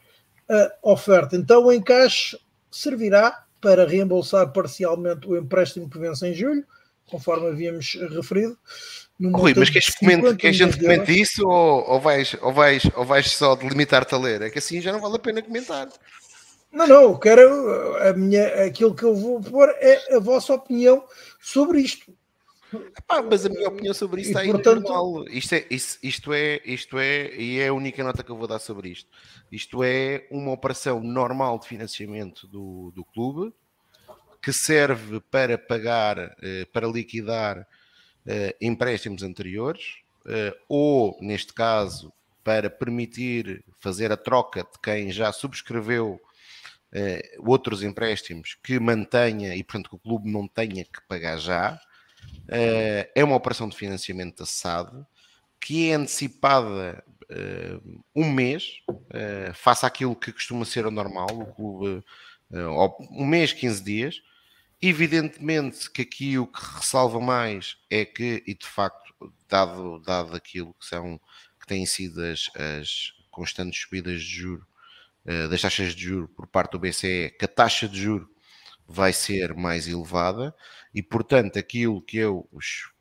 [0.47, 1.37] a oferta.
[1.37, 2.39] Então o encaixe
[2.71, 6.67] servirá para reembolsar parcialmente o empréstimo que vence em julho,
[7.07, 8.59] conforme havíamos referido.
[9.21, 13.05] Rui, mas queres, comente, que a gente comente isso ou, ou, vais, ou, vais, ou
[13.05, 14.43] vais só delimitar-te a ler?
[14.43, 15.89] É que assim já não vale a pena comentar.
[16.73, 21.05] Não, não, eu quero a minha, aquilo que eu vou pôr é a vossa opinião
[21.41, 22.13] sobre isto.
[23.29, 24.83] Mas a minha opinião sobre isso e, está aí portanto...
[24.83, 25.25] normal.
[25.29, 28.47] Isto é, isto, isto, é, isto é, e é a única nota que eu vou
[28.47, 29.11] dar sobre isto.
[29.51, 33.53] Isto é uma operação normal de financiamento do, do clube
[34.43, 37.67] que serve para pagar, eh, para liquidar
[38.27, 39.97] eh, empréstimos anteriores,
[40.27, 42.13] eh, ou, neste caso,
[42.45, 46.21] para permitir fazer a troca de quem já subscreveu
[47.41, 51.79] outros empréstimos que mantenha e, portanto, que o clube não tenha que pagar já.
[52.49, 55.05] é uma operação de financiamento da SAD
[55.61, 57.05] que é antecipada
[58.17, 58.81] um mês,
[59.53, 62.03] face àquilo que costuma ser o normal, o clube,
[63.11, 64.23] um mês, 15 dias,
[64.81, 70.75] Evidentemente que aqui o que ressalva mais é que, e de facto, dado, dado aquilo
[70.75, 71.21] que são
[71.61, 74.67] que têm sido as, as constantes subidas de juro
[75.27, 78.31] uh, das taxas de juro por parte do BCE, que a taxa de juro
[78.87, 80.55] vai ser mais elevada
[80.95, 82.49] e, portanto, aquilo que eu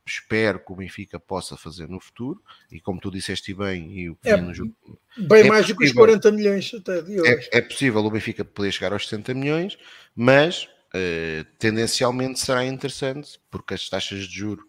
[0.05, 2.41] espero que o Benfica possa fazer no futuro,
[2.71, 4.73] e como tu disseste bem, e o é, no jogo,
[5.17, 7.49] bem é mais possível, do que os 40 milhões até de hoje.
[7.51, 9.77] É, é possível o Benfica poder chegar aos 60 milhões,
[10.15, 14.65] mas eh, tendencialmente será interessante, porque as taxas de juro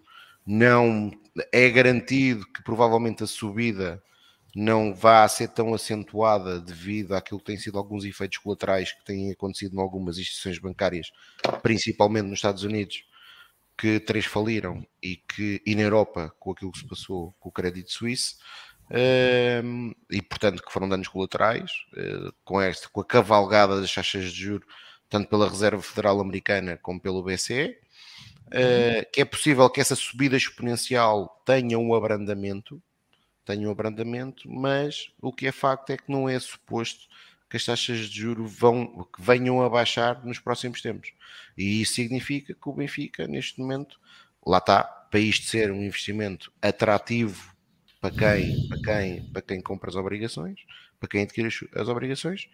[0.46, 1.10] não
[1.52, 4.02] é garantido que provavelmente a subida
[4.54, 9.30] não vá ser tão acentuada devido àquilo que têm sido alguns efeitos colaterais que têm
[9.30, 11.10] acontecido em algumas instituições bancárias,
[11.62, 13.04] principalmente nos Estados Unidos,
[13.76, 17.52] que três faliram e que e na Europa com aquilo que se passou com o
[17.52, 18.36] crédito suíço
[19.62, 24.32] um, e portanto que foram danos colaterais uh, com esta com a cavalgada das taxas
[24.32, 24.66] de juros
[25.08, 29.96] tanto pela Reserva Federal Americana como pelo BCE, uh, eh, que é possível que essa
[29.96, 32.82] subida exponencial tenha um abrandamento,
[33.44, 37.08] tenha um abrandamento, mas o que é facto é que não é suposto
[37.48, 41.12] que as taxas de juros vão, que venham a baixar nos próximos tempos.
[41.56, 43.98] E isso significa que o Benfica, neste momento,
[44.46, 47.56] lá está, para isto ser um investimento atrativo
[48.00, 50.60] para quem, para quem, para quem compra as obrigações,
[51.00, 52.48] para quem adquire as obrigações,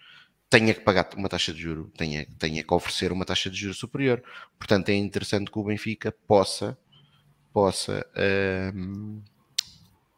[0.55, 3.75] tenha que pagar uma taxa de juro, tenha, tenha que oferecer uma taxa de juro
[3.75, 4.23] superior.
[4.57, 6.79] Portanto, é interessante que o Benfica possa,
[7.53, 9.23] possa uh,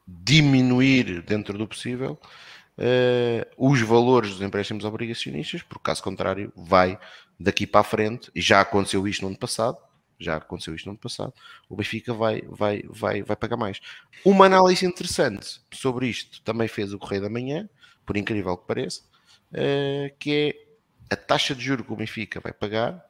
[0.07, 2.21] diminuir dentro do possível
[2.77, 6.99] uh, os valores dos empréstimos obrigacionistas, porque caso contrário, vai
[7.41, 9.79] daqui para a frente, e já aconteceu isto no ano passado.
[10.19, 11.33] Já aconteceu isto no ano passado.
[11.67, 13.81] O Benfica vai, vai, vai, vai pagar mais.
[14.23, 17.67] Uma análise interessante sobre isto também fez o Correio da Manhã,
[18.05, 19.03] por incrível que pareça,
[19.53, 20.55] uh, que
[21.11, 23.05] é a taxa de juros que o Benfica vai pagar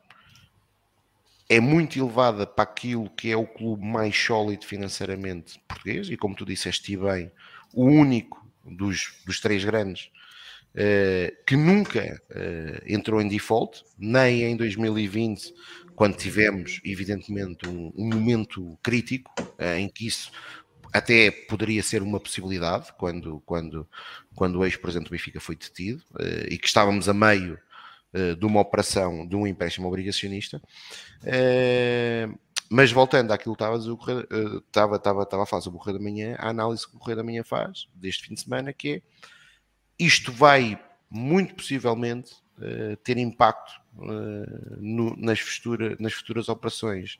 [1.48, 6.34] é muito elevada para aquilo que é o clube mais sólido financeiramente português e como
[6.34, 7.30] tu disseste bem,
[7.72, 10.10] o único dos, dos três grandes
[11.46, 12.20] que nunca
[12.86, 15.54] entrou em default, nem em 2020,
[15.94, 19.32] quando tivemos, evidentemente, um, um momento crítico
[19.78, 20.30] em que isso
[20.96, 23.88] até poderia ser uma possibilidade quando, quando,
[24.34, 27.58] quando o ex-presidente do Benfica foi detido uh, e que estávamos a meio
[28.14, 30.60] uh, de uma operação de um empréstimo obrigacionista.
[31.22, 36.48] Uh, mas voltando àquilo que estava estava, estava, a sobre o Correio da Manhã, a
[36.48, 39.02] análise que o Correio da Manhã faz deste fim de semana, que é
[39.98, 40.78] isto vai
[41.08, 42.34] muito possivelmente
[43.02, 47.18] ter impacto uh, no, nas, futura, nas futuras operações,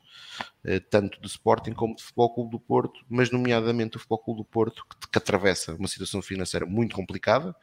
[0.65, 4.41] uh, tanto do Sporting como do Futebol Clube do Porto, mas nomeadamente o Futebol Clube
[4.41, 7.55] do Porto, que, que atravessa uma situação financeira muito complicada,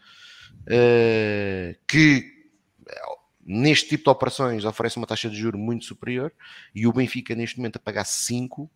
[1.88, 2.32] que
[3.44, 6.32] neste tipo de operações oferece uma taxa de juro muito superior
[6.74, 8.70] e o Benfica neste momento a pagar 5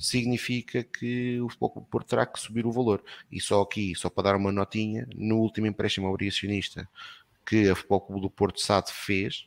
[0.00, 3.04] significa que o Futebol Clube do Porto terá que subir o valor.
[3.30, 6.88] E só aqui, só para dar uma notinha, no último empréstimo obrigacionista
[7.44, 9.46] que a Futebol Clube do Porto SAD fez,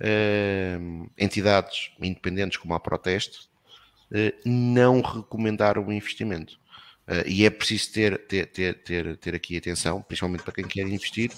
[0.00, 3.48] uh, entidades independentes como a Proteste
[4.10, 6.58] uh, não recomendaram o investimento.
[7.06, 10.86] Uh, e é preciso ter, ter, ter, ter, ter aqui atenção, principalmente para quem quer
[10.86, 11.32] investir.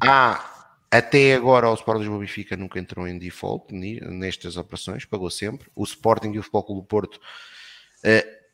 [0.00, 5.68] Há até agora o Sporting do Benfica nunca entrou em default nestas operações, pagou sempre.
[5.74, 7.20] O Sporting e o Futebol Clube do Porto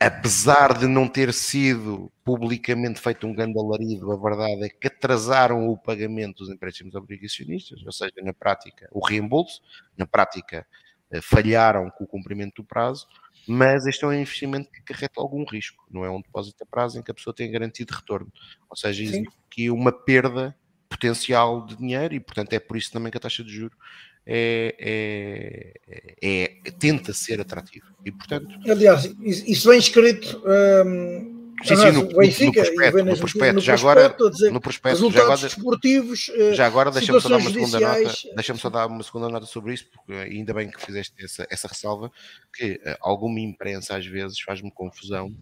[0.00, 5.68] apesar de não ter sido publicamente feito um grande alarido, a verdade é que atrasaram
[5.68, 9.60] o pagamento dos empréstimos obrigacionistas, ou seja, na prática, o reembolso,
[9.98, 10.66] na prática,
[11.10, 13.06] eh, falharam com o cumprimento do prazo,
[13.46, 16.98] mas este é um investimento que carrega algum risco, não é um depósito a prazo
[16.98, 18.32] em que a pessoa tem garantido retorno,
[18.70, 20.56] ou seja, existe aqui uma perda
[20.88, 23.76] potencial de dinheiro e, portanto, é por isso também que a taxa de juros
[24.26, 25.74] é,
[26.22, 27.86] é, é, tenta ser atrativo.
[28.04, 30.42] E, portanto, Aliás, isso vem escrito.
[30.46, 31.40] Um...
[31.62, 34.16] Sim, sim, no, no, prospecto, no prospecto, já agora,
[34.50, 38.58] no prospecto, já agora, esportivos, eh, já agora deixa-me só dar uma segunda nota, deixa-me
[38.58, 42.10] só dar uma segunda nota sobre isso, porque ainda bem que fizeste essa, essa ressalva,
[42.54, 45.36] que uh, alguma imprensa às vezes faz-me confusão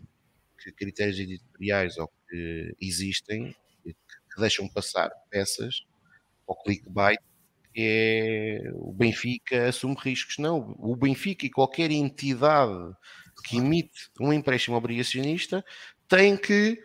[0.60, 5.84] que critérios editoriais ou que existem que, que deixam passar peças
[6.48, 7.20] ou clickbait
[7.77, 10.39] é o Benfica assume riscos.
[10.39, 12.95] Não, o Benfica e qualquer entidade
[13.45, 15.65] que emite um empréstimo obrigacionista
[16.09, 16.82] tem que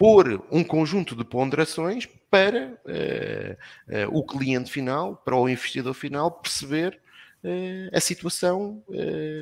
[0.00, 6.30] pôr um conjunto de ponderações para uh, uh, o cliente final, para o investidor final
[6.30, 6.98] perceber
[7.44, 8.82] uh, a situação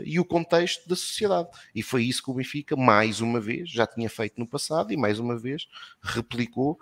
[0.04, 1.48] e o contexto da sociedade.
[1.74, 4.96] E foi isso que o Benfica, mais uma vez, já tinha feito no passado e
[4.96, 5.68] mais uma vez
[6.02, 6.78] replicou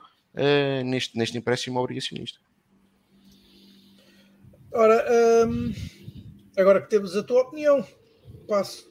[0.85, 2.39] neste, neste empréstimo obrigacionista.
[4.79, 5.07] Ora,
[5.49, 5.73] hum,
[6.55, 7.83] agora que temos a tua opinião,
[8.47, 8.87] passo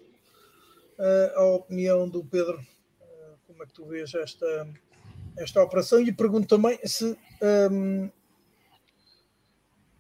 [0.98, 2.57] uh, opinião do Pedro.
[2.57, 4.68] Uh, como é que tu vês esta,
[5.38, 6.02] esta operação?
[6.02, 7.16] E pergunto também se,
[7.72, 8.10] um,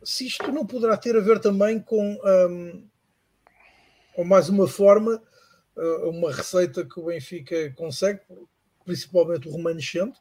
[0.03, 2.17] se isto não poderá ter a ver também com,
[2.49, 2.89] um,
[4.15, 5.21] com mais uma forma,
[5.77, 8.21] uh, uma receita que o Benfica consegue,
[8.83, 10.19] principalmente o remanescente,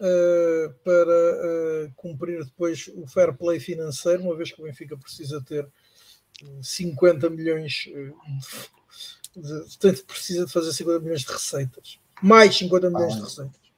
[0.00, 5.42] uh, para uh, cumprir depois o fair play financeiro, uma vez que o Benfica precisa
[5.42, 5.66] ter
[6.62, 7.88] 50 eh, milhões
[9.36, 11.98] de, de, precisa de fazer 50 milhões de receitas.
[12.22, 13.68] Mais 50 milhões ah, de receitas.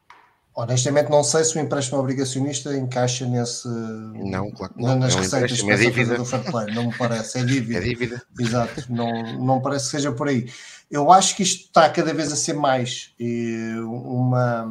[0.54, 3.68] Honestamente, não sei se o empréstimo obrigacionista encaixa nesse.
[3.68, 4.98] Não, claro que não.
[4.98, 6.16] Nas é um receitas é dívida.
[6.16, 7.38] do fair play, não me parece.
[7.38, 7.78] É dívida.
[7.78, 8.22] É dívida.
[8.38, 10.52] Exato, não, não parece que seja por aí.
[10.90, 14.68] Eu acho que isto está cada vez a ser mais uma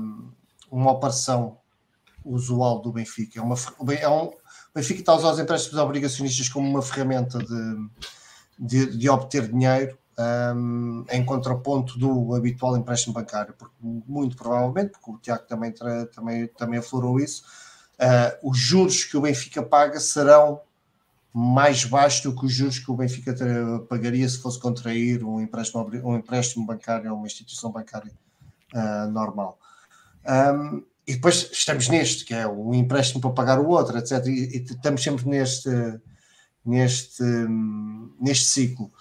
[0.71, 1.57] uma operação
[2.23, 3.39] usual do Benfica.
[3.39, 3.55] É uma,
[3.99, 4.33] é um, o
[4.73, 7.89] Benfica está a usar os empréstimos obrigacionistas como uma ferramenta de,
[8.57, 9.97] de, de obter dinheiro
[10.55, 15.73] um, em contraponto do habitual empréstimo bancário, porque muito provavelmente, porque o Tiago também,
[16.13, 17.43] também, também aflorou isso,
[17.99, 20.61] uh, os juros que o Benfica paga serão
[21.33, 23.33] mais baixos do que os juros que o Benfica
[23.87, 28.11] pagaria se fosse contrair um empréstimo, um empréstimo bancário a uma instituição bancária
[28.73, 29.57] uh, normal.
[30.27, 34.25] Um, e depois estamos neste, que é um empréstimo para pagar o outro, etc.
[34.27, 35.69] E, e estamos sempre neste,
[36.63, 37.23] neste,
[38.21, 38.91] neste ciclo.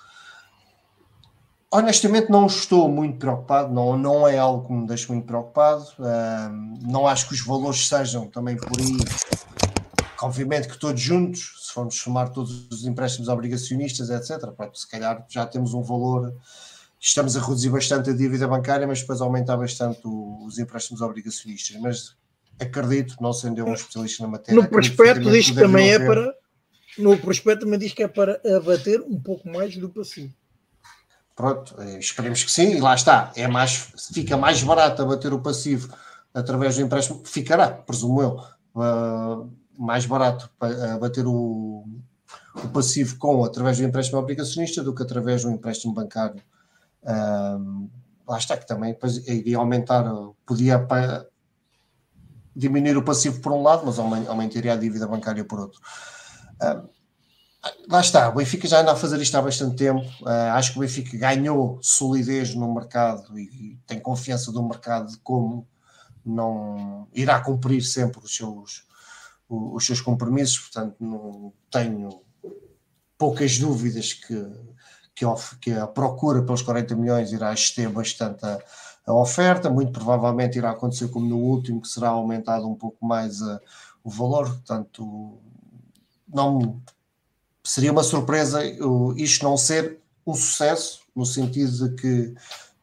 [1.70, 5.85] Honestamente, não estou muito preocupado, não, não é algo que me deixe muito preocupado.
[5.99, 8.97] Um, não acho que os valores sejam também por aí.
[10.23, 15.27] Obviamente que todos juntos, se formos somar todos os empréstimos obrigacionistas, etc., pronto, se calhar
[15.28, 16.35] já temos um valor
[17.01, 21.77] estamos a reduzir bastante a dívida bancária, mas depois aumentar bastante os empréstimos obrigacionistas.
[21.81, 22.16] Mas
[22.61, 24.61] acredito, não sendo eu um especialista na matéria.
[24.61, 26.35] No prospecto diz que também é para.
[26.97, 30.35] No prospecto também diz que é para abater um pouco mais do passivo.
[31.37, 33.33] Pronto, eh, esperemos que sim, e lá está.
[33.37, 35.89] É mais, fica mais barato abater o passivo
[36.35, 38.43] através do empréstimo, ficará, presumo eu,
[38.75, 39.49] uh,
[39.79, 41.87] mais barato para bater o,
[42.57, 46.43] o, passivo com através do empréstimo obrigacionista do que através do empréstimo bancário.
[47.03, 47.91] Uh,
[48.27, 50.05] lá está que também depois iria aumentar,
[50.45, 50.79] podia
[52.55, 55.81] diminuir o passivo por um lado, mas aumentaria a dívida bancária por outro.
[56.61, 56.89] Uh,
[57.89, 60.05] lá está, o Benfica já anda a fazer isto há bastante tempo.
[60.23, 65.11] Uh, acho que o Benfica ganhou solidez no mercado e, e, tem confiança do mercado
[65.12, 65.66] de como
[66.25, 68.87] não irá cumprir sempre os seus,
[69.49, 70.59] os seus compromissos.
[70.59, 72.23] Portanto, não tenho
[73.16, 74.35] poucas dúvidas que,
[75.19, 75.24] que,
[75.61, 78.59] que a procura pelos 40 milhões irá exceder bastante a
[79.09, 83.40] a oferta, muito provavelmente irá acontecer como no último, que será aumentado um pouco mais
[83.40, 83.59] a,
[84.05, 85.39] o valor, portanto,
[86.28, 86.81] não
[87.65, 88.61] seria uma surpresa
[89.16, 92.35] isto não ser um sucesso, no sentido de que,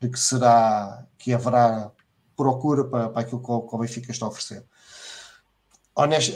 [0.02, 1.91] de que será que haverá
[2.36, 4.66] procura para, para aquilo que o, que o Benfica está a oferecer.
[5.95, 6.34] Honesto,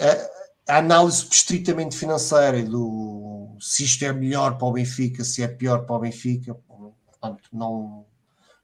[0.70, 5.86] a, análise estritamente financeira do se isto é melhor para o Benfica, se é pior
[5.86, 8.06] para o Benfica, portanto, não,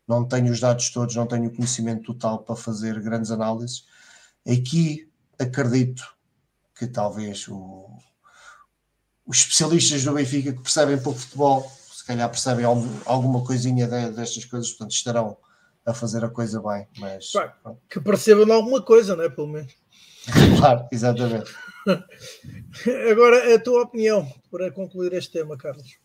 [0.08, 3.86] não tenho os dados todos, não tenho o conhecimento total para fazer grandes análises.
[4.48, 6.04] Aqui acredito
[6.78, 7.90] que talvez o,
[9.26, 14.70] os especialistas do Benfica que percebem pouco futebol, se calhar percebem alguma coisinha destas coisas,
[14.70, 15.38] portanto estarão
[15.86, 16.88] a fazer a coisa bem.
[16.98, 17.32] Mas,
[17.90, 19.30] que percebam alguma coisa, não é?
[19.30, 19.74] Pelo menos.
[20.58, 21.54] claro, exatamente.
[23.12, 25.98] Agora, a tua opinião para concluir este tema, Carlos.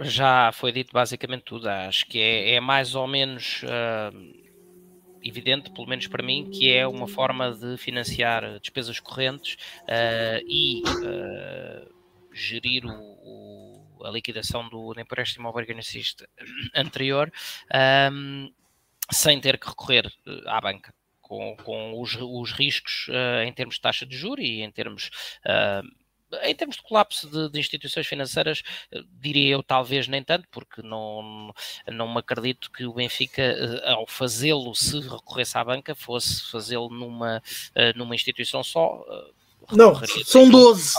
[0.00, 1.68] Já foi dito basicamente tudo.
[1.68, 4.42] Acho que é, é mais ou menos uh,
[5.22, 10.82] evidente, pelo menos para mim, que é uma forma de financiar despesas correntes uh, e
[10.82, 11.92] uh,
[12.32, 16.28] gerir o, o, a liquidação do, do empréstimo obrigacionista
[16.74, 17.32] anterior
[18.12, 18.52] um,
[19.10, 20.10] sem ter que recorrer
[20.46, 20.94] à banca.
[21.32, 23.06] Com, com os, os riscos
[23.46, 25.10] em termos de taxa de juros e em termos
[26.42, 30.80] em termos de colapso de, de, instituições financeiras, eh, diria eu talvez nem tanto, porque
[30.82, 31.52] não,
[31.86, 33.42] não me acredito que o Benfica,
[33.84, 37.42] ao fazê-lo, se recorresse à banca, fosse fazê-lo numa,
[37.94, 39.04] numa instituição só.
[39.72, 39.94] Não,
[40.24, 40.94] são 12.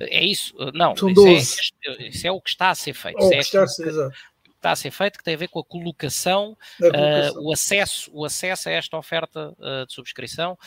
[0.00, 1.36] É isso, não, são 12.
[1.36, 3.18] Isso, é, isso é o que está a ser feito.
[3.20, 4.16] Oh, é está a ser, exato
[4.64, 7.42] está a ser feito, que tem a ver com a colocação, colocação.
[7.42, 10.58] Uh, o, acesso, o acesso a esta oferta uh, de subscrição.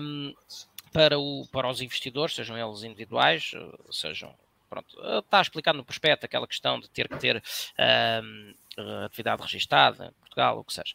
[0.00, 0.32] Um,
[0.92, 4.34] para, o, para os investidores, sejam eles individuais, eh, sejam.
[4.68, 7.42] Pronto, eh, está explicado no prospecto aquela questão de ter que ter
[8.22, 8.54] um,
[9.04, 10.94] atividade registada em Portugal, o que seja.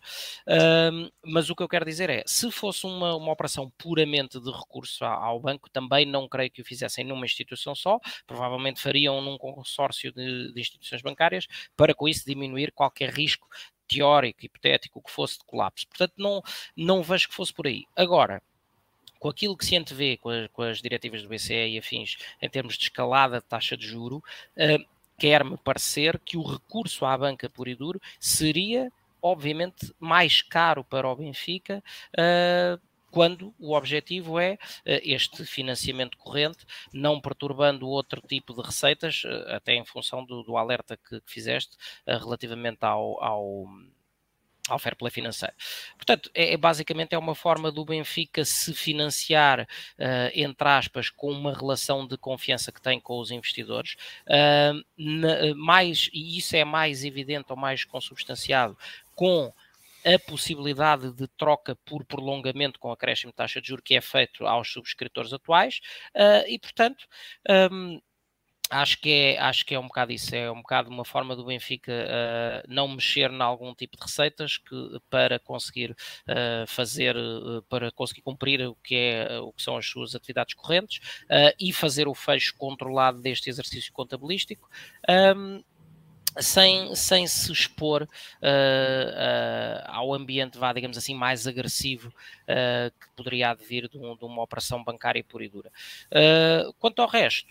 [0.91, 4.51] Um, mas o que eu quero dizer é, se fosse uma, uma operação puramente de
[4.51, 9.37] recurso ao banco, também não creio que o fizessem numa instituição só, provavelmente fariam num
[9.37, 13.47] consórcio de, de instituições bancárias, para com isso diminuir qualquer risco
[13.87, 15.87] teórico, hipotético, que fosse de colapso.
[15.87, 16.41] Portanto, não,
[16.75, 17.85] não vejo que fosse por aí.
[17.95, 18.41] Agora,
[19.19, 22.77] com aquilo que se antevê com, com as diretivas do BCE e afins em termos
[22.77, 24.85] de escalada de taxa de juro, uh,
[25.17, 28.91] quer-me parecer que o recurso à banca pura e duro seria,
[29.21, 31.83] obviamente, mais caro para o Benfica.
[32.13, 32.79] Uh,
[33.09, 39.73] quando o objetivo é uh, este financiamento corrente, não perturbando outro tipo de receitas, até
[39.73, 41.75] em função do, do alerta que, que fizeste
[42.05, 43.65] relativamente ao, ao
[44.67, 45.53] ao fair play financeiro.
[45.95, 51.31] Portanto, é, é, basicamente é uma forma do Benfica se financiar, uh, entre aspas, com
[51.31, 53.95] uma relação de confiança que tem com os investidores,
[54.27, 58.77] uh, na, mais, e isso é mais evidente ou mais consubstanciado
[59.15, 59.53] com
[60.05, 64.45] a possibilidade de troca por prolongamento com acréscimo de taxa de juros que é feito
[64.45, 65.81] aos subscritores atuais,
[66.15, 67.07] uh, e portanto.
[67.71, 68.01] Um,
[68.69, 71.45] acho que é acho que é um bocado isso é um bocado uma forma do
[71.45, 74.75] Benfica uh, não mexer em algum tipo de receitas que
[75.09, 79.85] para conseguir uh, fazer uh, para conseguir cumprir o que é o que são as
[79.85, 80.99] suas atividades correntes
[81.59, 84.69] e fazer o fecho controlado deste exercício contabilístico
[85.09, 85.63] um,
[86.39, 93.09] sem, sem se expor uh, uh, ao ambiente, vá, digamos assim, mais agressivo uh, que
[93.15, 95.71] poderia advir de, um, de, uma operação bancária pura e dura.
[96.79, 97.49] quanto ao resto,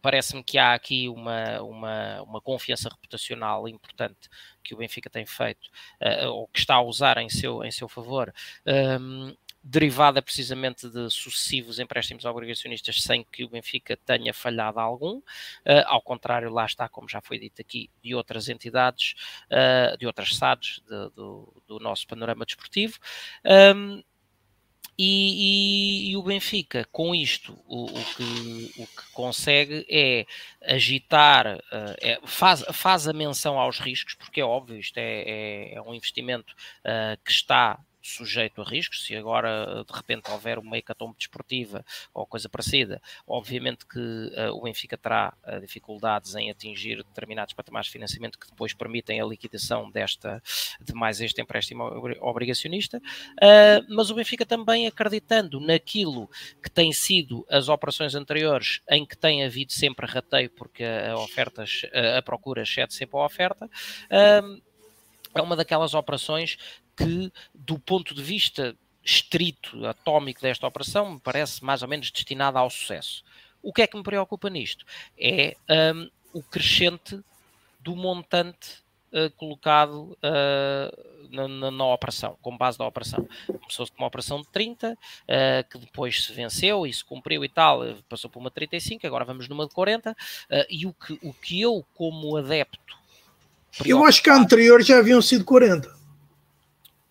[0.00, 4.28] parece-me que há aqui uma, uma, uma confiança reputacional importante
[4.62, 5.68] que o Benfica tem feito,
[6.00, 8.32] uh, ou que está a usar em seu, em seu favor,
[8.66, 15.18] um, ehm, derivada precisamente de sucessivos empréstimos obrigacionistas sem que o Benfica tenha falhado algum,
[15.18, 15.22] uh,
[15.86, 19.14] ao contrário, lá está, como já foi dito aqui, de outras entidades,
[19.50, 22.98] uh, de outras SADs de, do, do, nosso panorama desportivo.
[23.44, 24.02] Um, ehm,
[25.02, 30.26] e, e, e, o Benfica, com isto, o, o, que, o que consegue é
[30.62, 35.74] agitar, uh, é, faz, faz a menção aos riscos, porque é óbvio, isto é, é,
[35.76, 36.52] é um investimento
[36.84, 39.04] uh, que está sujeito a riscos.
[39.04, 44.62] Se agora de repente houver uma hecatombe desportiva ou coisa parecida, obviamente que uh, o
[44.62, 49.90] Benfica terá uh, dificuldades em atingir determinados patamares de financiamento que depois permitem a liquidação
[49.90, 50.42] desta,
[50.80, 51.84] de mais este empréstimo
[52.20, 52.98] obrigacionista.
[52.98, 56.28] Uh, mas o Benfica também acreditando naquilo
[56.62, 61.82] que tem sido as operações anteriores, em que tem havido sempre rateio, porque a, ofertas,
[62.16, 63.70] a procura excede sempre a oferta.
[65.34, 66.58] é uma daquelas operações
[66.96, 72.58] que, do ponto de vista estrito, atómico desta operação, me parece mais ou menos destinada
[72.58, 73.24] ao sucesso.
[73.62, 74.84] O que é que me preocupa nisto?
[75.18, 75.56] É
[75.94, 77.20] um, o crescente
[77.80, 78.78] do montante
[79.12, 83.26] uh, colocado uh, na, na, na, operação, como base da operação.
[83.46, 84.96] Começou-se com uma operação de 30, uh,
[85.70, 89.48] que depois se venceu e se cumpriu e tal, passou por uma 35, agora vamos
[89.48, 90.16] numa de 40,
[90.68, 92.98] e o que, o que eu, como adepto.
[93.84, 95.99] Eu acho que a anterior já haviam sido 40.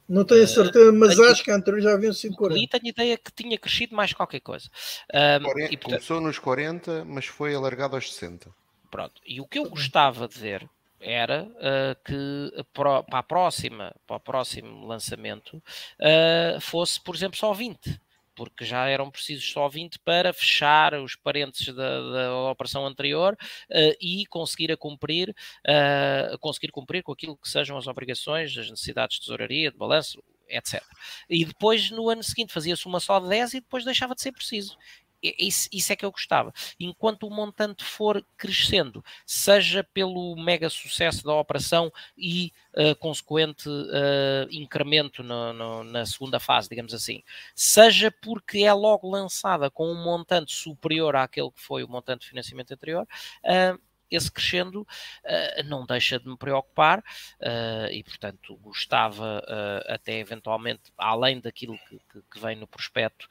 [0.10, 2.60] Não tenho certeza, mas tenho, acho que a anterior já haviam sido 40.
[2.60, 4.68] E tenho ideia que tinha crescido mais qualquer coisa.
[5.14, 8.50] Um, 40, e, portanto, começou nos 40, mas foi alargado aos 60.
[8.90, 9.22] Pronto.
[9.24, 10.68] E o que eu gostava de ver
[11.00, 15.62] era uh, que para, a próxima, para o próximo lançamento
[16.00, 18.02] uh, fosse, por exemplo, só 20
[18.40, 23.96] porque já eram precisos só 20 para fechar os parentes da, da operação anterior uh,
[24.00, 25.36] e conseguir a cumprir,
[25.68, 30.24] uh, conseguir cumprir com aquilo que sejam as obrigações, as necessidades de tesouraria, de balanço,
[30.48, 30.82] etc.
[31.30, 34.32] E depois, no ano seguinte, fazia-se uma só de 10 e depois deixava de ser
[34.32, 34.78] preciso.
[35.22, 36.54] Isso, é que eu gostava.
[36.80, 44.48] Enquanto o montante for crescendo, seja pelo mega sucesso da operação e uh, consequente uh,
[44.52, 47.24] incremento no, no, na segunda fase, digamos assim,
[47.54, 52.30] seja porque é logo lançada com um montante superior àquele que foi o montante de
[52.30, 53.08] financiamento anterior,
[53.44, 60.20] uh, esse crescendo uh, não deixa de me preocupar uh, e, portanto, gostava uh, até
[60.20, 63.28] eventualmente, além daquilo que, que, que vem no prospecto,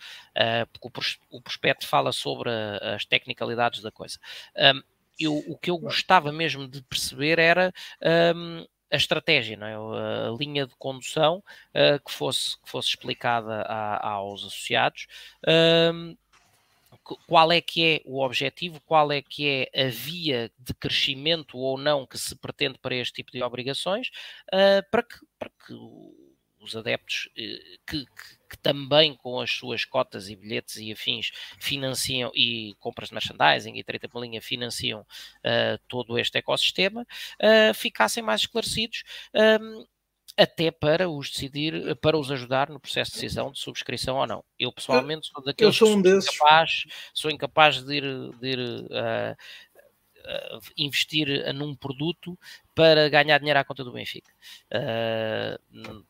[0.73, 4.19] porque o, o, prospecto fala sobre a, as tecnicalidades da coisa.
[4.57, 4.83] Um,
[5.19, 7.73] eu, o que eu gostava mesmo de perceber era.
[8.35, 9.75] Um, a estratégia, não é?
[9.75, 11.45] a linha de condução
[12.07, 15.07] que, fosse, que fosse explicada a, aos associados,
[15.45, 16.17] uh,
[17.17, 21.79] qual é que é o objetivo, qual é que é a via de crescimento ou
[21.79, 24.09] não que se pretende para este tipo de obrigações,
[24.53, 25.75] uh, para, que, para que
[26.61, 31.31] os adeptos uh, que, que, que, também com as suas cotas e bilhetes e afins
[31.59, 37.07] financiam e compras de merchandising e treta por linha financiam uh, todo este ecossistema,
[37.75, 39.05] ficassem mais esclarecidos
[40.39, 44.45] até para os decidir, para os ajudar no processo de decisão de subscrição ou não.
[44.57, 48.05] Eu pessoalmente sou daqueles sou um que sou incapaz, sou incapaz de ir,
[48.39, 49.37] de ir uh,
[50.21, 52.39] uh, investir num produto
[52.73, 54.31] para ganhar dinheiro à conta do Benfica.
[54.73, 56.05] Uh,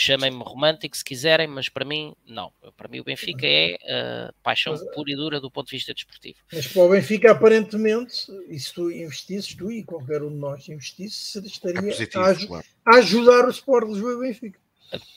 [0.00, 2.50] Chamem-me romântico se quiserem, mas para mim, não.
[2.74, 5.92] Para mim, o Benfica é uh, paixão mas, pura e dura do ponto de vista
[5.92, 6.38] desportivo.
[6.50, 10.66] Mas para o Benfica, aparentemente, e se tu investisses, tu e qualquer um de nós
[10.70, 12.66] investisse, estaria é positivo, a, claro.
[12.86, 14.58] a, ajudar o Sport Lisboa e Benfica.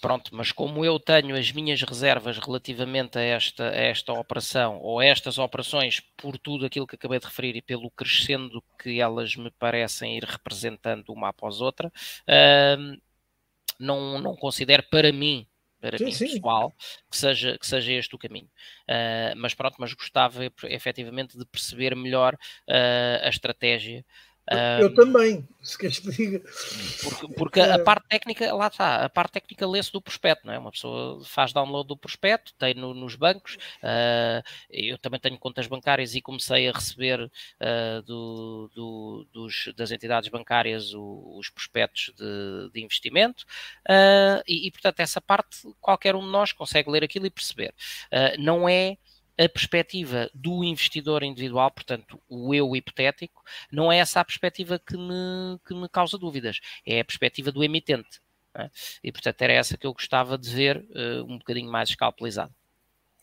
[0.01, 4.99] Pronto, mas como eu tenho as minhas reservas relativamente a esta, a esta operação ou
[4.99, 9.35] a estas operações, por tudo aquilo que acabei de referir e pelo crescendo que elas
[9.35, 13.01] me parecem ir representando uma após outra, uh,
[13.83, 15.47] não, não considero para mim
[15.83, 16.27] para sim, mim sim.
[16.27, 16.73] pessoal,
[17.11, 18.49] que seja, que seja este o caminho.
[18.89, 24.05] Uh, mas pronto, mas gostava efetivamente de perceber melhor uh, a estratégia
[24.81, 26.41] eu um, também, se queres que diga.
[27.01, 27.77] Porque, porque a é.
[27.77, 30.59] parte técnica, lá está, a parte técnica lê-se do prospecto, não é?
[30.59, 33.55] Uma pessoa faz download do prospecto, tem no, nos bancos.
[33.81, 39.91] Uh, eu também tenho contas bancárias e comecei a receber uh, do, do, dos, das
[39.91, 43.45] entidades bancárias o, os prospectos de, de investimento.
[43.87, 47.73] Uh, e, e, portanto, essa parte qualquer um de nós consegue ler aquilo e perceber.
[48.37, 48.97] não é
[49.37, 54.95] a perspectiva do investidor individual, portanto, o eu hipotético, não é essa a perspectiva que
[54.95, 58.21] me, que me causa dúvidas, é a perspectiva do emitente.
[58.55, 58.69] É?
[59.03, 62.53] E, portanto, era essa que eu gostava de ver uh, um bocadinho mais escalpelizado.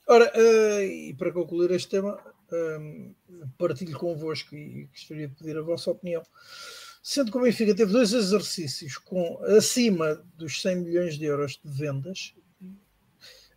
[0.09, 2.21] Ora, uh, e para concluir este tema,
[2.53, 3.15] um,
[3.57, 6.23] partilho convosco e gostaria de pedir a vossa opinião.
[7.03, 11.71] Sendo que o Benfica teve dois exercícios com acima dos 100 milhões de euros de
[11.71, 12.35] vendas,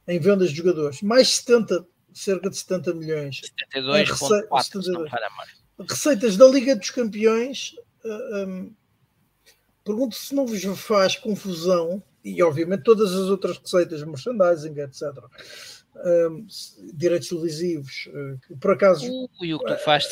[0.07, 3.41] em vendas de jogadores, mais 70 cerca de 70 milhões.
[3.73, 4.81] 72,4
[5.89, 7.75] Receitas da Liga dos Campeões.
[8.03, 8.73] Uh, um,
[9.83, 15.11] pergunto se não vos faz confusão e obviamente todas as outras receitas, merchandising, etc.
[16.05, 16.47] Um,
[16.93, 19.05] direitos televisivos, uh, que por acaso.
[19.39, 20.07] Ui, o que tu faz.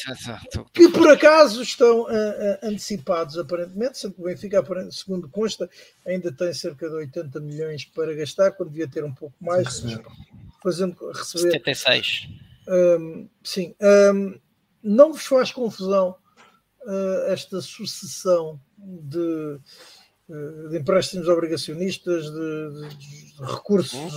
[0.74, 5.70] que por acaso estão uh, uh, antecipados, aparentemente, sendo que o Benfica, segundo consta,
[6.06, 9.82] ainda tem cerca de 80 milhões para gastar, quando devia ter um pouco mais,
[10.62, 11.52] fazendo receber.
[11.52, 12.30] 76.
[12.68, 13.76] Um, sim.
[14.14, 14.40] Um,
[14.84, 16.16] não vos faz confusão
[17.28, 19.60] esta sucessão de
[20.32, 24.14] eh, de empréstimos obrigacionistas, de, de, de recursos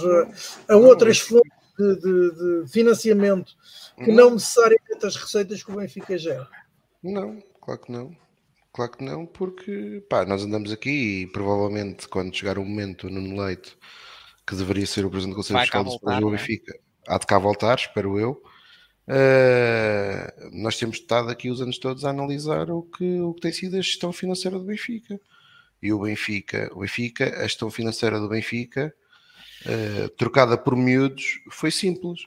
[0.68, 3.52] a, a, outras fontes de, de, financiamento
[3.96, 6.48] que não necessariamente as receitas que o Benfica gera.
[7.02, 8.16] Não, claro que não.
[8.72, 13.42] Claro que não, porque pá, nós andamos aqui e provavelmente quando chegar o momento no
[13.42, 13.76] Leite
[14.46, 16.30] que deveria ser o presidente do Conselho Fiscal do Sport do é?
[16.32, 18.42] Benfica, há de cá voltar, espero eu.
[19.06, 23.52] Uh, nós temos estado aqui os anos todos a analisar o que, o que tem
[23.52, 25.20] sido a gestão financeira do Benfica
[25.82, 28.94] e o Benfica, o Benfica, a gestão financeira do Benfica,
[29.66, 32.22] uh, trocada por miúdos, foi simples.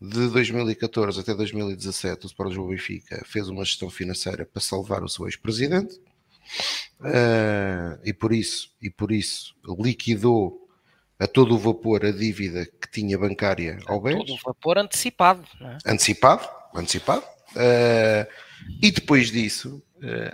[0.00, 5.26] De 2014 até 2017, o Sport Benfica fez uma gestão financeira para salvar o seu
[5.26, 5.94] ex-presidente
[7.00, 10.63] uh, e por isso e por isso liquidou
[11.18, 14.16] a todo o vapor a dívida que tinha bancária ao bem.
[14.18, 15.44] Todo o vapor antecipado.
[15.60, 15.92] É?
[15.92, 17.24] Antecipado, antecipado.
[17.52, 18.26] Uh,
[18.82, 19.82] e depois disso,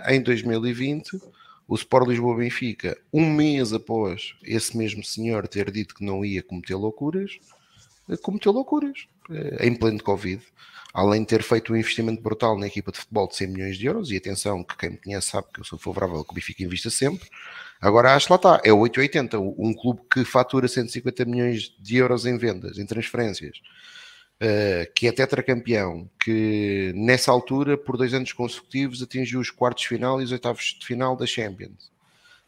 [0.07, 1.19] em 2020
[1.67, 6.43] o Sport Lisboa Benfica, um mês após esse mesmo senhor ter dito que não ia
[6.43, 7.39] cometer loucuras,
[8.09, 9.07] eh, cometeu loucuras
[9.61, 10.41] em pleno Covid.
[10.93, 13.85] Além de ter feito um investimento brutal na equipa de futebol de 100 milhões de
[13.85, 16.63] euros, e atenção, que quem me conhece sabe que eu sou favorável que o Benfica
[16.63, 17.29] invista sempre.
[17.81, 22.37] Agora acho lá está, é 880, um clube que fatura 150 milhões de euros em
[22.37, 23.57] vendas, em transferências,
[24.39, 29.89] uh, que é tetracampeão, que nessa altura, por dois anos consecutivos, atingiu os quartos de
[29.89, 31.91] final e os oitavos de final da Champions.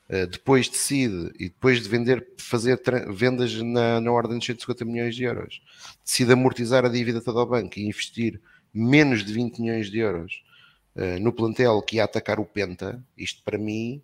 [0.08, 2.80] Uh, depois decide, e depois de vender, fazer
[3.10, 5.64] vendas na, na ordem de 150 milhões de euros,
[6.06, 8.40] decide amortizar a dívida toda ao banco e investir
[8.72, 10.44] menos de 20 milhões de euros
[10.96, 13.04] uh, no plantel que ia atacar o Penta.
[13.18, 14.00] Isto para mim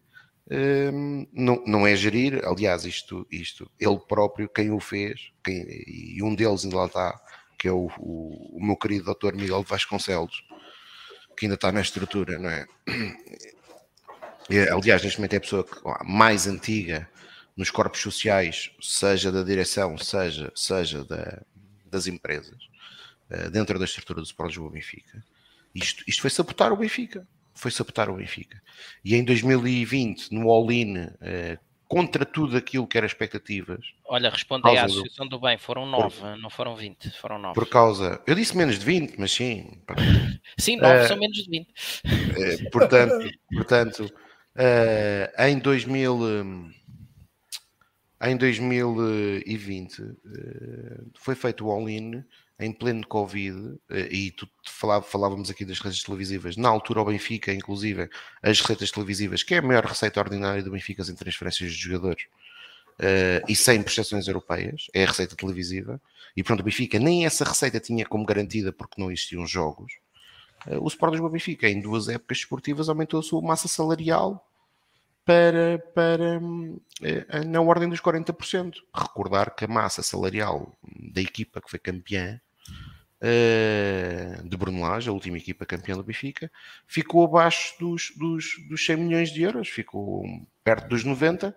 [1.31, 6.33] não, não é gerir, aliás, isto, isto ele próprio, quem o fez, quem, e um
[6.33, 7.21] deles ainda lá está,
[7.57, 9.35] que é o, o, o meu querido Dr.
[9.35, 10.43] Miguel Vasconcelos,
[11.37, 12.65] que ainda está na estrutura, não é?
[14.73, 15.67] aliás, neste momento é a pessoa
[16.03, 17.07] mais antiga
[17.55, 21.41] nos corpos sociais, seja da direção, seja, seja da,
[21.85, 22.57] das empresas,
[23.29, 25.23] eh, dentro da estrutura do Sport Lisboa Benfica.
[25.75, 27.27] Isto, isto foi sabotar o Benfica.
[27.59, 28.61] Foi sabotar o Benfica.
[29.03, 31.57] E em 2020, no All-In, eh,
[31.89, 33.85] contra tudo aquilo que era expectativas.
[34.05, 35.37] Olha, responde aí à Associação do...
[35.37, 36.37] do Bem, foram 9, por...
[36.37, 37.55] não foram 20, foram 9.
[37.55, 39.81] Por causa, eu disse menos de 20, mas sim.
[40.57, 41.67] Sim, 9 uh, são menos de 20.
[41.67, 46.71] Uh, portanto, portanto uh, em 2000
[48.21, 50.03] em 2020
[51.15, 52.23] foi feito o all-in
[52.59, 54.47] em pleno Covid, eh, e tu
[55.03, 58.09] falávamos aqui das redes televisivas, na altura o Benfica, inclusive,
[58.43, 62.23] as receitas televisivas, que é a maior receita ordinária do Benfica em transferências de jogadores,
[62.99, 66.01] uh, e sem prestações europeias, é a receita televisiva,
[66.35, 69.93] e pronto, o Benfica nem essa receita tinha como garantida porque não existiam jogos.
[70.67, 74.45] Uh, o Sport Lisboa Benfica, em duas épocas esportivas, aumentou a sua massa salarial
[75.25, 76.41] para, para
[77.45, 78.73] na ordem dos 40%.
[78.93, 80.75] Recordar que a massa salarial
[81.13, 82.41] da equipa que foi campeã
[83.21, 86.51] uh, de Brunelage, a última equipa campeã do Benfica,
[86.87, 90.23] ficou abaixo dos, dos, dos 100 milhões de euros, ficou
[90.63, 91.55] perto dos 90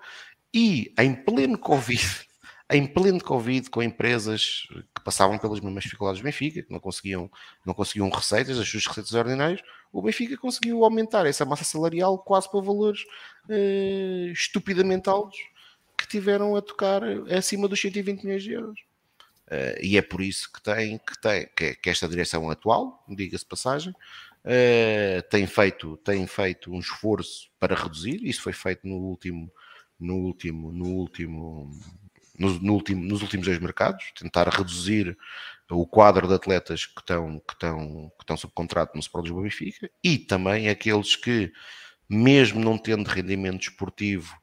[0.53, 2.05] e em pleno Covid,
[2.71, 7.31] em pleno Covid, com empresas que passavam pelas mesmas dificuldades do Benfica, que não conseguiam,
[7.65, 9.61] não conseguiam receitas, as suas receitas ordinárias,
[9.93, 13.03] o Benfica conseguiu aumentar essa massa salarial quase para valores
[13.49, 15.39] uh, estupidamente altos
[15.97, 18.92] que tiveram a tocar acima dos 120 milhões de euros.
[19.53, 23.45] Uh, e é por isso que tem que, tem, que, que esta direção atual, diga-se
[23.45, 28.25] passagem, uh, tem, feito, tem feito um esforço para reduzir.
[28.25, 29.53] Isso foi feito no último,
[30.01, 31.71] no último, no último,
[32.39, 35.19] no, no último, nos últimos dois mercados, tentar reduzir
[35.71, 39.43] o quadro de atletas que estão, que estão, que estão sob contrato no Sport Lisboa
[39.43, 41.53] Benfica e também aqueles que,
[42.09, 44.35] mesmo não tendo rendimento esportivo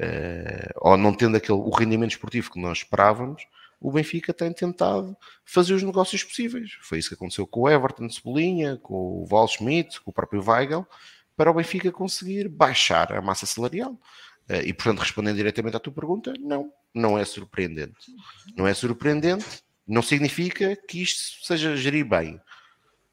[0.00, 3.42] uh, ou não tendo aquele, o rendimento esportivo que nós esperávamos,
[3.80, 6.72] o Benfica tem tentado fazer os negócios possíveis.
[6.82, 10.14] Foi isso que aconteceu com o Everton de Cebolinha, com o Val Schmidt, com o
[10.14, 10.86] próprio Weigel,
[11.36, 13.98] para o Benfica conseguir baixar a massa salarial.
[14.48, 18.12] Eh, e, portanto, respondendo diretamente à tua pergunta, não, não é surpreendente.
[18.56, 22.40] Não é surpreendente, não significa que isto seja gerir bem,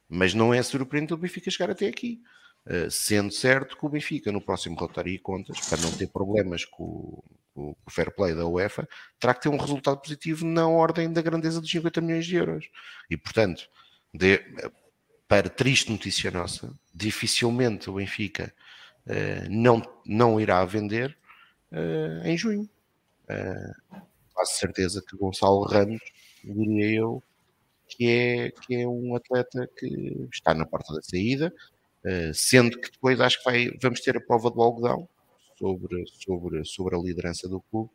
[0.07, 2.21] mas não é surpreendente o Benfica chegar até aqui.
[2.65, 6.63] Uh, sendo certo que o Benfica, no próximo relatório e contas, para não ter problemas
[6.63, 7.21] com,
[7.55, 8.87] o, fair play da UEFA,
[9.19, 12.69] terá que ter um resultado positivo na ordem da grandeza dos 50 milhões de euros.
[13.09, 13.69] E, portanto,
[14.13, 14.39] de,
[15.27, 18.53] para triste notícia nossa, dificilmente o Benfica
[19.07, 21.17] uh, não, não irá vender
[21.71, 22.69] uh, em junho.
[23.23, 24.01] Uh,
[24.33, 26.01] quase certeza que Gonçalo Ramos,
[26.43, 27.23] diria eu,
[27.87, 31.53] que é, que é um atleta que está na porta da saída,
[32.05, 35.07] uh, sendo que depois acho que vai, vamos ter a prova do algodão
[35.63, 37.89] sobre, sobre, sobre a liderança do clube,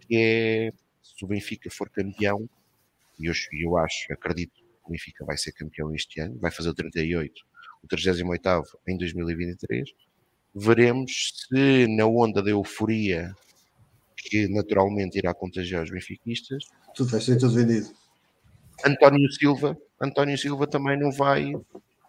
[0.00, 0.72] que é
[1.02, 2.46] se o Benfica for campeão,
[3.18, 6.68] e eu, eu acho, acredito que o Benfica vai ser campeão este ano, vai fazer
[6.68, 7.32] o 38,
[7.82, 9.90] o 38 em 2023,
[10.54, 13.34] veremos se na onda da euforia
[14.14, 16.64] que naturalmente irá contagiar os benfiquistas.
[16.94, 17.88] Tudo vai ser tudo vendido.
[18.84, 21.52] António Silva, António Silva também não vai,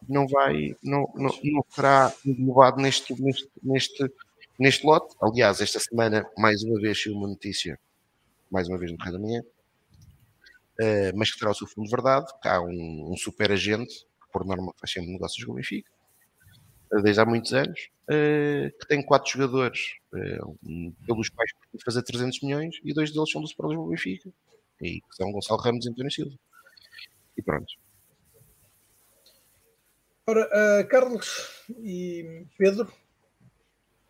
[0.10, 4.12] não vai, não, não, não será englobado neste, neste, neste,
[4.58, 5.16] neste lote.
[5.22, 7.80] Aliás, esta semana, mais uma vez, saiu uma notícia,
[8.50, 11.92] mais uma vez no Correio da Manhã, uh, mas que terá o seu fundo de
[11.92, 12.26] verdade.
[12.44, 15.90] Há um, um super agente, que por norma faz sempre negócios com o Benfica,
[17.02, 19.98] desde há muitos anos, uh, que tem quatro jogadores
[21.06, 24.32] pelos quais pode fazer 300 milhões e dois deles são do Super Lisboa Benfica,
[24.82, 26.36] e que são Gonçalo Ramos e António Silva.
[27.38, 27.74] E pronto.
[30.26, 32.92] Ora, uh, Carlos e Pedro,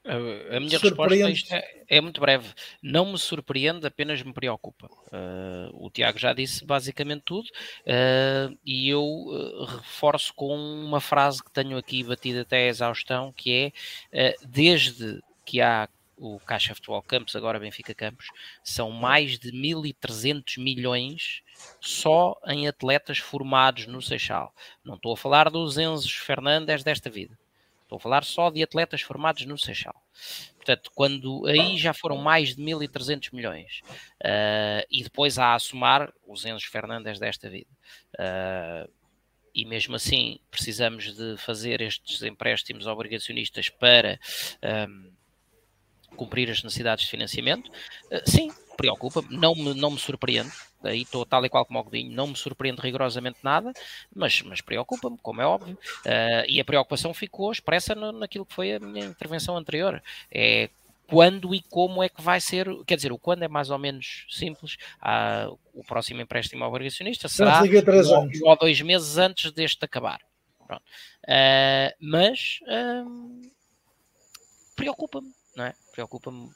[0.08, 1.16] a, minha resposta
[1.56, 2.54] é, é, muito breve.
[2.82, 4.88] Não me surpreende, apenas me preocupa.
[5.08, 11.44] Uh, o Tiago já disse basicamente tudo uh, e eu uh, reforço com uma frase
[11.44, 13.74] que tenho aqui batida até a exaustão, que
[14.12, 18.28] é desde que há o Caixa Futebol Campos, agora Benfica Campos,
[18.64, 21.44] são mais de 1.300 milhões
[21.80, 24.54] só em atletas formados no Seixal.
[24.84, 27.38] Não estou a falar dos Enzos Fernandes desta vida.
[27.88, 29.96] Estou a falar só de atletas formados no Seixal.
[30.58, 33.80] Portanto, quando aí já foram mais de 1.300 milhões
[34.26, 37.72] uh, e depois há a somar os Enzo Fernandes desta vida.
[38.20, 38.92] Uh,
[39.56, 44.20] e mesmo assim precisamos de fazer estes empréstimos obrigacionistas para
[44.90, 45.10] um,
[46.18, 47.72] cumprir as necessidades de financiamento.
[48.12, 50.52] Uh, sim, preocupa-me, não me, não me surpreende,
[50.84, 53.72] aí estou tal e qual como o Godinho, não me surpreende rigorosamente nada,
[54.14, 58.54] mas, mas preocupa-me, como é óbvio, uh, e a preocupação ficou expressa no, naquilo que
[58.54, 60.02] foi a minha intervenção anterior,
[60.32, 60.70] é
[61.08, 64.26] quando e como é que vai ser, quer dizer, o quando é mais ou menos
[64.30, 70.20] simples, ah, o próximo empréstimo obrigacionista será um ou dois meses antes deste acabar.
[70.70, 73.42] Uh, mas uh,
[74.76, 75.74] preocupa-me, não é?
[75.94, 76.50] Preocupa-me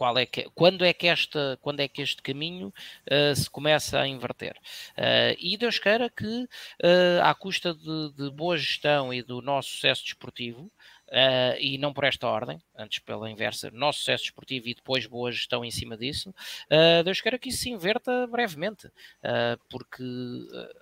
[0.00, 4.00] qual é que, quando, é que esta, quando é que este caminho uh, se começa
[4.00, 4.56] a inverter.
[4.96, 9.68] Uh, e Deus queira que, uh, à custa de, de, boa gestão e do nosso
[9.68, 10.72] sucesso desportivo,
[11.10, 15.32] Uh, e não por esta ordem, antes pela inversa, nosso sucesso desportivo e depois boa
[15.32, 20.04] gestão em cima disso, uh, Deus queira que isso se inverta brevemente, uh, porque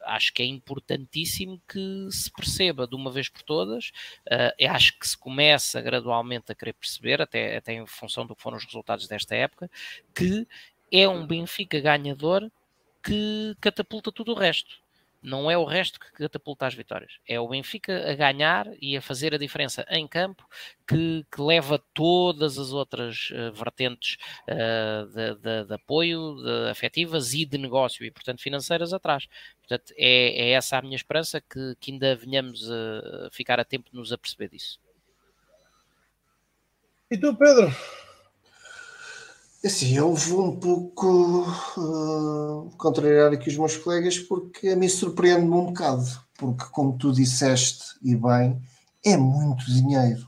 [0.04, 3.90] acho que é importantíssimo que se perceba de uma vez por todas,
[4.68, 8.58] acho que se começa gradualmente a querer perceber, até, até em função do que foram
[8.58, 9.70] os resultados desta época,
[10.14, 10.46] que
[10.92, 12.50] é um Benfica ganhador
[13.02, 14.76] que catapulta tudo o resto
[15.22, 17.18] não é o resto que catapulta as vitórias.
[17.26, 20.46] É o Benfica a ganhar e a fazer a diferença em campo
[20.86, 24.16] que, que leva todas as outras uh, vertentes
[24.48, 29.26] uh, de, de, de, apoio, de afetivas e de negócio e, portanto, financeiras atrás.
[29.58, 33.90] Portanto, é, é essa a minha esperança que, que ainda venhamos a ficar a tempo
[33.90, 34.80] de nos aperceber disso.
[37.10, 37.74] E tu, Pedro?
[39.68, 41.42] Assim, eu vou um pouco
[41.76, 46.06] uh, contrariar aqui os meus colegas porque a mim surpreende-me um bocado,
[46.38, 48.62] porque como tu disseste e bem,
[49.04, 50.26] é muito dinheiro.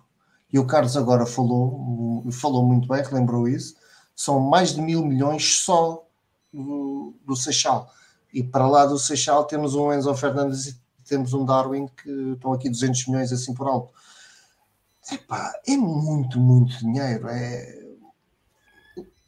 [0.53, 3.77] E o Carlos agora falou, falou muito bem, relembrou isso,
[4.15, 6.05] são mais de mil milhões só
[6.53, 7.91] do, do Seixal.
[8.35, 10.77] E para lá do Seixal temos um Enzo Fernandes e
[11.09, 13.91] temos um Darwin que estão aqui 200 milhões assim por alto.
[15.11, 17.27] Epá, é muito, muito dinheiro.
[17.27, 17.80] É,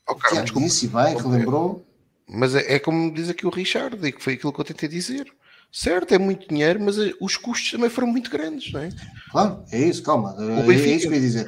[0.08, 1.86] Oh, cara, desculpa, disse bem, relembrou.
[2.28, 4.88] Mas é, é, como diz aqui o Richard, e que foi aquilo que eu tentei
[4.88, 5.32] dizer.
[5.70, 8.90] Certo, é muito dinheiro, mas eh, os custos também foram muito grandes, não é?
[9.30, 10.36] Claro, é isso, calma.
[10.38, 11.46] É, é isso que eu ia dizer.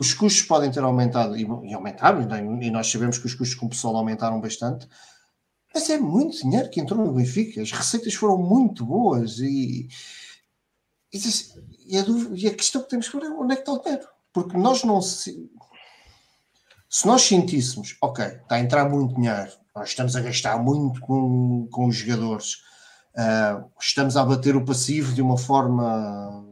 [0.00, 2.22] Os custos podem ter aumentado e, aumentaram,
[2.62, 4.88] e nós sabemos que os custos com o pessoal aumentaram bastante,
[5.74, 7.60] mas é muito dinheiro que entrou no Benfica.
[7.60, 9.88] As receitas foram muito boas e,
[11.12, 11.18] e,
[11.86, 12.04] e, a,
[12.34, 14.06] e a questão que temos que ver é onde é que está o dinheiro.
[14.32, 15.00] Porque nós não
[16.94, 21.66] se, nós sentíssemos, ok, está a entrar muito dinheiro, nós estamos a gastar muito com,
[21.68, 22.62] com os jogadores,
[23.16, 26.46] uh, estamos a bater o passivo de uma forma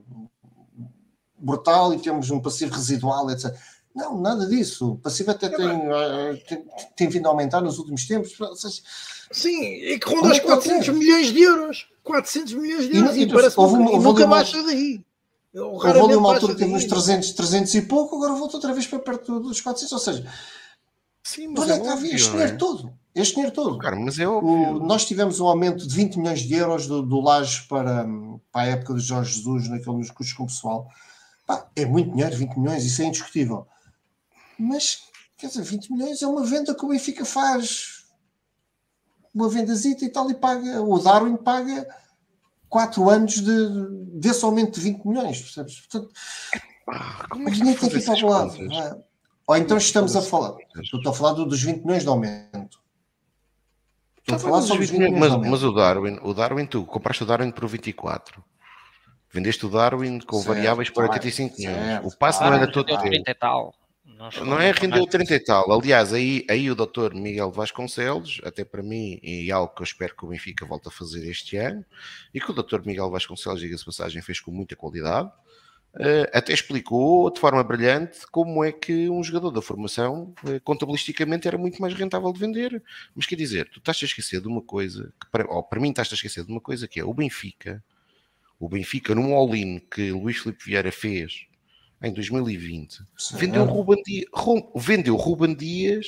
[1.39, 3.57] brutal e temos um passivo residual, etc.
[3.95, 4.93] Não, nada disso.
[4.93, 6.65] O passivo até tem, uh, tem,
[6.97, 8.37] tem, vindo a aumentar nos últimos tempos.
[8.57, 8.83] Seja,
[9.31, 11.87] Sim, e que ronda os 400 milhões de euros.
[12.03, 13.17] 400 milhões de euros.
[13.17, 15.05] E, e parece houve, que nunca baixa daí.
[15.55, 18.87] Houve ali uma altura que teve uns 300, 300 e pouco, agora voltou outra vez
[18.87, 19.93] para perto dos 400.
[19.93, 20.33] Ou seja,
[21.23, 22.57] Sim, mas onde é, é que está a vir este dinheiro é?
[22.57, 22.93] todo?
[23.15, 23.79] Este dinheiro todo.
[23.79, 27.21] Cara, mas é O, nós tivemos um aumento de 20 milhões de euros do, do
[27.21, 28.07] Laje para,
[28.51, 30.89] para a época de Jorge Jesus, naquele nos custos com o pessoal.
[31.47, 33.67] Pá, é muito dinheiro, 20 milhões, isso é indiscutível.
[34.59, 35.03] Mas,
[35.37, 38.05] quer dizer, 20 milhões é uma venda que o Benfica faz
[39.35, 41.87] uma vendazita e tal, e paga, o Darwin paga
[42.73, 43.69] 4 anos de,
[44.19, 45.81] desse aumento de 20 milhões, percebes?
[45.81, 46.11] Portanto,
[46.89, 49.05] ah, como é que o dinheiro tem que ir para o lado.
[49.47, 52.81] Ou então estamos a falar, estou a falar dos 20 milhões de aumento.
[54.21, 55.51] Estou a falar só dos 20 milhões mas, de aumento.
[55.51, 58.43] Mas o Darwin, o Darwin, tu compraste o Darwin por 24.
[59.31, 62.01] Vendeste o Darwin com certo, variáveis por 85 milhões.
[62.05, 62.97] O passo não era todo teu.
[62.97, 63.75] 30 e tal.
[64.45, 65.73] Não, é rendeu 30 e tal.
[65.73, 70.15] Aliás, aí, aí o doutor Miguel Vasconcelos, até para mim, e algo que eu espero
[70.17, 71.85] que o Benfica volte a fazer este ano,
[72.33, 75.31] e que o doutor Miguel Vasconcelos, diga-se passagem, fez com muita qualidade,
[75.95, 81.47] Uh, até explicou de forma brilhante como é que um jogador da formação uh, contabilisticamente
[81.47, 82.83] era muito mais rentável de vender.
[83.15, 85.91] Mas quer dizer, tu estás a esquecer de uma coisa, que para, ou para mim
[85.91, 87.85] estás a esquecer de uma coisa que é o Benfica,
[88.59, 91.47] o Benfica num all-in que Luís Filipe Vieira fez
[92.03, 93.37] em 2020, Sim.
[93.37, 94.27] vendeu Ruben, Dias,
[94.75, 96.07] vendeu Ruben Dias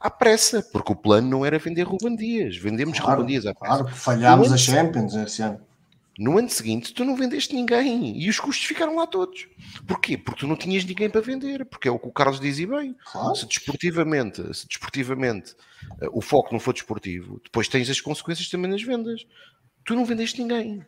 [0.00, 3.54] à pressa, porque o plano não era vender Ruben Dias, vendemos claro, Ruben Dias à
[3.54, 3.82] pressa.
[3.82, 5.60] Claro, falhámos a Champions esse ano.
[6.16, 9.48] No ano seguinte, tu não vendeste ninguém e os custos ficaram lá todos.
[9.84, 10.16] Porquê?
[10.16, 12.94] Porque tu não tinhas ninguém para vender, porque é o que o Carlos dizia bem.
[13.10, 13.34] Claro.
[13.34, 15.54] Se desportivamente, se desportivamente
[16.00, 19.26] uh, o foco não for desportivo, depois tens as consequências também nas vendas.
[19.84, 20.86] Tu não vendeste ninguém.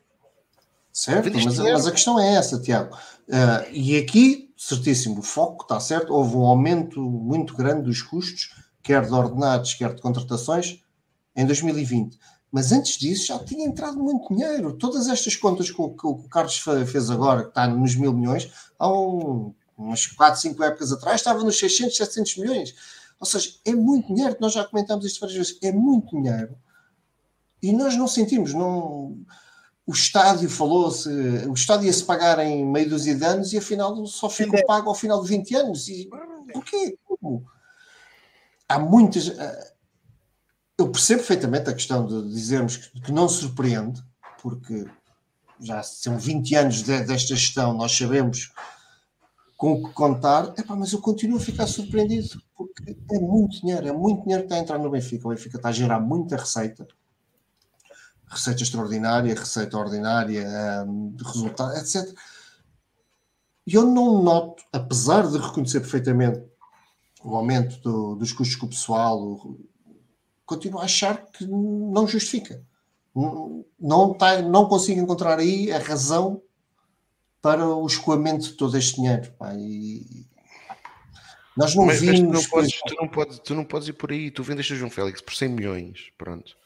[0.97, 2.97] Certo, mas, mas, a questão é essa, Tiago.
[3.29, 6.11] Uh, e aqui, certíssimo, o foco está certo.
[6.11, 10.81] Houve um aumento muito grande dos custos, quer de ordenados, quer de contratações,
[11.37, 12.19] em 2020
[12.51, 14.73] mas antes disso já tinha entrado muito dinheiro.
[14.73, 16.57] Todas estas contas que o, que o Carlos
[16.91, 21.45] fez agora, que está nos mil milhões, há um, umas 4, 5 épocas atrás estava
[21.45, 22.75] nos 600, 700 milhões.
[23.21, 26.57] Ou seja, é muito dinheiro, nós já comentámos isto várias vezes, é muito dinheiro.
[27.63, 29.19] E nós não sentimos, não...
[29.87, 34.29] O estádio falou-se, o estádio ia-se pagar em meio dúzia de anos e afinal só
[34.29, 35.89] ficou pago ao final de 20 anos.
[35.89, 36.09] E
[36.53, 36.99] porquê?
[37.05, 37.47] Como?
[38.69, 39.33] Há muitas
[40.79, 44.03] eu percebo perfeitamente a questão de dizermos que, que não surpreende,
[44.43, 44.87] porque
[45.59, 48.53] já são 20 anos de, desta gestão, nós sabemos
[49.57, 53.89] com o que contar, Epá, mas eu continuo a ficar surpreendido, porque é muito dinheiro,
[53.89, 55.27] é muito dinheiro que está a entrar no Benfica.
[55.27, 56.87] O Benfica está a gerar muita receita,
[58.29, 60.47] receita extraordinária, receita ordinária,
[60.87, 62.13] um, resultado, etc.
[63.67, 66.43] E eu não noto, apesar de reconhecer perfeitamente
[67.23, 69.61] o aumento do, dos custos com o pessoal, o,
[70.45, 72.63] continuo a achar que não justifica.
[73.81, 76.43] Não, tá, não consigo encontrar aí a razão
[77.41, 79.33] para o escoamento de todo este dinheiro.
[79.39, 80.27] Pá, e
[81.57, 82.21] nós não mas, vimos.
[82.21, 84.31] Mas tu, não podes, tu, não podes, tu não podes ir por aí.
[84.31, 86.13] Tu vendeste a João Félix por 100 milhões.
[86.19, 86.57] Pronto.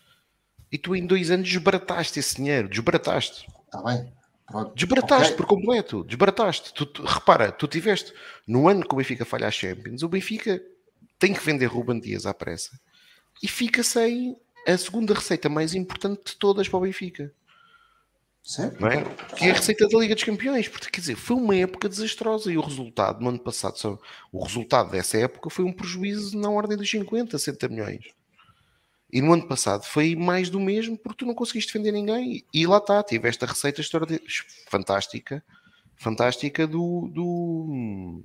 [0.71, 2.69] E tu em dois anos desbarataste esse dinheiro.
[2.69, 3.47] Desbarataste.
[3.67, 4.13] Está bem.
[4.47, 4.75] Pronto.
[4.75, 5.37] Desbarataste okay.
[5.37, 6.05] por completo.
[6.05, 6.75] Desbarataste.
[6.75, 8.13] Tu, tu, repara, tu tiveste
[8.47, 10.61] no ano que o Benfica falha a Champions, o Benfica
[11.19, 12.79] tem que vender Ruben Dias à pressa
[13.43, 14.37] e fica sem
[14.67, 17.33] a segunda receita mais importante de todas para o Benfica.
[18.43, 18.87] Certo.
[18.87, 19.05] É?
[19.37, 22.51] Que é a receita da Liga dos Campeões, porque quer dizer, foi uma época desastrosa
[22.51, 23.99] e o resultado no ano passado, só,
[24.33, 28.05] o resultado dessa época foi um prejuízo na ordem dos 50, 60 milhões.
[29.13, 32.45] E no ano passado foi mais do mesmo porque tu não conseguiste vender ninguém.
[32.53, 33.83] E lá está, tiveste a receita
[34.69, 35.43] fantástica,
[35.97, 38.23] fantástica do, do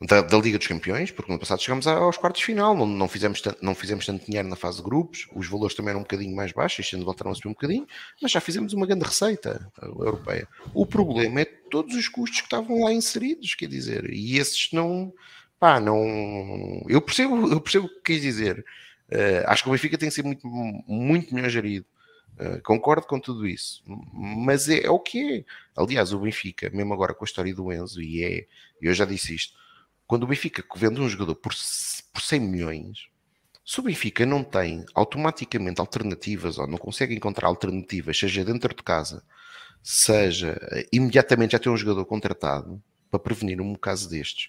[0.00, 2.86] da, da, Liga dos Campeões, porque no ano passado chegámos aos quartos de final, não,
[2.86, 6.00] não, fizemos tanto, não fizemos tanto dinheiro na fase de grupos, os valores também eram
[6.00, 7.86] um bocadinho mais baixos, este ano voltaram a subir um bocadinho,
[8.22, 10.46] mas já fizemos uma grande receita europeia.
[10.72, 15.12] O problema é todos os custos que estavam lá inseridos, quer dizer, e esses não,
[15.58, 18.64] pá, não, eu percebo, eu percebo o que quis dizer,
[19.12, 21.86] uh, acho que o Benfica tem que ser muito, muito melhor gerido,
[22.38, 23.82] Uh, concordo com tudo isso,
[24.14, 25.44] mas é, é, o que é.
[25.76, 28.46] Aliás, o Benfica, mesmo agora com a história do Enzo, e é,
[28.80, 29.54] eu já disse isto,
[30.06, 31.52] quando o Benfica vende um jogador por,
[32.12, 33.08] por 100 milhões,
[33.66, 38.82] se o Benfica não tem automaticamente alternativas ou não consegue encontrar alternativas, seja dentro de
[38.84, 39.22] casa,
[39.82, 44.48] seja eh, imediatamente já ter um jogador contratado para prevenir um caso destes,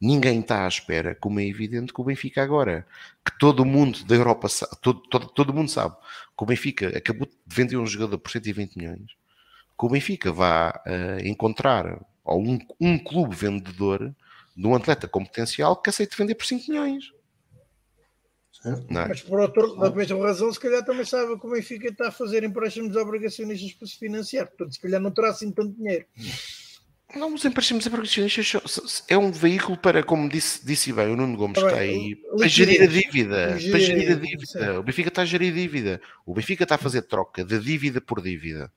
[0.00, 2.86] ninguém está à espera, como é evidente que o Benfica agora,
[3.24, 7.26] que todo mundo da Europa sabe, todo, todo, todo mundo sabe, que o Benfica acabou
[7.26, 9.10] de vender um jogador por 120 milhões,
[9.78, 14.14] que o Benfica vá uh, encontrar ou um, um clube vendedor
[14.56, 17.12] de um atleta com potencial que aceite vender por 5 milhões.
[18.64, 18.70] É?
[18.90, 22.12] Mas por outro, da mesma razão, se calhar também sabe que o Benfica está a
[22.12, 26.06] fazer empréstimos obrigacionistas para se financiar, portanto, se calhar não terá assim tanto dinheiro.
[27.14, 31.56] Não, os empréstimos obrigacionistas é um veículo para, como disse, disse bem o Nuno Gomes,
[31.56, 33.58] está aí, para gerir a dívida.
[33.70, 34.80] Para gerir a dívida.
[34.80, 36.00] O Benfica está a gerir a dívida.
[36.26, 38.70] O Benfica está a fazer troca de dívida por dívida.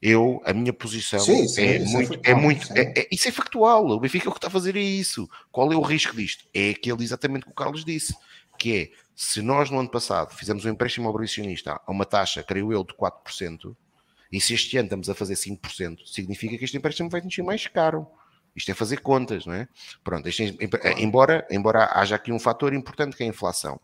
[0.00, 2.72] Eu, a minha posição sim, sim, é, muito, é, é muito.
[2.72, 3.84] É, é, isso é factual.
[3.88, 5.28] O Benfica o que está a fazer é isso.
[5.50, 6.44] Qual é o risco disto?
[6.54, 8.14] É aquele exatamente que o Carlos disse,
[8.56, 12.72] que é se nós no ano passado fizemos um empréstimo obrigacionista a uma taxa, creio
[12.72, 13.74] eu, de 4%,
[14.30, 17.42] e se este ano estamos a fazer 5%, significa que este empréstimo vai nos ser
[17.42, 18.06] mais caro.
[18.54, 19.68] Isto é fazer contas, não é?
[20.02, 20.56] Pronto, este,
[20.98, 23.80] embora, embora haja aqui um fator importante que é a inflação.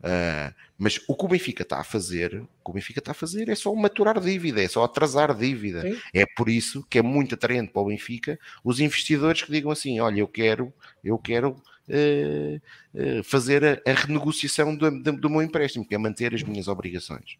[0.00, 3.14] Uh, mas o que o Benfica está a fazer, o que o Benfica está a
[3.14, 5.82] fazer é só maturar dívida, é só atrasar dívida.
[5.82, 5.98] Sim.
[6.14, 9.98] É por isso que é muito atraente para o Benfica os investidores que digam assim:
[9.98, 10.72] olha, eu quero,
[11.02, 11.50] eu quero
[11.88, 12.60] uh,
[12.94, 16.68] uh, fazer a, a renegociação do, do, do, meu empréstimo, que é manter as minhas
[16.68, 17.36] obrigações.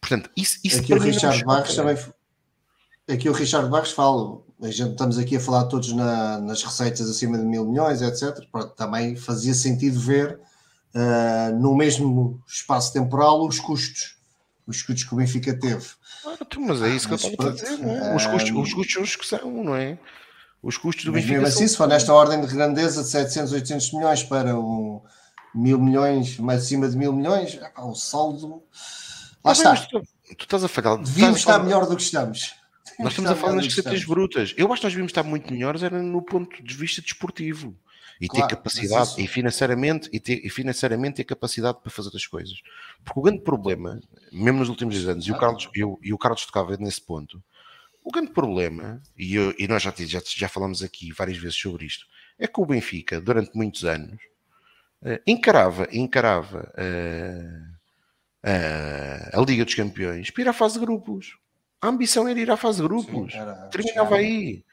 [0.00, 1.96] Portanto, isso, isso aqui o Richard Barros também.
[3.08, 7.08] Aqui o Richard Barros fala, a gente, estamos aqui a falar todos na, nas receitas
[7.08, 8.38] acima de mil milhões, etc.
[8.52, 10.38] Pronto, também fazia sentido ver
[10.94, 14.16] uh, no mesmo espaço temporal os custos,
[14.66, 15.86] os custos que o Benfica teve.
[16.24, 18.14] Ah, mas é isso que eu estou a dizer, não é?
[18.14, 19.98] Os custos, os custos são os que são, não é?
[20.62, 21.34] Os custos do Benfica.
[21.34, 25.00] Mesmo assim, se for nesta ordem de grandeza de 700, 800 milhões para um
[25.54, 28.62] mil milhões, mais acima de mil milhões, o saldo.
[29.44, 29.74] Lá está.
[29.74, 30.02] Tu,
[30.36, 30.98] tu, estás a falhar.
[30.98, 32.54] Devíamos estar melhor do que estamos.
[32.98, 34.54] Nós estamos a falar nas receitas brutas.
[34.56, 37.74] Eu acho que nós devíamos estar muito melhores era no ponto de vista desportivo
[38.20, 39.20] e claro, ter capacidade isso...
[39.20, 42.60] e financeiramente e, ter, e financeiramente ter capacidade para fazer as coisas.
[43.02, 43.98] Porque o grande problema,
[44.30, 47.42] mesmo nos últimos anos, e o Carlos, eu, e o Carlos tocava nesse ponto,
[48.04, 51.86] o grande problema, e, eu, e nós já, já, já falamos aqui várias vezes sobre
[51.86, 52.06] isto,
[52.38, 54.20] é que o Benfica, durante muitos anos,
[55.02, 57.79] uh, encarava, encarava uh,
[58.42, 61.36] a Liga dos Campeões para ir à fase de grupos.
[61.80, 63.32] A ambição era ir à fase de grupos.
[63.32, 64.16] Sim, era, Terminava chegava.
[64.16, 64.64] aí.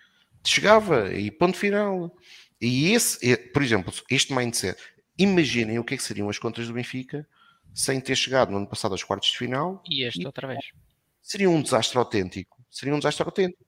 [0.44, 2.16] Chegava e ponto final.
[2.60, 4.82] E esse, por exemplo, este mindset,
[5.18, 7.28] imaginem o que, é que seriam as contas do Benfica
[7.74, 9.82] sem ter chegado no ano passado aos quartos de final.
[9.88, 10.60] E este e, outra vez.
[11.22, 12.58] Seria um desastre autêntico.
[12.72, 13.67] Seria um desastre autêntico.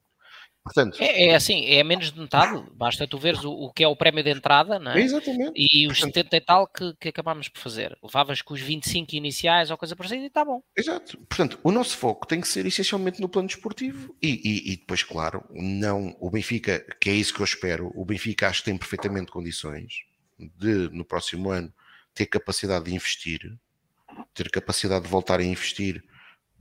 [0.63, 3.87] Portanto, é, é, assim, é menos de metade, basta tu veres o, o que é
[3.87, 5.01] o prémio de entrada não é?
[5.01, 5.53] Exatamente.
[5.55, 7.97] e os Portanto, 70 e tal que, que acabámos por fazer.
[8.03, 10.61] Levavas com os 25 iniciais ou coisa parecida e está bom.
[10.77, 11.17] Exato.
[11.17, 15.01] Portanto, o nosso foco tem que ser essencialmente no plano desportivo e, e, e, depois,
[15.01, 18.77] claro, não o Benfica, que é isso que eu espero, o Benfica acho que tem
[18.77, 20.03] perfeitamente condições
[20.37, 21.73] de, no próximo ano,
[22.13, 23.57] ter capacidade de investir,
[24.33, 26.03] ter capacidade de voltar a investir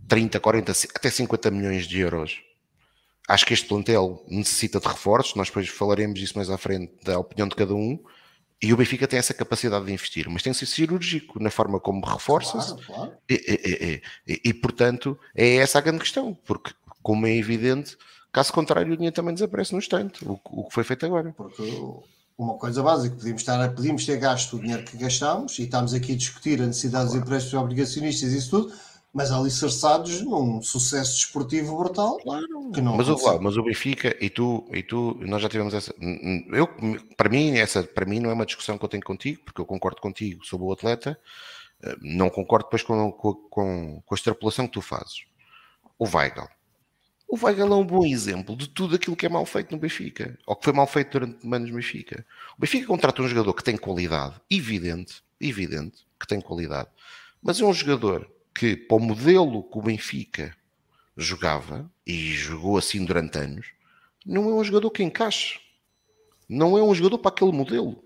[0.07, 2.41] 30, 40, até 50 milhões de euros
[3.29, 7.19] Acho que este plantel necessita de reforços, nós depois falaremos disso mais à frente, da
[7.19, 8.03] opinião de cada um.
[8.61, 11.79] E o Benfica tem essa capacidade de investir, mas tem que ser cirúrgico na forma
[11.79, 12.75] como reforça-se.
[12.75, 13.13] Claro, claro.
[13.29, 16.73] E, e, e, e, portanto, é essa a grande questão, porque,
[17.03, 17.97] como é evidente,
[18.33, 21.33] caso contrário, o dinheiro também desaparece no instante, o, o que foi feito agora.
[21.37, 21.63] Porque
[22.39, 26.13] uma coisa básica, podíamos, estar, podíamos ter gasto o dinheiro que gastámos e estamos aqui
[26.13, 27.21] a discutir a necessidade claro.
[27.21, 28.73] dos empréstimos obrigacionistas e isso tudo
[29.13, 32.19] mas alicerçados num sucesso desportivo brutal.
[32.19, 32.71] Claro.
[32.73, 35.95] Que não mas, o, mas o Benfica e tu, e tu, nós já tivemos essa.
[36.53, 36.69] Eu,
[37.17, 39.67] para mim, essa para mim não é uma discussão que eu tenho contigo, porque eu
[39.67, 41.19] concordo contigo sobre o atleta,
[41.83, 45.25] eh, não concordo depois com, com, com, com a extrapolação que tu fazes.
[45.99, 46.47] O Weigl.
[47.27, 50.39] O Weigl é um bom exemplo de tudo aquilo que é mal feito no Benfica,
[50.47, 52.25] ou que foi mal feito durante anos no Benfica.
[52.57, 56.89] O Benfica contrata um jogador que tem qualidade, evidente, evidente que tem qualidade,
[57.43, 60.57] mas é um jogador que, para o modelo que o Benfica
[61.17, 63.67] jogava, e jogou assim durante anos,
[64.25, 65.61] não é um jogador que encaixe.
[66.49, 68.03] Não é um jogador para aquele modelo.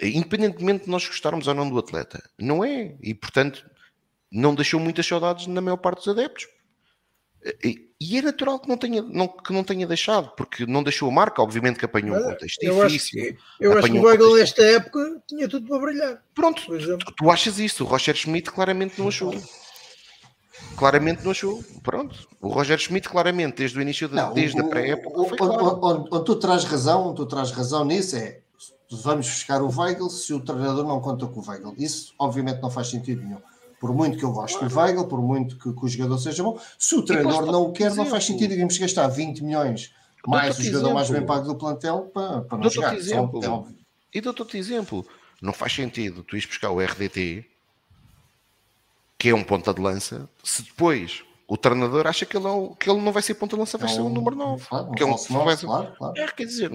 [0.00, 2.22] Independentemente de nós gostarmos ou não do atleta.
[2.38, 2.96] Não é.
[3.02, 3.68] E, portanto,
[4.30, 6.46] não deixou muitas saudades na maior parte dos adeptos.
[7.64, 11.12] E é natural que não tenha, não, que não tenha deixado, porque não deixou a
[11.12, 13.22] marca, obviamente que apanhou um contexto eu difícil.
[13.22, 16.22] Acho que, eu acho que o Weigl nesta época tinha tudo para brilhar.
[16.34, 19.32] Pronto, tu, tu, achas isso, o Roger Schmidt claramente não achou.
[20.76, 21.62] Claramente não achou.
[21.82, 25.20] Pronto, o Roger Schmidt claramente, desde o início, de, não, desde o, a pré-época.
[25.20, 25.78] Onde, claro.
[25.82, 28.40] onde, onde, tu traz razão, onde tu traz razão nisso é
[28.90, 31.74] vamos buscar o Weigl se o treinador não conta com o Weigl.
[31.78, 33.38] Isso obviamente não faz sentido nenhum
[33.82, 36.56] por muito que eu goste do Weigl, por muito que, que, o jogador seja bom,
[36.78, 38.04] se o treinador não o quer, exemplo.
[38.04, 39.92] não faz sentido irmos gastar 20 milhões
[40.24, 40.94] mais o jogador exemplo.
[40.94, 42.96] mais bem pago do plantel para, para não jogar.
[42.96, 43.44] Exemplo.
[43.44, 43.76] É óbvio.
[44.14, 45.04] E dou-te exemplo.
[45.40, 47.44] Não faz sentido tu ires buscar o RDT,
[49.18, 52.88] que é um ponta de lança, se depois o treinador acha que ele, é que
[52.88, 54.64] ele não vai ser ponta lança, vai ser o número 9.
[54.64, 55.66] Claro, que ele não vai ser...
[55.66, 56.20] claro, claro.
[56.20, 56.70] É, quer dizer,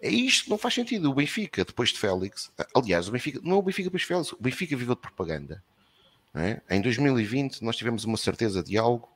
[0.00, 1.10] é isto que não faz sentido.
[1.10, 4.30] O Benfica, depois de Félix, aliás, o Benfica, não é o Benfica depois de Félix,
[4.30, 5.60] o Benfica viveu de propaganda.
[6.34, 6.60] É?
[6.70, 9.08] Em 2020 nós tivemos uma certeza de algo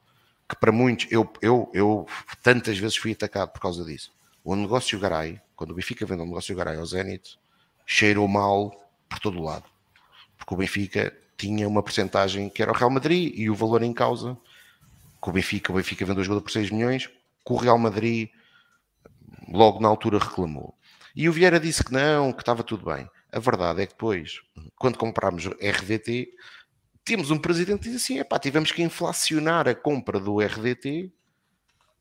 [0.48, 2.06] que para muitos, eu, eu, eu
[2.42, 4.12] tantas vezes fui atacado por causa disso.
[4.44, 7.38] O negócio Garay, quando o Benfica vendeu o negócio Garay ao Zenit,
[7.84, 8.70] cheirou mal
[9.08, 9.64] por todo o lado.
[10.36, 13.92] Porque o Benfica tinha uma porcentagem que era o Real Madrid e o valor em
[13.92, 14.36] causa
[15.22, 18.30] que o Benfica, o Benfica vendeu o jogador por 6 milhões, que o Real Madrid
[19.48, 20.74] logo na altura reclamou.
[21.14, 23.08] E o Vieira disse que não, que estava tudo bem.
[23.32, 24.40] A verdade é que depois,
[24.76, 26.28] quando comprámos RDT,
[27.06, 31.10] temos um presidente que diz assim: pá, tivemos que inflacionar a compra do RDT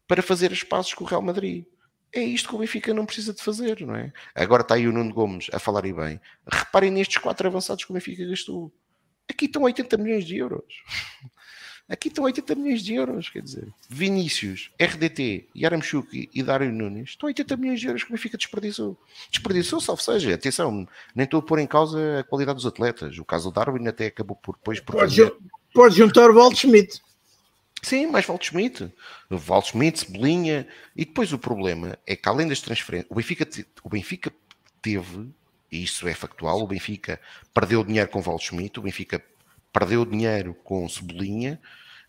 [0.07, 1.65] para fazer as passos com o Real Madrid.
[2.11, 4.11] É isto que o Benfica não precisa de fazer, não é?
[4.34, 6.19] Agora está aí o Nuno Gomes a falar e bem.
[6.48, 8.73] Reparem nestes quatro avançados que o Benfica gastou.
[9.30, 10.84] Aqui estão 80 milhões de euros.
[11.88, 13.72] Aqui estão 80 milhões de euros, quer dizer.
[13.88, 18.98] Vinícius, RDT, Yaramchuk e Dário Nunes estão 80 milhões de euros que o Benfica desperdiçou.
[19.30, 20.34] Desperdiçou, salvo seja.
[20.34, 23.20] Atenção, nem estou a pôr em causa a qualidade dos atletas.
[23.20, 24.95] O caso do Darwin até acabou por depois por.
[24.95, 25.36] Pode, fazer...
[25.74, 27.02] pode juntar o Walt Schmidt.
[27.84, 28.91] Sim, mais Walt Schmidt.
[29.30, 30.68] Walt Schmidt, Cebolinha.
[30.95, 33.48] E depois o problema é que além das transferências, o Benfica,
[33.84, 34.34] o Benfica
[34.82, 35.30] teve,
[35.72, 37.22] e isso é factual, o Benfica
[37.53, 39.24] perdeu dinheiro com Walt Schmidt, o Benfica
[39.76, 41.60] perdeu dinheiro com Cebolinha,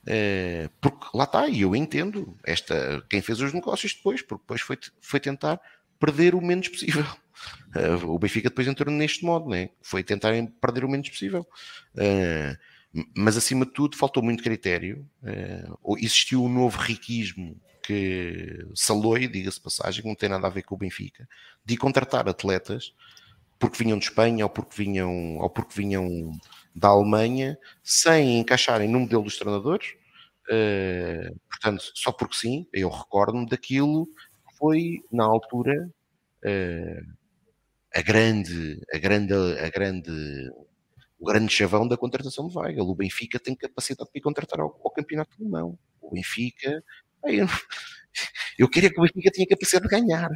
[0.06, 4.60] eh, porque lá está, e eu entendo esta, quem fez os negócios depois, porque depois
[4.60, 5.60] foi, foi tentar
[5.98, 7.04] perder o menos possível.
[7.76, 9.68] Eh, o Benfica depois entrou neste modo, né?
[9.82, 11.46] foi tentar perder o menos possível.
[11.94, 12.56] Eh,
[13.14, 15.06] mas acima de tudo faltou muito critério.
[15.98, 20.76] existiu um novo riquismo que saloi, diga-se passagem, que não tem nada a ver com
[20.76, 21.28] o Benfica,
[21.62, 22.94] de contratar atletas
[23.58, 26.32] porque vinham de Espanha ou porque vinham, ou porque vinham
[26.76, 29.94] da Alemanha sem encaixarem no modelo dos treinadores.
[30.48, 35.90] Uh, portanto, só porque sim, eu recordo-me daquilo que foi na altura
[36.44, 37.16] uh,
[37.94, 40.50] a grande, a grande, a grande,
[41.18, 42.88] o grande chavão da contratação de Weigl.
[42.88, 45.78] O Benfica tem capacidade de contratar ao, ao campeonato alemão.
[46.00, 46.84] O Benfica,
[47.24, 47.46] eu,
[48.58, 50.30] eu queria que o Benfica tinha capacidade de ganhar,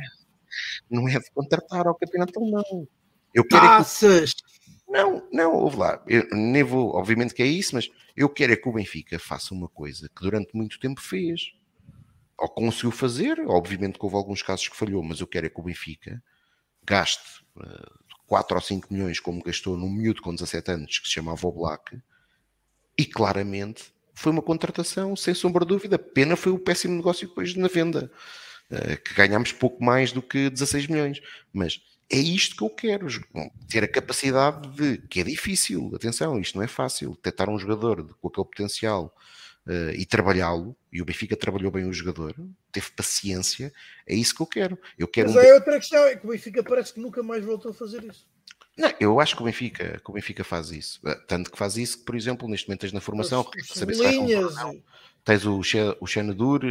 [0.91, 2.89] não é de contratar ao campeonato alemão.
[3.35, 4.33] Eu Passas!
[4.33, 4.50] Que...
[4.91, 6.03] Não, não, ouve lá.
[6.09, 9.55] Eu nem vou, obviamente que é isso, mas eu quero é que o Benfica faça
[9.55, 11.53] uma coisa que durante muito tempo fez.
[12.37, 15.61] Ou conseguiu fazer, obviamente que houve alguns casos que falhou, mas eu quero é que
[15.61, 16.21] o Benfica
[16.85, 17.93] gaste uh, eh,
[18.27, 21.53] 4 ou 5 milhões, como gastou num miúdo com 17 anos que se chamava o
[21.53, 22.01] Black,
[22.99, 25.99] e claramente foi uma contratação, sem sombra de dúvida.
[25.99, 28.11] Pena foi o péssimo negócio depois na venda,
[28.71, 31.21] uh, que ganhámos pouco mais do que 16 milhões.
[31.53, 31.81] Mas
[32.11, 33.07] é isto que eu quero,
[33.69, 38.17] ter a capacidade de, que é difícil, atenção, isto não é fácil, detectar um jogador
[38.21, 39.15] com aquele potencial
[39.67, 42.35] uh, e trabalhá-lo, e o Benfica trabalhou bem o jogador,
[42.73, 43.73] teve paciência,
[44.07, 44.79] é isso que eu quero.
[44.99, 45.49] Eu quero Mas um...
[45.49, 48.29] é outra questão, é que o Benfica parece que nunca mais voltou a fazer isso.
[48.77, 51.01] Não, eu acho que o Benfica, que o Benfica faz isso.
[51.07, 54.03] Eh, tanto que faz isso que, por exemplo, neste momento tens na formação, saber se
[55.25, 55.61] tens o,
[56.01, 56.63] o Xenadur,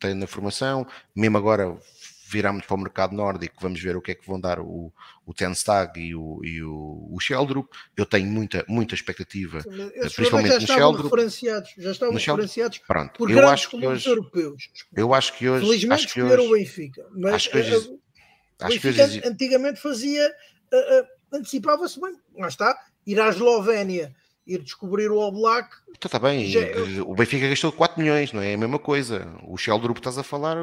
[0.00, 1.78] tens na formação, mesmo agora
[2.26, 4.92] viramos para o mercado nórdico, vamos ver o que é que vão dar o,
[5.26, 7.70] o Tenstag e o, e o, o Sheldrup.
[7.96, 9.58] Eu tenho muita, muita expectativa,
[9.94, 11.04] Esses principalmente no Sheldrup.
[11.04, 14.68] Referenciados, já estavam referenciados Pronto, por eu acho que hoje, europeus.
[14.96, 15.66] Eu acho que hoje.
[15.66, 17.06] Felizmente acho que hoje, o Benfica.
[17.12, 18.00] Mas acho que hoje, uh,
[18.62, 20.26] o Benfica hoje, antigamente fazia,
[20.72, 22.76] uh, uh, antecipava-se bem, lá está,
[23.06, 24.14] ir à Eslovénia
[24.46, 25.76] ir descobrir o All Black.
[25.90, 26.60] Então está bem, já...
[26.60, 28.54] É o Benfica gastou 4 milhões, não é?
[28.54, 29.26] a mesma coisa.
[29.46, 30.56] O Shell Group estás a falar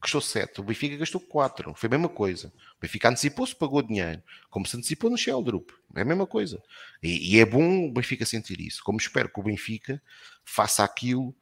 [0.00, 2.52] gastou 7, o Benfica gastou 4, foi a mesma coisa.
[2.76, 6.62] O Benfica antecipou-se, pagou dinheiro, como se antecipou no Shell Group, é a mesma coisa.
[7.02, 10.02] E, e é bom o Benfica sentir isso, como espero que o Benfica
[10.44, 11.34] faça aquilo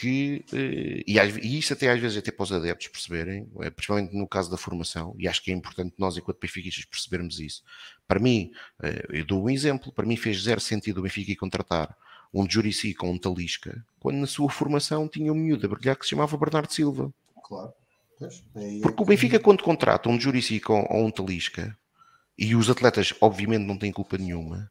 [0.00, 4.16] que, eh, e, e isso até às vezes até para os adeptos perceberem, eh, principalmente
[4.16, 7.62] no caso da formação, e acho que é importante nós enquanto benfiquistas percebermos isso.
[8.10, 8.50] Para mim,
[8.82, 11.96] eh, eu dou um exemplo, para mim fez zero sentido o Benfica contratar
[12.34, 16.02] um Jurici com um Talisca, quando na sua formação tinha um miúdo a brilhar que
[16.04, 17.14] se chamava Bernardo Silva.
[17.44, 17.72] Claro.
[18.20, 21.78] É Porque o Benfica quando contrata um Jurici com, ou um Talisca,
[22.36, 24.68] e os atletas obviamente não têm culpa nenhuma,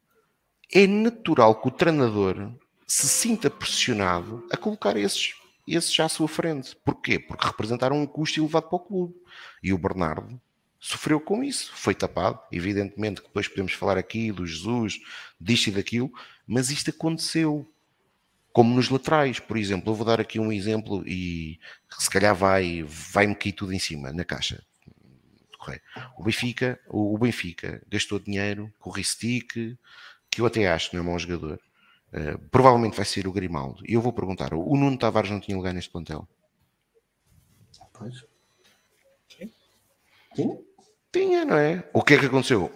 [0.73, 2.51] é natural que o treinador
[2.85, 5.33] se sinta pressionado a colocar esses,
[5.65, 6.75] esses à sua frente.
[6.83, 7.17] Porquê?
[7.17, 9.15] Porque representaram um custo elevado para o clube.
[9.63, 10.41] E o Bernardo
[10.79, 12.39] sofreu com isso, foi tapado.
[12.51, 14.99] Evidentemente que depois podemos falar aqui do Jesus,
[15.39, 16.11] disto e daquilo,
[16.47, 17.69] mas isto aconteceu.
[18.51, 21.59] Como nos laterais, por exemplo, eu vou dar aqui um exemplo e
[21.97, 24.63] se calhar vai, vai-me cair tudo em cima, na caixa.
[26.17, 29.77] O Benfica, o Benfica gastou dinheiro com o Ristic,
[30.31, 31.61] que eu até acho que não é mau jogador,
[32.11, 33.83] Uh, provavelmente vai ser o Grimaldo.
[33.87, 36.27] E eu vou perguntar: o Nuno Tavares não tinha lugar neste plantel?
[37.93, 38.25] Pois.
[40.33, 40.57] Tinha?
[41.11, 41.87] Tinha, não é?
[41.93, 42.71] O que é que aconteceu?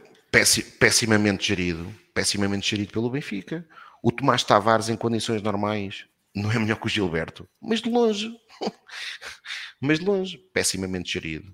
[0.79, 1.93] Pessimamente gerido.
[2.13, 3.67] Pessimamente gerido pelo Benfica.
[4.01, 6.05] O Tomás Tavares, em condições normais,
[6.35, 8.35] não é melhor que o Gilberto, mas de longe.
[9.79, 10.37] mas de longe.
[10.53, 11.53] Pessimamente gerido.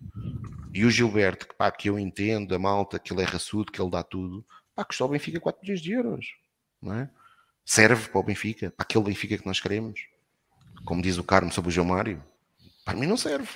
[0.74, 3.82] E o Gilberto, que, pá, que eu entendo, a malta, que ele é raçudo, que
[3.82, 6.28] ele dá tudo, pá, custou ao Benfica 4 milhões de euros.
[6.82, 7.10] Não é?
[7.66, 10.00] Serve para o Benfica, para aquele Benfica que nós queremos.
[10.86, 12.24] Como diz o Carmo sobre o João Mário.
[12.86, 13.50] Para mim não serve.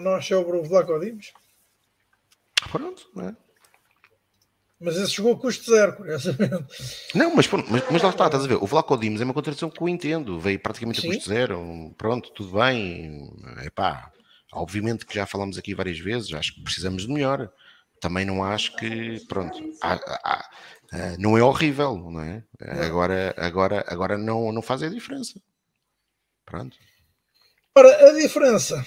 [0.00, 1.32] Nós é o Bruno Vlaco Dimos?
[2.70, 3.36] Pronto, não é?
[4.80, 6.66] Mas esse chegou a custo zero, curiosamente.
[7.14, 8.62] Não, mas, mas, mas lá está, estás a ver?
[8.62, 10.38] O Vlaco Dimos é uma contradição que eu entendo.
[10.38, 11.08] Veio praticamente Sim.
[11.08, 11.94] a custo zero.
[11.98, 13.28] Pronto, tudo bem.
[13.64, 14.12] É pá,
[14.52, 16.32] obviamente que já falamos aqui várias vezes.
[16.32, 17.50] Acho que precisamos de melhor.
[18.00, 20.48] Também não acho que, pronto, há, há,
[20.92, 22.44] há, não é horrível, não é?
[22.86, 25.40] Agora, agora, agora não, não faz a diferença.
[26.46, 26.76] Pronto.
[27.76, 28.86] Ora, a diferença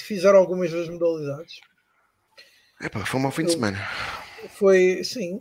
[0.00, 1.60] fizeram algumas das modalidades.
[2.80, 3.78] Epá, foi um fim de semana.
[4.50, 5.40] Foi, sim.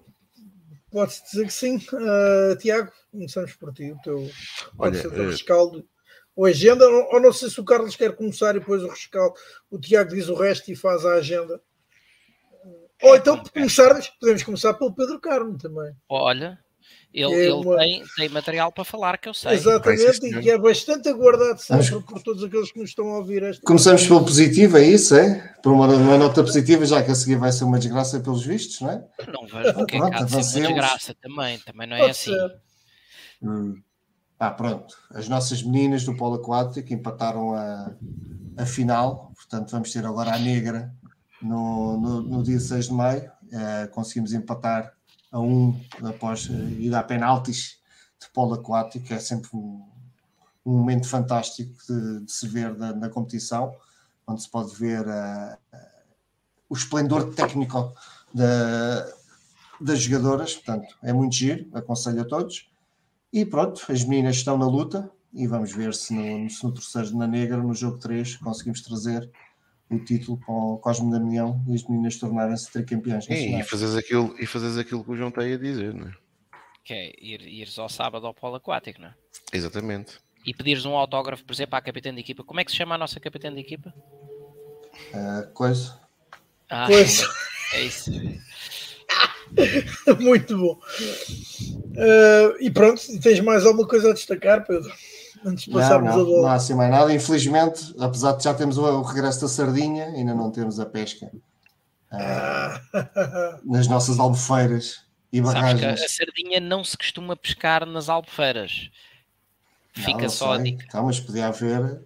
[0.92, 1.78] Pode-se dizer que sim.
[1.78, 3.92] Uh, Tiago, começamos por ti.
[3.92, 4.30] O teu,
[4.78, 5.30] Olha, o uh...
[5.30, 5.88] rescaldo.
[6.36, 9.36] Ou agenda, ou, não sei se o Carlos quer começar e depois o rescaldo.
[9.70, 11.62] O Tiago diz o resto e faz a agenda.
[13.02, 15.94] Ou então, começar, podemos começar pelo Pedro Carmo também.
[16.08, 16.60] Olha,
[17.14, 17.78] ele, é uma...
[17.78, 19.54] tem, tem, material para falar que eu sei.
[19.54, 23.44] Exatamente, e que é bastante aguardado sempre por todos aqueles que nos estão a ouvir.
[23.44, 25.54] Esta Começamos pelo positivo, é isso, é?
[25.62, 28.80] Por uma, uma, nota positiva, já que a seguir vai ser uma desgraça pelos vistos,
[28.80, 29.04] não é?
[29.28, 32.36] Não vejo porque pronto, é que há uma desgraça também, também não é Pode assim.
[33.44, 33.76] Hum.
[34.40, 37.94] Ah, pronto, as nossas meninas do polo aquático empataram a,
[38.58, 40.92] a final, portanto vamos ter agora a negra
[41.42, 44.94] no, no, no dia 6 de maio, uh, conseguimos empatar
[45.32, 47.80] a um após ir a penaltis
[48.20, 49.84] de polo aquático, é sempre um,
[50.66, 53.74] um momento fantástico de, de se ver na, na, competição,
[54.28, 55.58] onde se pode ver uh,
[56.70, 57.94] o esplendor técnico
[58.34, 59.08] da,
[59.80, 62.70] das jogadoras, portanto é muito giro, aconselho a todos.
[63.34, 67.18] E pronto, as meninas estão na luta e vamos ver se no, se no terceiro
[67.18, 69.30] na negra, no jogo 3, conseguimos trazer
[69.92, 73.26] o título para o Cosme Damião e as meninas tornarem-se tricampeões.
[73.26, 76.08] Sim, e fazes aquilo, e fazes aquilo que o João está aí a dizer, não
[76.08, 76.14] é?
[76.84, 79.14] Que é ir, ires ao sábado ao polo aquático, não é?
[79.54, 80.20] Exatamente.
[80.46, 82.44] E pedires um autógrafo, por exemplo, à capitã de equipa.
[82.44, 83.94] Como é que se chama a nossa capitã de equipa?
[85.14, 86.00] Uh, coisa.
[86.70, 87.28] Ah, coisa.
[87.74, 88.12] É isso.
[90.20, 90.80] Muito bom.
[91.92, 94.92] Uh, e pronto, tens mais alguma coisa a destacar, Pedro?
[95.46, 96.42] Antes de passarmos não, não, a bola.
[96.42, 100.06] Não há assim mais nada, infelizmente, apesar de já termos o, o regresso da sardinha,
[100.06, 101.32] ainda não temos a pesca
[102.12, 106.02] uh, nas nossas albufeiras e barragens.
[106.02, 108.90] a sardinha não se costuma pescar nas albufeiras.
[109.94, 110.60] Fica não, só sei.
[110.60, 110.86] a dica.
[110.88, 112.02] Então, mas podia haver,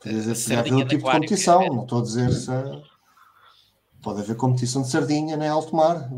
[0.00, 2.50] podia, podia haver tipo de competição, não estou a dizer se
[4.02, 6.08] pode haver competição de sardinha nem alto mar.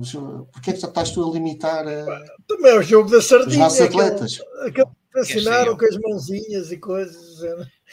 [0.52, 2.04] Porquê é que estás tu a limitar a...
[2.46, 3.50] Também é o jogo da sardinha.
[3.50, 4.40] Os nossos atletas.
[4.40, 7.40] Aquele, aquele Assinaram com as mãozinhas e coisas.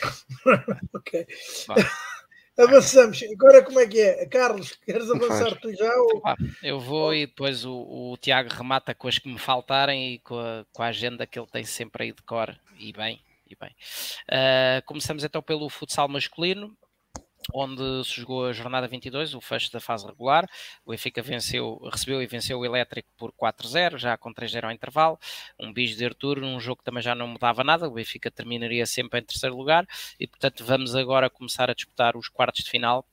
[0.93, 1.27] ok.
[2.57, 3.21] Avançamos.
[3.33, 4.25] Agora como é que é?
[4.27, 5.93] Carlos, queres avançar tu já?
[5.93, 6.21] Ou...
[6.63, 10.39] Eu vou e depois o, o, Tiago remata com as que me faltarem e com
[10.39, 12.57] a, com a agenda que ele tem sempre aí de cor.
[12.79, 13.75] E bem, e bem.
[14.29, 16.75] Uh, começamos então pelo futsal masculino
[17.53, 20.47] onde se jogou a jornada 22, o fecho da fase regular.
[20.85, 25.19] O Benfica venceu, recebeu e venceu o Elétrico por 4-0, já com 3-0 ao intervalo.
[25.59, 27.87] Um bicho de Arthur, um jogo que também já não mudava nada.
[27.87, 29.85] O Benfica terminaria sempre em terceiro lugar
[30.19, 33.05] e, portanto, vamos agora começar a disputar os quartos de final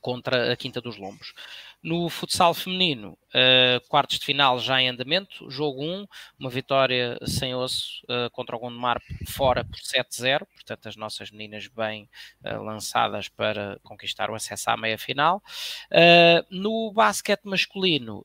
[0.00, 1.32] contra a Quinta dos Lombos.
[1.84, 6.06] No futsal feminino, uh, quartos de final já em andamento, jogo 1,
[6.40, 11.68] uma vitória sem osso uh, contra o Gondomar fora por 7-0, portanto as nossas meninas
[11.68, 12.08] bem
[12.42, 15.42] uh, lançadas para conquistar o acesso à meia final.
[16.50, 18.24] no basquete masculino,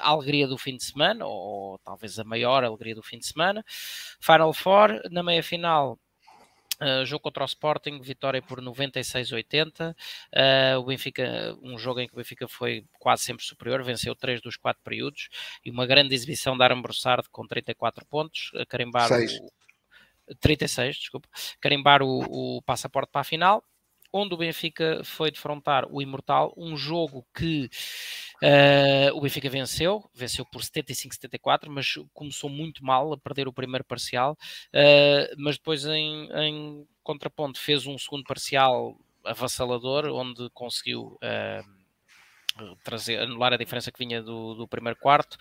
[0.00, 3.64] a alegria do fim de semana, ou talvez a maior alegria do fim de semana,
[4.20, 5.96] Final Four, na meia final
[6.80, 9.90] Uh, jogo contra o Sporting, vitória por 96-80.
[9.90, 9.94] Uh,
[10.34, 14.42] ah, o Benfica, um jogo em que o Benfica foi quase sempre superior, venceu 3
[14.42, 15.28] dos 4 períodos
[15.64, 19.38] e uma grande exibição da Aram Broussard com 34 pontos, a carimbar Seis.
[20.28, 21.28] o 36, desculpa,
[21.60, 23.64] carimbar o, o passaporte para a final
[24.12, 27.68] onde o Benfica foi defrontar o Imortal, um jogo que
[28.42, 33.84] uh, o Benfica venceu, venceu por 75-74, mas começou muito mal a perder o primeiro
[33.84, 41.75] parcial, uh, mas depois em, em, contraponto fez um segundo parcial avassalador, onde conseguiu uh,
[42.82, 45.36] trazer, anular a diferença que vinha do, do primeiro quarto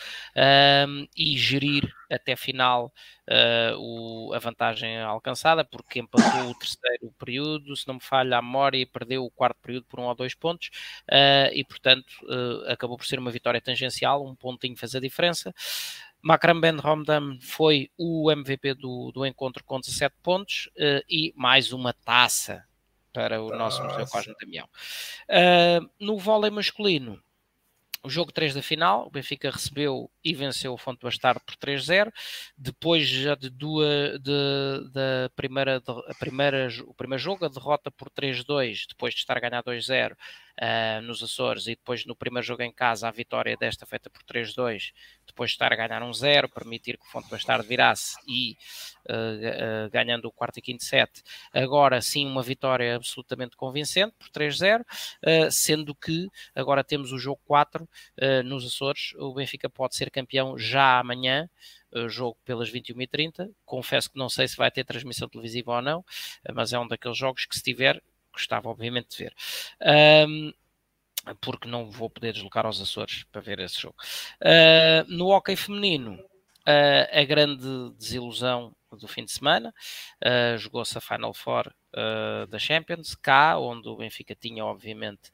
[0.87, 2.91] um, e gerir até final
[3.29, 8.41] uh, o, a vantagem alcançada, porque empatou o terceiro período, se não me falha a
[8.41, 10.69] memória, e perdeu o quarto período por um ou dois pontos,
[11.09, 15.53] uh, e portanto uh, acabou por ser uma vitória tangencial, um pontinho fez a diferença.
[16.21, 20.69] Makram Ben Romdam foi o MVP do, do encontro com 17 pontos
[21.07, 22.65] e mais uma taça
[23.15, 24.67] para o nosso Museu Cosme Damião.
[25.29, 27.17] Uh, no vôlei masculino,
[28.03, 32.11] o jogo 3 da final, o Benfica recebeu e venceu o Fonte Bastardo por 3-0.
[32.57, 37.89] Depois já de duas de, de primeira, de, a primeira, o primeiro jogo, a derrota
[37.89, 40.15] por 3-2, depois de estar a ganhar 2-0
[40.61, 44.23] uh, nos Açores, e depois no primeiro jogo em casa, a vitória desta feita por
[44.23, 44.93] 3-2,
[45.25, 48.57] depois de estar a ganhar 1-0, permitir que o Fonte Bastardo virasse e
[49.09, 51.23] uh, uh, ganhando o quarto e quinto set.
[51.53, 54.83] Agora sim, uma vitória absolutamente convincente por 3-0,
[55.51, 57.87] sendo que agora temos o jogo 4
[58.43, 59.13] nos Açores.
[59.17, 61.49] O Benfica pode ser campeão já amanhã
[62.07, 63.49] jogo pelas 21h30.
[63.65, 66.05] Confesso que não sei se vai ter transmissão televisiva ou não,
[66.53, 68.01] mas é um daqueles jogos que, se tiver,
[68.35, 69.35] gostava obviamente de ver.
[70.27, 70.53] Um,
[71.41, 73.95] porque não vou poder deslocar aos Açores para ver esse jogo.
[74.41, 79.73] Uh, no hockey feminino, uh, a grande desilusão do fim de semana,
[80.23, 81.73] uh, jogou-se a Final Four
[82.49, 85.31] da Champions, cá, onde o Benfica tinha, obviamente,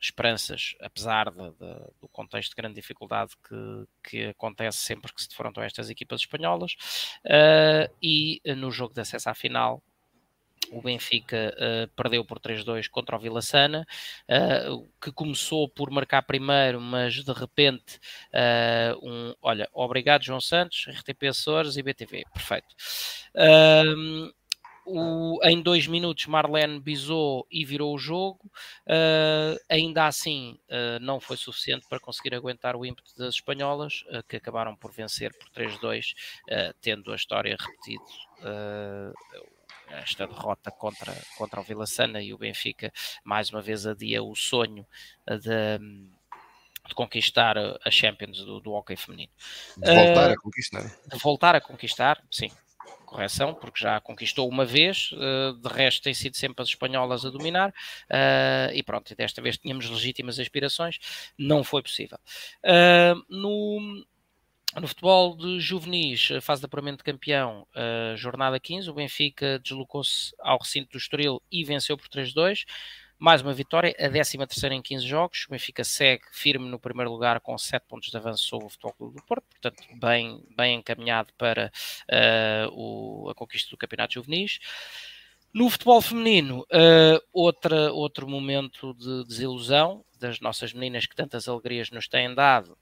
[0.00, 5.28] esperanças, apesar de, de, do contexto de grande dificuldade que, que acontece sempre que se
[5.28, 6.74] defrontam estas equipas espanholas,
[8.02, 9.82] e no jogo de acesso à final,
[10.72, 13.86] o Benfica uh, perdeu por 3-2 contra o Vila Sana,
[14.28, 17.98] uh, que começou por marcar primeiro, mas de repente,
[18.32, 22.74] uh, um, olha, obrigado João Santos, RTP Açores e BTV, perfeito.
[24.88, 28.40] O, em dois minutos Marlene bisou e virou o jogo.
[28.86, 34.22] Uh, ainda assim, uh, não foi suficiente para conseguir aguentar o ímpeto das espanholas, uh,
[34.28, 36.14] que acabaram por vencer por 3-2,
[36.80, 38.04] tendo a história repetido
[39.88, 42.92] esta derrota contra, contra o Vila Sana e o Benfica
[43.24, 44.86] mais uma vez adia o sonho
[45.28, 45.78] de,
[46.88, 49.32] de conquistar a Champions do, do hockey feminino.
[49.76, 50.82] De voltar uh, a conquistar.
[50.82, 52.50] De voltar a conquistar, sim.
[53.04, 57.30] Correção, porque já conquistou uma vez, uh, de resto tem sido sempre as espanholas a
[57.30, 60.98] dominar, uh, e pronto, desta vez tínhamos legítimas aspirações,
[61.38, 62.18] não foi possível.
[63.28, 64.04] no,
[64.80, 70.34] no futebol de juvenis, fase de apuramento de campeão, uh, jornada 15, o Benfica deslocou-se
[70.38, 72.64] ao recinto do Estoril e venceu por 3-2.
[73.18, 75.46] Mais uma vitória, a 13 terceira em 15 jogos.
[75.48, 78.92] O Benfica segue firme no primeiro lugar com 7 pontos de avanço sobre o Futebol
[78.92, 81.72] Clube do Porto, portanto, bem, bem encaminhado para
[82.10, 84.58] uh, o, a conquista do Campeonato Juvenis.
[85.54, 91.90] No futebol feminino, uh, outra, outro momento de desilusão das nossas meninas que tantas alegrias
[91.90, 92.76] nos têm dado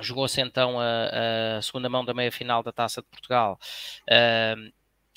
[0.00, 3.58] Jogou-se então a, a, segunda mão da meia-final da Taça de Portugal
[4.04, 4.72] uh,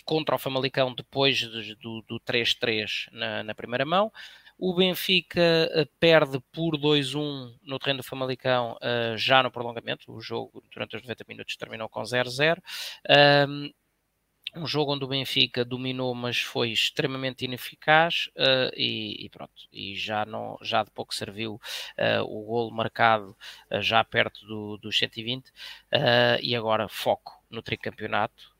[0.05, 1.41] contra o Famalicão depois
[1.79, 4.11] do, do 3-3 na, na, primeira mão.
[4.57, 10.11] O Benfica uh, perde por 2-1 no terreno do Famalicão uh, já no prolongamento.
[10.11, 12.57] O jogo durante os 90 minutos terminou com 0-0
[13.47, 13.71] um
[14.65, 20.25] jogo onde o Benfica dominou, mas foi extremamente ineficaz uh, e, e, pronto, e já,
[20.25, 23.35] não, já de pouco serviu uh, o golo marcado
[23.71, 25.51] uh, já perto do, dos 120
[26.41, 28.51] e agora foco no tricampeonato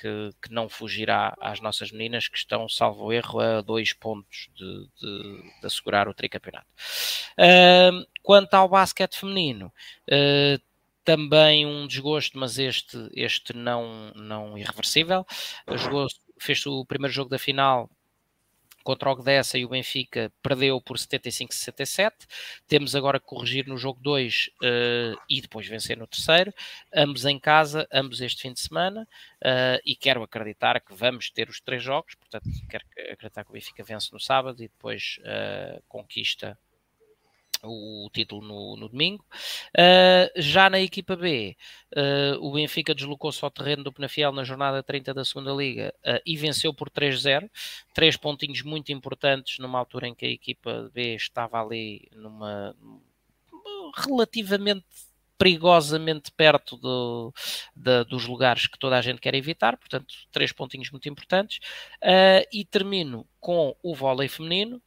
[0.00, 4.86] que, que não fugirá às nossas meninas que estão, salvo erro, a dois pontos de,
[5.00, 6.66] de, de assegurar o tricampeonato.
[8.22, 9.72] quanto ao basquete feminino,
[11.04, 15.26] também um desgosto, mas este, este não, não irreversível.
[15.76, 16.06] Jogou,
[16.38, 17.90] fez o primeiro jogo da final
[18.82, 22.12] contra o Gdessa e o Benfica perdeu por 75-67.
[22.66, 26.52] Temos agora que corrigir no jogo 2 uh, eh, e depois vencer no terceiro,
[26.92, 29.06] ambos em casa, ambos este fim de semana.
[29.40, 33.54] Uh, e quero acreditar que vamos ter os três jogos, portanto, quero acreditar que o
[33.54, 36.58] Benfica vence no sábado e depois uh, conquista
[37.62, 39.24] o, título no, no domingo.
[39.76, 41.56] Uh, já na equipa B,
[41.96, 46.20] uh, o Benfica deslocou-se ao terreno do Penafiel na jornada 30 da segunda Liga uh,
[46.26, 47.48] e venceu por 3-0.
[47.94, 52.74] Três pontinhos muito importantes numa altura em que a equipa B estava ali numa
[53.96, 54.84] relativamente
[55.36, 57.34] perigosamente perto do,
[57.74, 61.58] de, dos lugares que toda a gente quer evitar, portanto, três pontinhos muito importantes.
[62.52, 64.80] E termino com o vôlei feminino,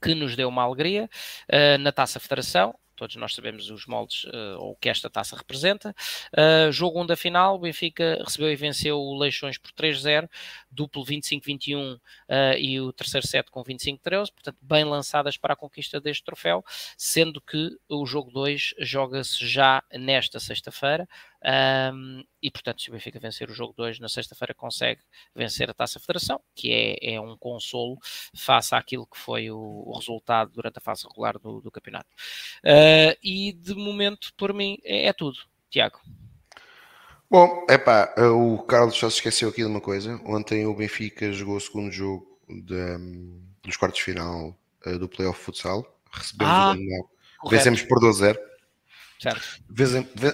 [0.00, 1.08] que nos deu uma alegria
[1.50, 2.74] uh, na Taça Federação.
[2.96, 5.94] todos nós sabemos os moldes uh, ou o que esta taça representa.
[6.32, 10.28] Uh, jogo 1 da final, o Benfica recebeu e venceu o Leixões por 3-0,
[10.70, 12.00] duplo 25-21 uh,
[12.58, 14.00] e o terceiro set com 25-13,
[14.32, 16.64] portanto, bem lançadas para a conquista deste troféu,
[16.96, 21.06] sendo que o jogo 2 joga-se já nesta sexta-feira.
[21.44, 25.00] Um, e portanto, se o Benfica vencer o jogo 2 na sexta-feira, consegue
[25.34, 27.98] vencer a Taça Federação, que é, é um consolo
[28.34, 32.08] face àquilo que foi o, o resultado durante a fase regular do, do campeonato.
[32.64, 35.38] Uh, e de momento, por mim, é, é tudo.
[35.70, 36.00] Tiago.
[37.28, 40.20] Bom, é pá, o Carlos só se esqueceu aqui de uma coisa.
[40.24, 42.98] Ontem o Benfica jogou o segundo jogo de,
[43.62, 44.56] dos quartos de final
[44.86, 45.84] uh, do Playoff Futsal.
[46.12, 46.76] Recebemos ah,
[47.42, 48.38] o Vencemos por 2-0.
[49.18, 49.42] Certo.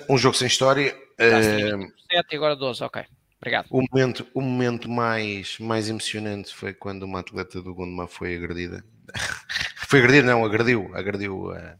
[0.08, 0.94] Um jogo sem história.
[1.20, 3.04] uh, 7 e agora 12, ok.
[3.42, 3.66] Obrigado.
[3.70, 8.84] O momento, o momento mais, mais emocionante foi quando uma atleta do Gondomar foi agredida.
[9.88, 11.76] foi agredida, não, agrediu, agrediu uh,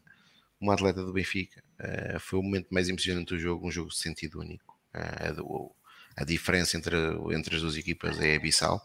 [0.60, 1.62] uma atleta do Benfica.
[1.80, 4.76] Uh, foi o momento mais emocionante do jogo, um jogo de sentido único.
[4.92, 5.70] Uh,
[6.16, 6.96] a diferença entre,
[7.30, 8.82] entre as duas equipas é abissal.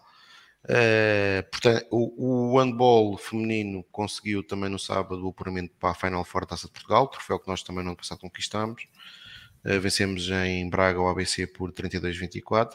[0.66, 6.26] Uh, portanto, o, o handball feminino conseguiu também no sábado o apuramento para a Final
[6.26, 8.86] Four Taça de Portugal, troféu que nós também no ano passado conquistamos.
[9.64, 12.74] Uh, vencemos em Braga o ABC por 32-24.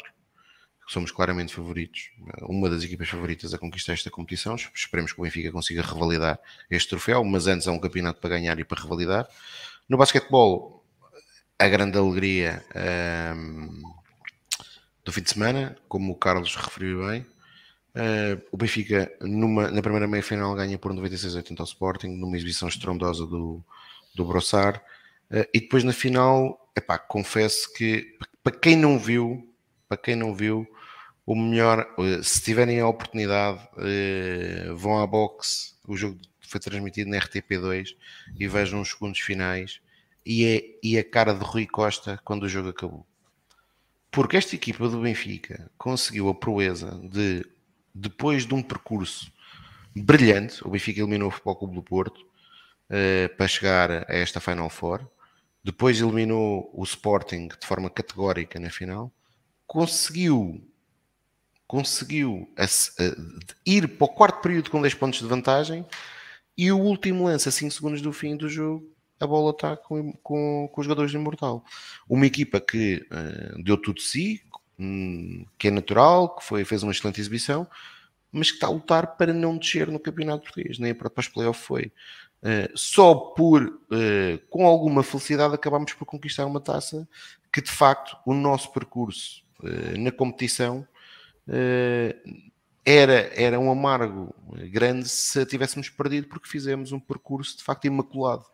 [0.88, 2.10] Somos claramente favoritos,
[2.42, 4.56] uma das equipas favoritas a conquistar esta competição.
[4.74, 6.38] Esperemos que o Benfica consiga revalidar
[6.70, 9.28] este troféu, mas antes há um campeonato para ganhar e para revalidar.
[9.88, 10.84] No basquetebol,
[11.58, 12.64] a grande alegria
[13.36, 13.82] um,
[15.04, 17.24] do fim de semana, como o Carlos referiu bem,
[17.94, 23.26] Uh, o Benfica, numa, na primeira meia-final, ganha por 96-80 ao Sporting, numa exibição estrondosa
[23.26, 23.62] do,
[24.14, 24.80] do Brossard.
[25.30, 29.46] Uh, e depois na final, epá, confesso que para quem não viu,
[29.88, 30.66] para quem não viu,
[31.26, 33.60] o melhor, uh, se tiverem a oportunidade,
[34.74, 35.76] vão à box.
[35.86, 37.94] O jogo foi transmitido na RTP2
[38.38, 39.80] e vejam os segundos finais.
[40.24, 43.04] E, é, e a cara de Rui Costa quando o jogo acabou.
[44.10, 47.44] Porque esta equipa do Benfica conseguiu a proeza de
[47.94, 49.32] depois de um percurso
[49.94, 54.70] brilhante, o Benfica eliminou o Futebol Clube do Porto uh, para chegar a esta Final
[54.70, 55.06] Four.
[55.62, 59.12] Depois eliminou o Sporting de forma categórica na final.
[59.66, 60.66] Conseguiu
[61.66, 62.46] conseguiu
[63.64, 65.86] ir para o quarto período com 10 pontos de vantagem
[66.54, 68.86] e o último lance, a 5 segundos do fim do jogo,
[69.18, 71.64] a bola está com, com, com os jogadores de Imortal.
[72.06, 74.42] Uma equipa que uh, deu tudo de si,
[75.58, 77.66] Que é natural, que foi, fez uma excelente exibição,
[78.30, 81.64] mas que está a lutar para não descer no campeonato português, nem para os playoffs
[81.64, 81.92] foi.
[82.42, 87.06] Uh, só por, uh, com alguma felicidade, acabámos por conquistar uma taça
[87.52, 90.86] que, de facto, o nosso percurso uh, na competição
[92.84, 94.32] era, era um amargo
[94.70, 98.44] grande se tivéssemos perdido, porque fizemos um percurso, de facto, imaculado.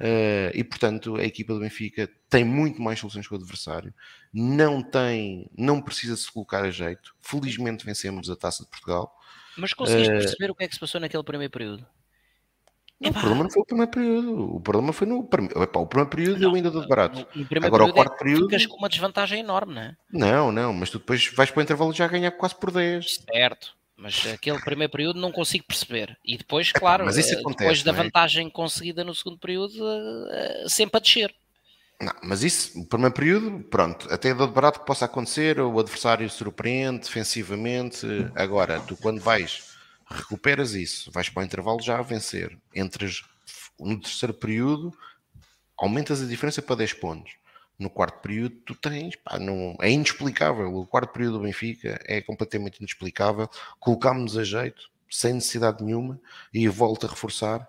[0.00, 3.92] Uh, e portanto a equipa do Benfica tem muito mais soluções que o adversário,
[4.32, 7.14] não tem, não precisa se colocar a jeito.
[7.20, 9.14] Felizmente vencemos a Taça de Portugal.
[9.58, 11.86] Mas conseguiste uh, perceber o que é que se passou naquele primeiro período?
[12.98, 14.56] Não, o problema não foi o primeiro período.
[14.56, 15.28] O problema foi no
[15.62, 17.26] epá, o primeiro período não, eu ainda dou de barato.
[17.62, 18.44] Agora o quarto é período.
[18.44, 19.96] Ficas com uma desvantagem enorme, não é?
[20.12, 23.24] Não, não, mas tu depois vais para o intervalo já ganhar quase por 10.
[23.32, 23.74] Certo.
[24.00, 26.16] Mas aquele primeiro período não consigo perceber.
[26.24, 27.94] E depois, claro, mas isso eh, acontece, depois da é?
[27.94, 29.74] vantagem conseguida no segundo período,
[30.30, 31.34] eh, sempre a descer.
[32.00, 35.78] Não, mas isso, o primeiro período, pronto, até dou de barato que possa acontecer, o
[35.78, 38.06] adversário surpreende defensivamente.
[38.34, 39.76] Agora, tu quando vais,
[40.10, 42.56] recuperas isso, vais para o intervalo já a vencer.
[42.74, 43.22] Entras
[43.78, 44.94] no terceiro período,
[45.76, 47.39] aumentas a diferença para 10 pontos
[47.80, 50.72] no quarto período tu tens, pá, não, é inexplicável.
[50.74, 53.48] O quarto período do Benfica é completamente inexplicável.
[53.78, 56.20] Colocámos-nos a jeito, sem necessidade nenhuma,
[56.52, 57.66] e volto a reforçar: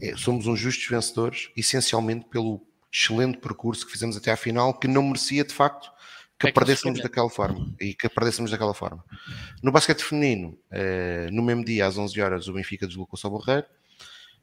[0.00, 2.60] é, somos uns justos vencedores, essencialmente pelo
[2.92, 5.90] excelente percurso que fizemos até à final, que não merecia de facto
[6.38, 9.04] que, é perdêssemos daquela forma e que perdêssemos daquela forma.
[9.62, 13.66] No basquete feminino, eh, no mesmo dia, às 11 horas, o Benfica deslocou-se ao Barreiro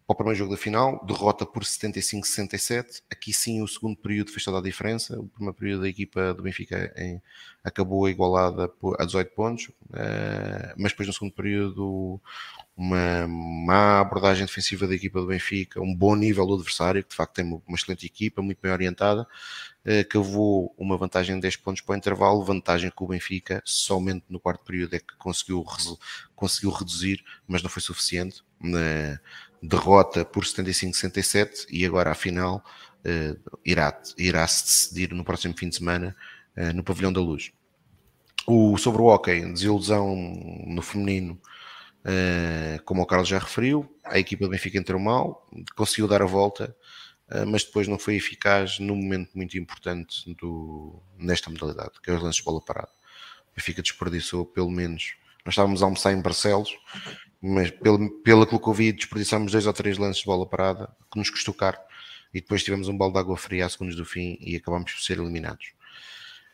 [0.10, 3.04] para o primeiro jogo da final, derrota por 75-67.
[3.12, 5.20] Aqui sim o segundo período fez toda a diferença.
[5.20, 7.22] O primeiro período da equipa do Benfica em,
[7.64, 12.20] acabou igualada a 18 pontos, uh, mas depois no segundo período
[12.76, 17.16] uma má abordagem defensiva da equipa do Benfica, um bom nível do adversário, que de
[17.16, 19.28] facto tem uma excelente equipa, muito bem orientada,
[19.86, 24.26] uh, cavou uma vantagem de 10 pontos para o intervalo, vantagem que o Benfica somente
[24.28, 25.64] no quarto período é que conseguiu,
[26.36, 28.42] conseguiu reduzir, mas não foi suficiente.
[28.60, 29.20] Uh,
[29.62, 32.64] derrota por 75-67 e agora a final
[33.06, 36.16] uh, irá, irá se decidir no próximo fim de semana
[36.58, 37.52] uh, no Pavilhão da Luz.
[38.48, 40.16] O, sobre o hockey, desilusão
[40.66, 41.40] no feminino,
[42.06, 46.26] uh, como o Carlos já referiu, a equipa do Benfica entrou mal, conseguiu dar a
[46.26, 46.76] volta,
[47.48, 52.24] mas depois não foi eficaz num momento muito importante do, nesta modalidade, que é os
[52.24, 52.90] lances de bola parada.
[53.52, 55.14] O Benfica desperdiçou pelo menos.
[55.46, 56.76] Nós estávamos a almoçar em Barcelos,
[57.42, 61.18] mas pelo, pelo que eu vi, desperdiçámos dois ou três lances de bola parada que
[61.18, 61.78] nos custou caro
[62.34, 65.02] e depois tivemos um balde de água fria a segundos do fim e acabámos por
[65.02, 65.74] ser eliminados.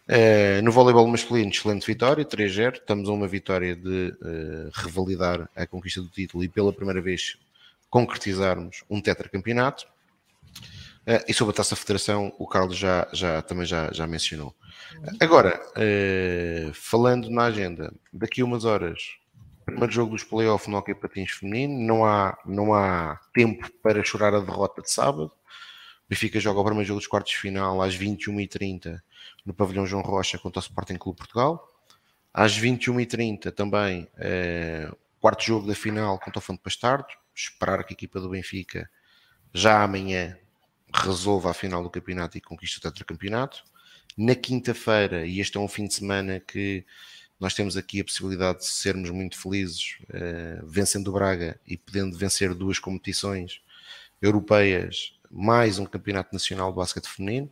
[0.07, 2.75] Uh, no voleibol masculino, excelente vitória, 3-0.
[2.75, 7.37] Estamos a uma vitória de uh, revalidar a conquista do título e pela primeira vez
[7.89, 9.87] concretizarmos um tetracampeonato.
[11.07, 14.55] Uh, e sobre a taça federação, o Carlos já, já, também já, já mencionou.
[15.19, 15.59] Agora,
[16.73, 19.17] falando na agenda, daqui a umas horas,
[19.65, 24.33] primeiro jogo dos playoffs no Hockey Patins Feminino, não há, não há tempo para chorar
[24.33, 25.31] a derrota de sábado.
[26.05, 29.01] O Benfica joga o primeiro jogo dos quartos de final às 21h30
[29.45, 31.71] no pavilhão João Rocha contra o Sporting Clube Portugal.
[32.33, 37.07] Às 21h30 também, eh, quarto jogo da final contra o Fonte Pastardo.
[37.33, 38.89] Esperar que a equipa do Benfica
[39.53, 40.37] já amanhã
[40.93, 43.63] resolva a final do campeonato e conquiste o tetracampeonato.
[44.17, 46.85] Na quinta-feira, e este é um fim de semana que
[47.39, 52.17] nós temos aqui a possibilidade de sermos muito felizes, eh, vencendo o Braga e podendo
[52.17, 53.61] vencer duas competições
[54.21, 57.51] europeias, mais um campeonato nacional de basquete feminino.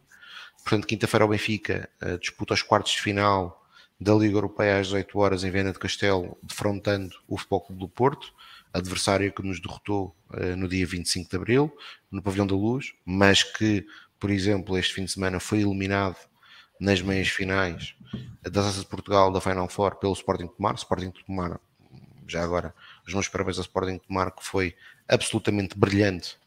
[0.64, 3.66] Portanto, quinta-feira o Benfica uh, disputa os quartos de final
[4.00, 7.90] da Liga Europeia às 18 horas em Viana de Castelo, defrontando o Futebol Clube do
[7.90, 8.34] Porto,
[8.72, 11.78] adversário que nos derrotou uh, no dia 25 de Abril,
[12.10, 13.86] no Pavilhão da Luz, mas que,
[14.18, 16.16] por exemplo, este fim de semana foi eliminado
[16.80, 17.96] nas meias finais
[18.42, 20.76] da Taça de Portugal da Final Four pelo Sporting de Tomar.
[20.76, 21.60] Sporting de Tomar,
[22.28, 22.74] já agora,
[23.08, 24.76] os meus parabéns ao Sporting de Tomar, que foi
[25.08, 26.38] absolutamente brilhante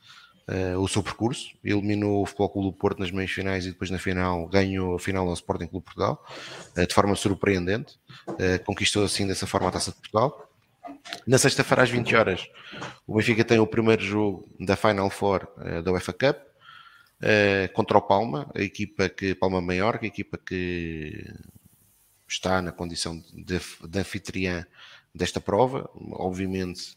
[0.49, 3.91] uh, o seu percurso, eliminou o Futebol Clube do Porto nas meias finais e depois
[3.91, 6.25] na final ganhou a final ao Sporting Clube Portugal,
[6.77, 7.99] uh, de forma surpreendente,
[8.29, 10.51] uh, conquistou assim dessa forma a Taça de Portugal.
[11.27, 12.49] Na sexta-feira às 20 horas,
[13.07, 15.47] o Benfica tem o primeiro jogo da Final Four
[15.85, 16.37] da UEFA Cup,
[17.75, 21.25] contra o Palma, a equipa que, Palma Maior, a equipa que
[22.29, 24.67] está na condição de, de anfitriã
[25.15, 26.97] desta prova, obviamente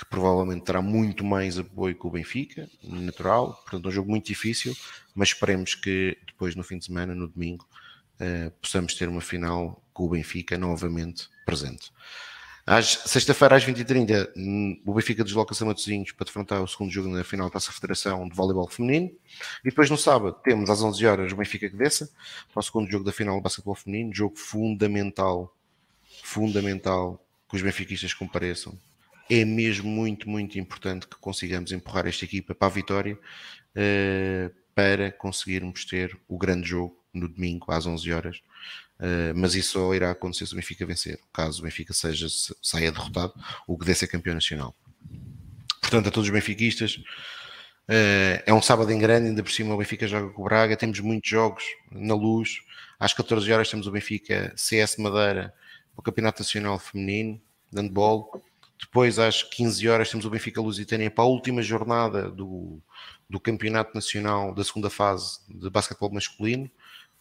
[0.00, 4.74] que provavelmente terá muito mais apoio que o Benfica, natural, portanto um jogo muito difícil,
[5.14, 7.68] mas esperemos que depois no fim de semana, no domingo,
[8.14, 11.92] uh, possamos ter uma final com o Benfica novamente presente.
[12.70, 17.08] Às sexta-feira às 20h30 hum, o Benfica desloca-se a Matosinhos para defrontar o segundo jogo
[17.08, 19.10] na final da Taça Federação de Voleibol Feminino
[19.64, 22.08] e depois no sábado temos às 11 horas o Benfica que desça
[22.52, 25.52] para o segundo jogo da final do Basquetebol Feminino, jogo fundamental,
[26.22, 28.78] fundamental que os benfiquistas compareçam
[29.28, 35.10] é mesmo muito, muito importante que consigamos empurrar esta equipa para a vitória uh, para
[35.10, 38.42] conseguirmos ter o grande jogo no domingo às 11 horas.
[39.00, 42.26] Uh, mas isso só irá acontecer se o Benfica vencer, caso o Benfica seja,
[42.62, 43.32] saia derrotado,
[43.66, 44.76] o que deve ser campeão nacional.
[45.80, 46.96] Portanto, a todos os benfiquistas,
[47.88, 50.76] uh, é um sábado em grande, ainda por cima o Benfica joga com o Braga,
[50.76, 52.60] temos muitos jogos na luz.
[52.98, 55.54] Às 14 horas temos o Benfica CS Madeira,
[55.96, 57.40] o Campeonato Nacional Feminino,
[57.72, 58.42] de handball.
[58.78, 62.78] Depois, às 15 horas, temos o Benfica Lusitânia para a última jornada do,
[63.28, 66.70] do Campeonato Nacional da segunda fase de basquetebol masculino.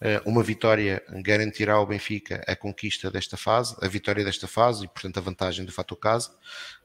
[0.02, 4.88] Eh, uma vitória garantirá ao Benfica a conquista desta fase, a vitória desta fase e,
[4.88, 6.32] portanto, a vantagem do fator casa.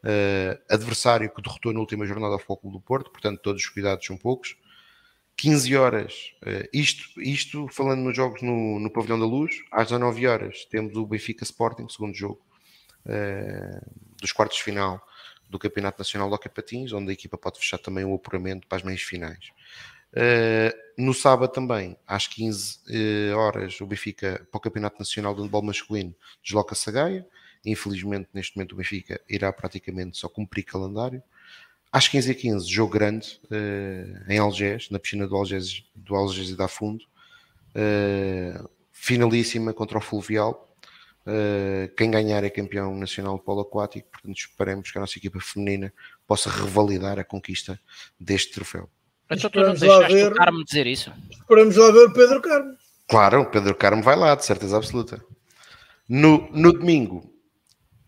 [0.03, 4.05] Uh, adversário que derrotou na última jornada ao Foco do Porto, portanto, todos os cuidados
[4.05, 4.57] são poucos.
[5.37, 10.27] 15 horas, uh, isto, isto falando nos jogos no, no Pavilhão da Luz, às 19
[10.27, 12.45] horas temos o Benfica Sporting, segundo jogo,
[13.07, 15.01] uh, dos quartos de final
[15.49, 18.79] do Campeonato Nacional de Hockey Patins, onde a equipa pode fechar também o apuramento para
[18.79, 19.53] as meias finais.
[20.15, 25.35] Uh, no sábado também, às 15 uh, eh, horas, o Benfica, para o Campeonato Nacional
[25.35, 27.27] de Handball Masculino, desloca-se a Gaia.
[27.67, 31.21] Infelizmente, neste momento, o Benfica irá praticamente só cumprir calendário.
[31.91, 36.69] Às 15h15, jogo grande uh, em Algés, na piscina do Algés, do Algés e da
[36.69, 37.05] Fundo.
[38.93, 40.71] finalíssima contra o Fluvial,
[41.97, 45.93] quem ganhar é campeão nacional de polo aquático, portanto esperemos que a nossa equipa feminina
[46.27, 47.81] possa revalidar a conquista
[48.21, 48.89] deste troféu.
[49.35, 51.13] Então tu não deixaste ver, o Carmo dizer isso?
[51.31, 52.77] Esperamos lá ver o Pedro Carmo.
[53.09, 55.23] Claro, o Pedro Carmo vai lá, de certeza absoluta.
[56.09, 57.31] No, no domingo,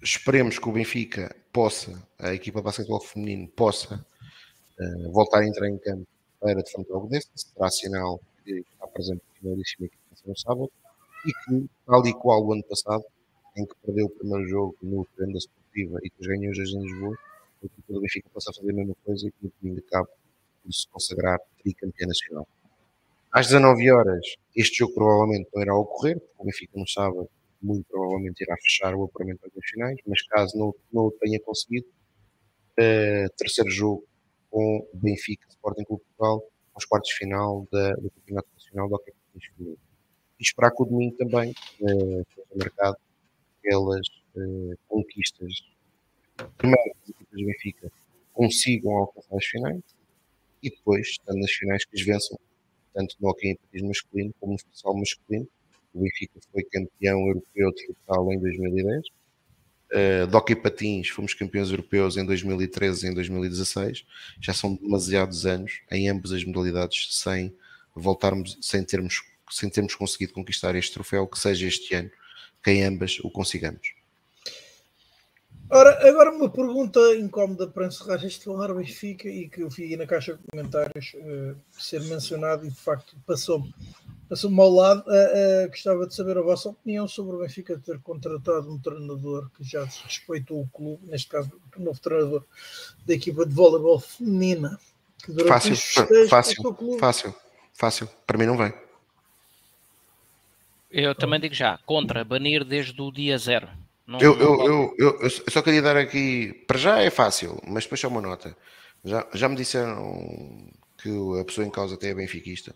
[0.02, 4.04] esperemos que o Benfica possa, a equipa de basquetebol feminino possa
[4.78, 6.06] uh, voltar a entrar em campo
[6.40, 10.70] para defrontar o Godessa, será sinal que está presente a finalíssima equipa no sábado
[11.24, 13.04] e que, tal e qual o ano passado,
[13.56, 16.82] em que perdeu o primeiro jogo no treino da Sportiva e que ganhou os em
[16.82, 17.18] Lisboa,
[17.62, 20.08] a equipa do Benfica possa fazer a mesma coisa e que no domingo acabe
[20.66, 22.48] por se consagrar tricampeã nacional.
[23.32, 27.28] Às 19 horas, este jogo provavelmente não irá ocorrer, porque o Benfica no sábado
[27.62, 31.86] muito provavelmente irá fechar o apuramento das finais, mas caso não, não o tenha conseguido,
[31.86, 34.04] uh, terceiro jogo
[34.50, 39.12] com Benfica Sporting Clube Portugal aos quartos de final da, do Campeonato Nacional do Hockey
[39.32, 39.78] Feminino.
[40.38, 42.96] E esperar que o domingo também uh, seja marcado
[43.62, 45.52] pelas uh, conquistas.
[46.58, 47.92] Primeiro, as equipas do Benfica
[48.32, 49.95] consigam alcançar as finais
[50.62, 52.38] e depois, nas finais, que as vençam,
[52.94, 55.48] tanto no hockey em masculino como no futsal masculino.
[55.94, 59.06] O Benfica foi campeão europeu de futsal em 2010
[59.92, 64.04] Uh, de hockey patins, fomos campeões europeus em 2013 e em 2016.
[64.40, 67.56] Já são demasiados anos em ambas as modalidades sem
[67.94, 72.10] voltarmos, sem termos, sem termos conseguido conquistar este troféu, que seja este ano,
[72.62, 73.95] que em ambas o consigamos.
[75.68, 80.06] Ora, agora uma pergunta incómoda para encerrar este falar Benfica e que eu vi na
[80.06, 83.74] caixa de comentários uh, ser mencionado e de facto passou-me
[84.28, 85.04] passou ao lado.
[85.08, 89.50] Uh, uh, gostava de saber a vossa opinião sobre o Benfica ter contratado um treinador
[89.56, 92.44] que já respeitou o clube, neste caso o novo treinador
[93.04, 94.78] da equipa de voleibol feminina.
[95.24, 95.76] Que fácil,
[96.28, 97.34] fácil, fácil,
[97.74, 98.08] fácil.
[98.24, 98.72] Para mim não vem.
[100.90, 103.68] Eu também digo já, contra, banir desde o dia zero.
[104.06, 107.60] Não, eu, não eu, eu, eu, eu, só queria dar aqui, para já é fácil,
[107.66, 108.56] mas depois só uma nota.
[109.04, 111.10] Já, já me disseram que
[111.40, 112.74] a pessoa em causa até é benfiquista.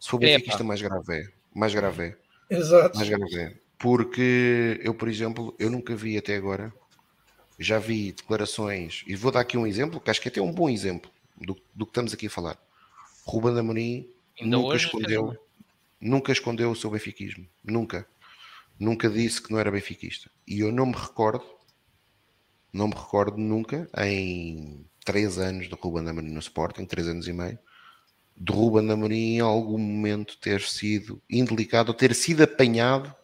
[0.00, 1.24] Se for benfiquista, mais grave é.
[1.54, 2.16] Mais grave é.
[2.50, 2.96] Exato.
[2.96, 3.54] Mais grave é.
[3.78, 6.72] Porque eu, por exemplo, eu nunca vi até agora,
[7.58, 10.52] já vi declarações, e vou dar aqui um exemplo, que acho que é até um
[10.52, 12.58] bom exemplo do, do que estamos aqui a falar.
[13.24, 14.08] Ruben Amorim
[14.40, 15.36] nunca escondeu,
[16.00, 17.46] nunca escondeu o seu benfiquismo.
[17.64, 18.06] Nunca
[18.82, 20.30] nunca disse que não era benfiquista.
[20.46, 21.44] E eu não me recordo,
[22.72, 27.32] não me recordo nunca, em três anos do Ruben Amorim no Sporting, três anos e
[27.32, 27.58] meio,
[28.36, 33.14] de Ruben Amorim em algum momento ter sido indelicado ou ter sido apanhado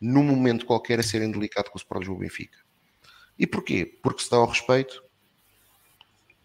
[0.00, 2.58] num momento qualquer a ser indelicado com o Sport Lisboa Benfica.
[3.38, 3.86] E porquê?
[4.02, 5.04] Porque se dá ao respeito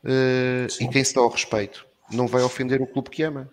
[0.03, 3.49] uh, e quem se dá ao respeito não vai ofender o clube que ama.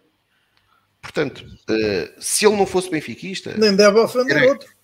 [1.01, 3.57] Portanto, uh, se ele não fosse benfiquista...
[3.57, 4.77] Nem deve ofender outro.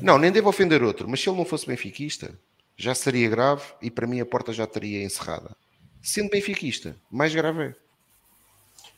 [0.00, 2.38] Não, nem devo ofender outro, mas se ele não fosse benfiquista,
[2.76, 5.54] já seria grave e para mim a porta já estaria encerrada.
[6.02, 7.74] Sendo benfiquista, mais grave é.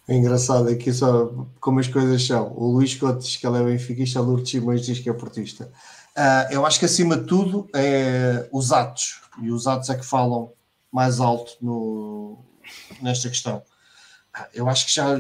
[0.07, 2.53] É engraçado aqui só como as coisas são.
[2.57, 5.71] O Luís Couto diz que ele é benfiquista, a Lourdes Simões diz que é portista.
[6.17, 10.05] Uh, eu acho que acima de tudo é os atos, e os atos é que
[10.05, 10.53] falam
[10.93, 12.39] mais alto no,
[13.03, 13.59] nesta questão.
[14.37, 15.19] Uh, eu acho que já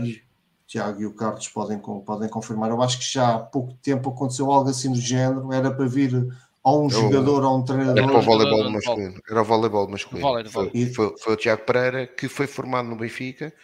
[0.74, 2.68] Tiago e o Carlos podem, podem confirmar.
[2.68, 5.52] Eu acho que já há pouco tempo aconteceu algo assim do género.
[5.52, 6.28] Era para vir
[6.64, 7.98] a um eu, jogador, a um treinador.
[7.98, 9.22] Era para o voleibol masculino.
[9.30, 10.50] Era o voleibol masculino.
[10.50, 13.54] Foi, foi, foi, o Tiago Pereira que foi formado no Benfica,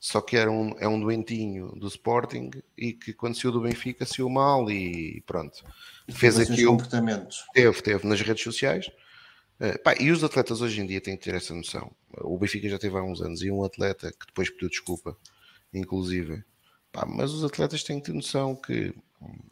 [0.00, 4.06] só que era um, é um doentinho do Sporting e que quando saiu do Benfica
[4.06, 5.62] saiu mal e pronto.
[6.08, 6.72] Fez aquilo.
[6.72, 7.44] comportamentos.
[7.52, 8.86] Teve, teve nas redes sociais.
[9.60, 11.90] Uh, pá, e os atletas hoje em dia têm que ter essa noção.
[12.22, 15.14] O Benfica já teve há uns anos e um atleta que depois pediu desculpa
[15.72, 16.42] inclusive.
[16.92, 18.94] Pá, mas os atletas têm que ter noção que.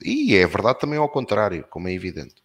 [0.03, 2.37] E é verdade também ao contrário, como é evidente.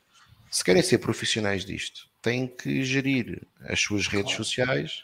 [0.49, 5.03] Se querem ser profissionais disto, têm que gerir as suas redes sociais.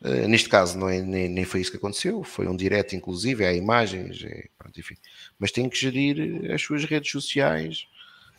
[0.00, 3.44] Uh, neste caso, não é, nem, nem, foi isso que aconteceu, foi um direto, inclusive,
[3.44, 4.94] há imagens, é, pronto, enfim.
[5.38, 7.88] Mas têm que gerir as suas redes sociais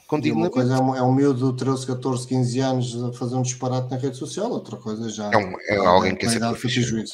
[0.09, 3.35] com Uma coisa é um, é um miúdo de 13, 14, 15 anos a fazer
[3.35, 6.31] um disparate na rede social, outra coisa já é, um, é, é alguém que quer
[6.31, 7.05] ser profissional.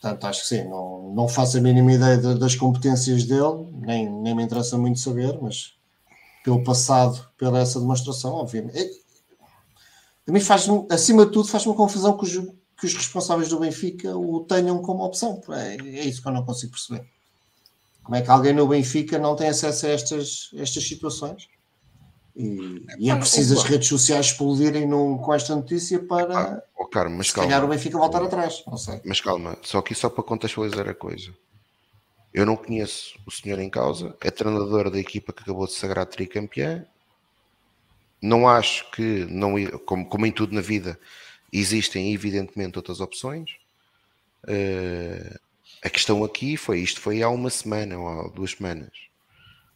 [0.00, 4.08] Portanto, acho que sim, não, não faço a mínima ideia de, das competências dele, nem,
[4.08, 5.76] nem me interessa muito saber, mas
[6.44, 8.78] pelo passado, pela essa demonstração, obviamente.
[8.78, 8.88] É,
[10.28, 12.32] a mim faz acima de tudo, faz-me confusão que os,
[12.78, 15.40] que os responsáveis do Benfica o tenham como opção.
[15.50, 17.04] É, é isso que eu não consigo perceber.
[18.02, 21.48] Como é que alguém no Benfica não tem acesso a estas, estas situações?
[22.38, 26.86] E, e é preciso as redes sociais explodirem num, com esta notícia para ah, oh,
[26.86, 27.50] cara, mas se calma.
[27.50, 28.62] calhar o Benfica voltar atrás.
[28.64, 29.00] Não sei.
[29.04, 31.34] Mas calma, só aqui só para contextualizar a coisa.
[32.32, 36.06] Eu não conheço o senhor em causa, é treinador da equipa que acabou de sagrar
[36.06, 36.86] tricampeã.
[38.22, 40.96] Não acho que, não, como, como em tudo na vida,
[41.52, 43.50] existem evidentemente outras opções.
[44.44, 45.36] Uh,
[45.82, 48.92] a questão aqui foi isto foi há uma semana ou há duas semanas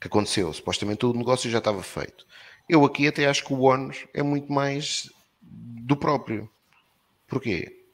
[0.00, 0.52] que aconteceu.
[0.52, 2.24] Supostamente o negócio já estava feito.
[2.68, 5.10] Eu aqui até acho que o ónus é muito mais
[5.40, 6.50] do próprio.
[7.26, 7.84] Porquê?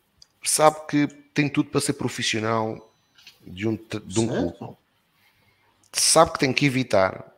[0.43, 2.93] Sabe que tem tudo para ser profissional
[3.47, 4.77] de um, de um clube.
[5.93, 7.33] Sabe que tem que evitar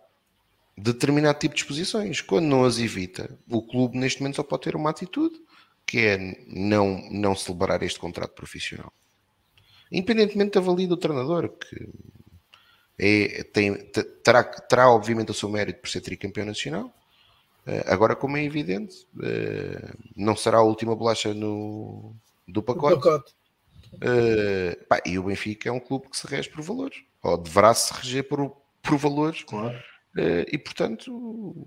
[0.76, 2.20] determinado tipo de exposições.
[2.20, 5.40] Quando não as evita, o clube neste momento só pode ter uma atitude
[5.86, 8.92] que é não, não celebrar este contrato profissional.
[9.90, 11.88] Independentemente da valia do treinador, que
[12.98, 13.74] é, tem,
[14.22, 16.94] terá, terá obviamente o seu mérito por ser tricampeão nacional,
[17.86, 22.14] agora, como é evidente, eh, não será a última bolacha no,
[22.46, 22.96] do pacote.
[22.96, 23.34] pacote.
[23.94, 27.74] Uh, pá, e o Benfica é um clube que se rege por valores, ou deverá
[27.74, 29.76] se reger por, por valores, claro.
[29.76, 31.66] uh, e portanto,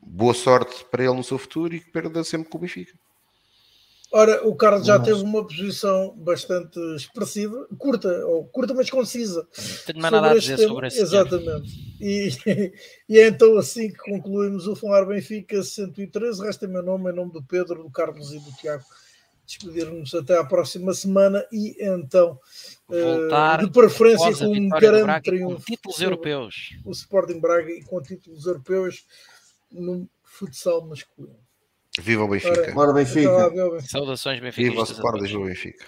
[0.00, 2.98] boa sorte para ele no seu futuro e que perda sempre com o Benfica.
[4.12, 9.48] Ora, o Carlos já teve uma posição bastante expressiva, curta, ou curta, mas concisa.
[9.86, 10.68] Tenho mais nada a dizer tema.
[10.68, 11.00] sobre isso.
[11.00, 11.91] Exatamente.
[12.02, 12.30] E,
[13.08, 16.42] e é então assim que concluímos o Falar Benfica 113.
[16.42, 18.84] Resta meu nome, em nome do Pedro, do Carlos e do Tiago.
[19.46, 22.38] Despedir-nos até à próxima semana e então,
[22.88, 25.56] Voltar uh, de preferência, com um grande triunfo.
[25.56, 26.76] Com títulos europeus.
[26.84, 29.04] O Sporting Braga e com títulos europeus
[29.70, 31.38] no futsal masculino.
[32.00, 32.72] Viva o Benfica.
[32.74, 33.50] Ora, Benfica.
[33.88, 34.70] Saudações Benfica.
[34.70, 35.86] Viva o Sport Benfica.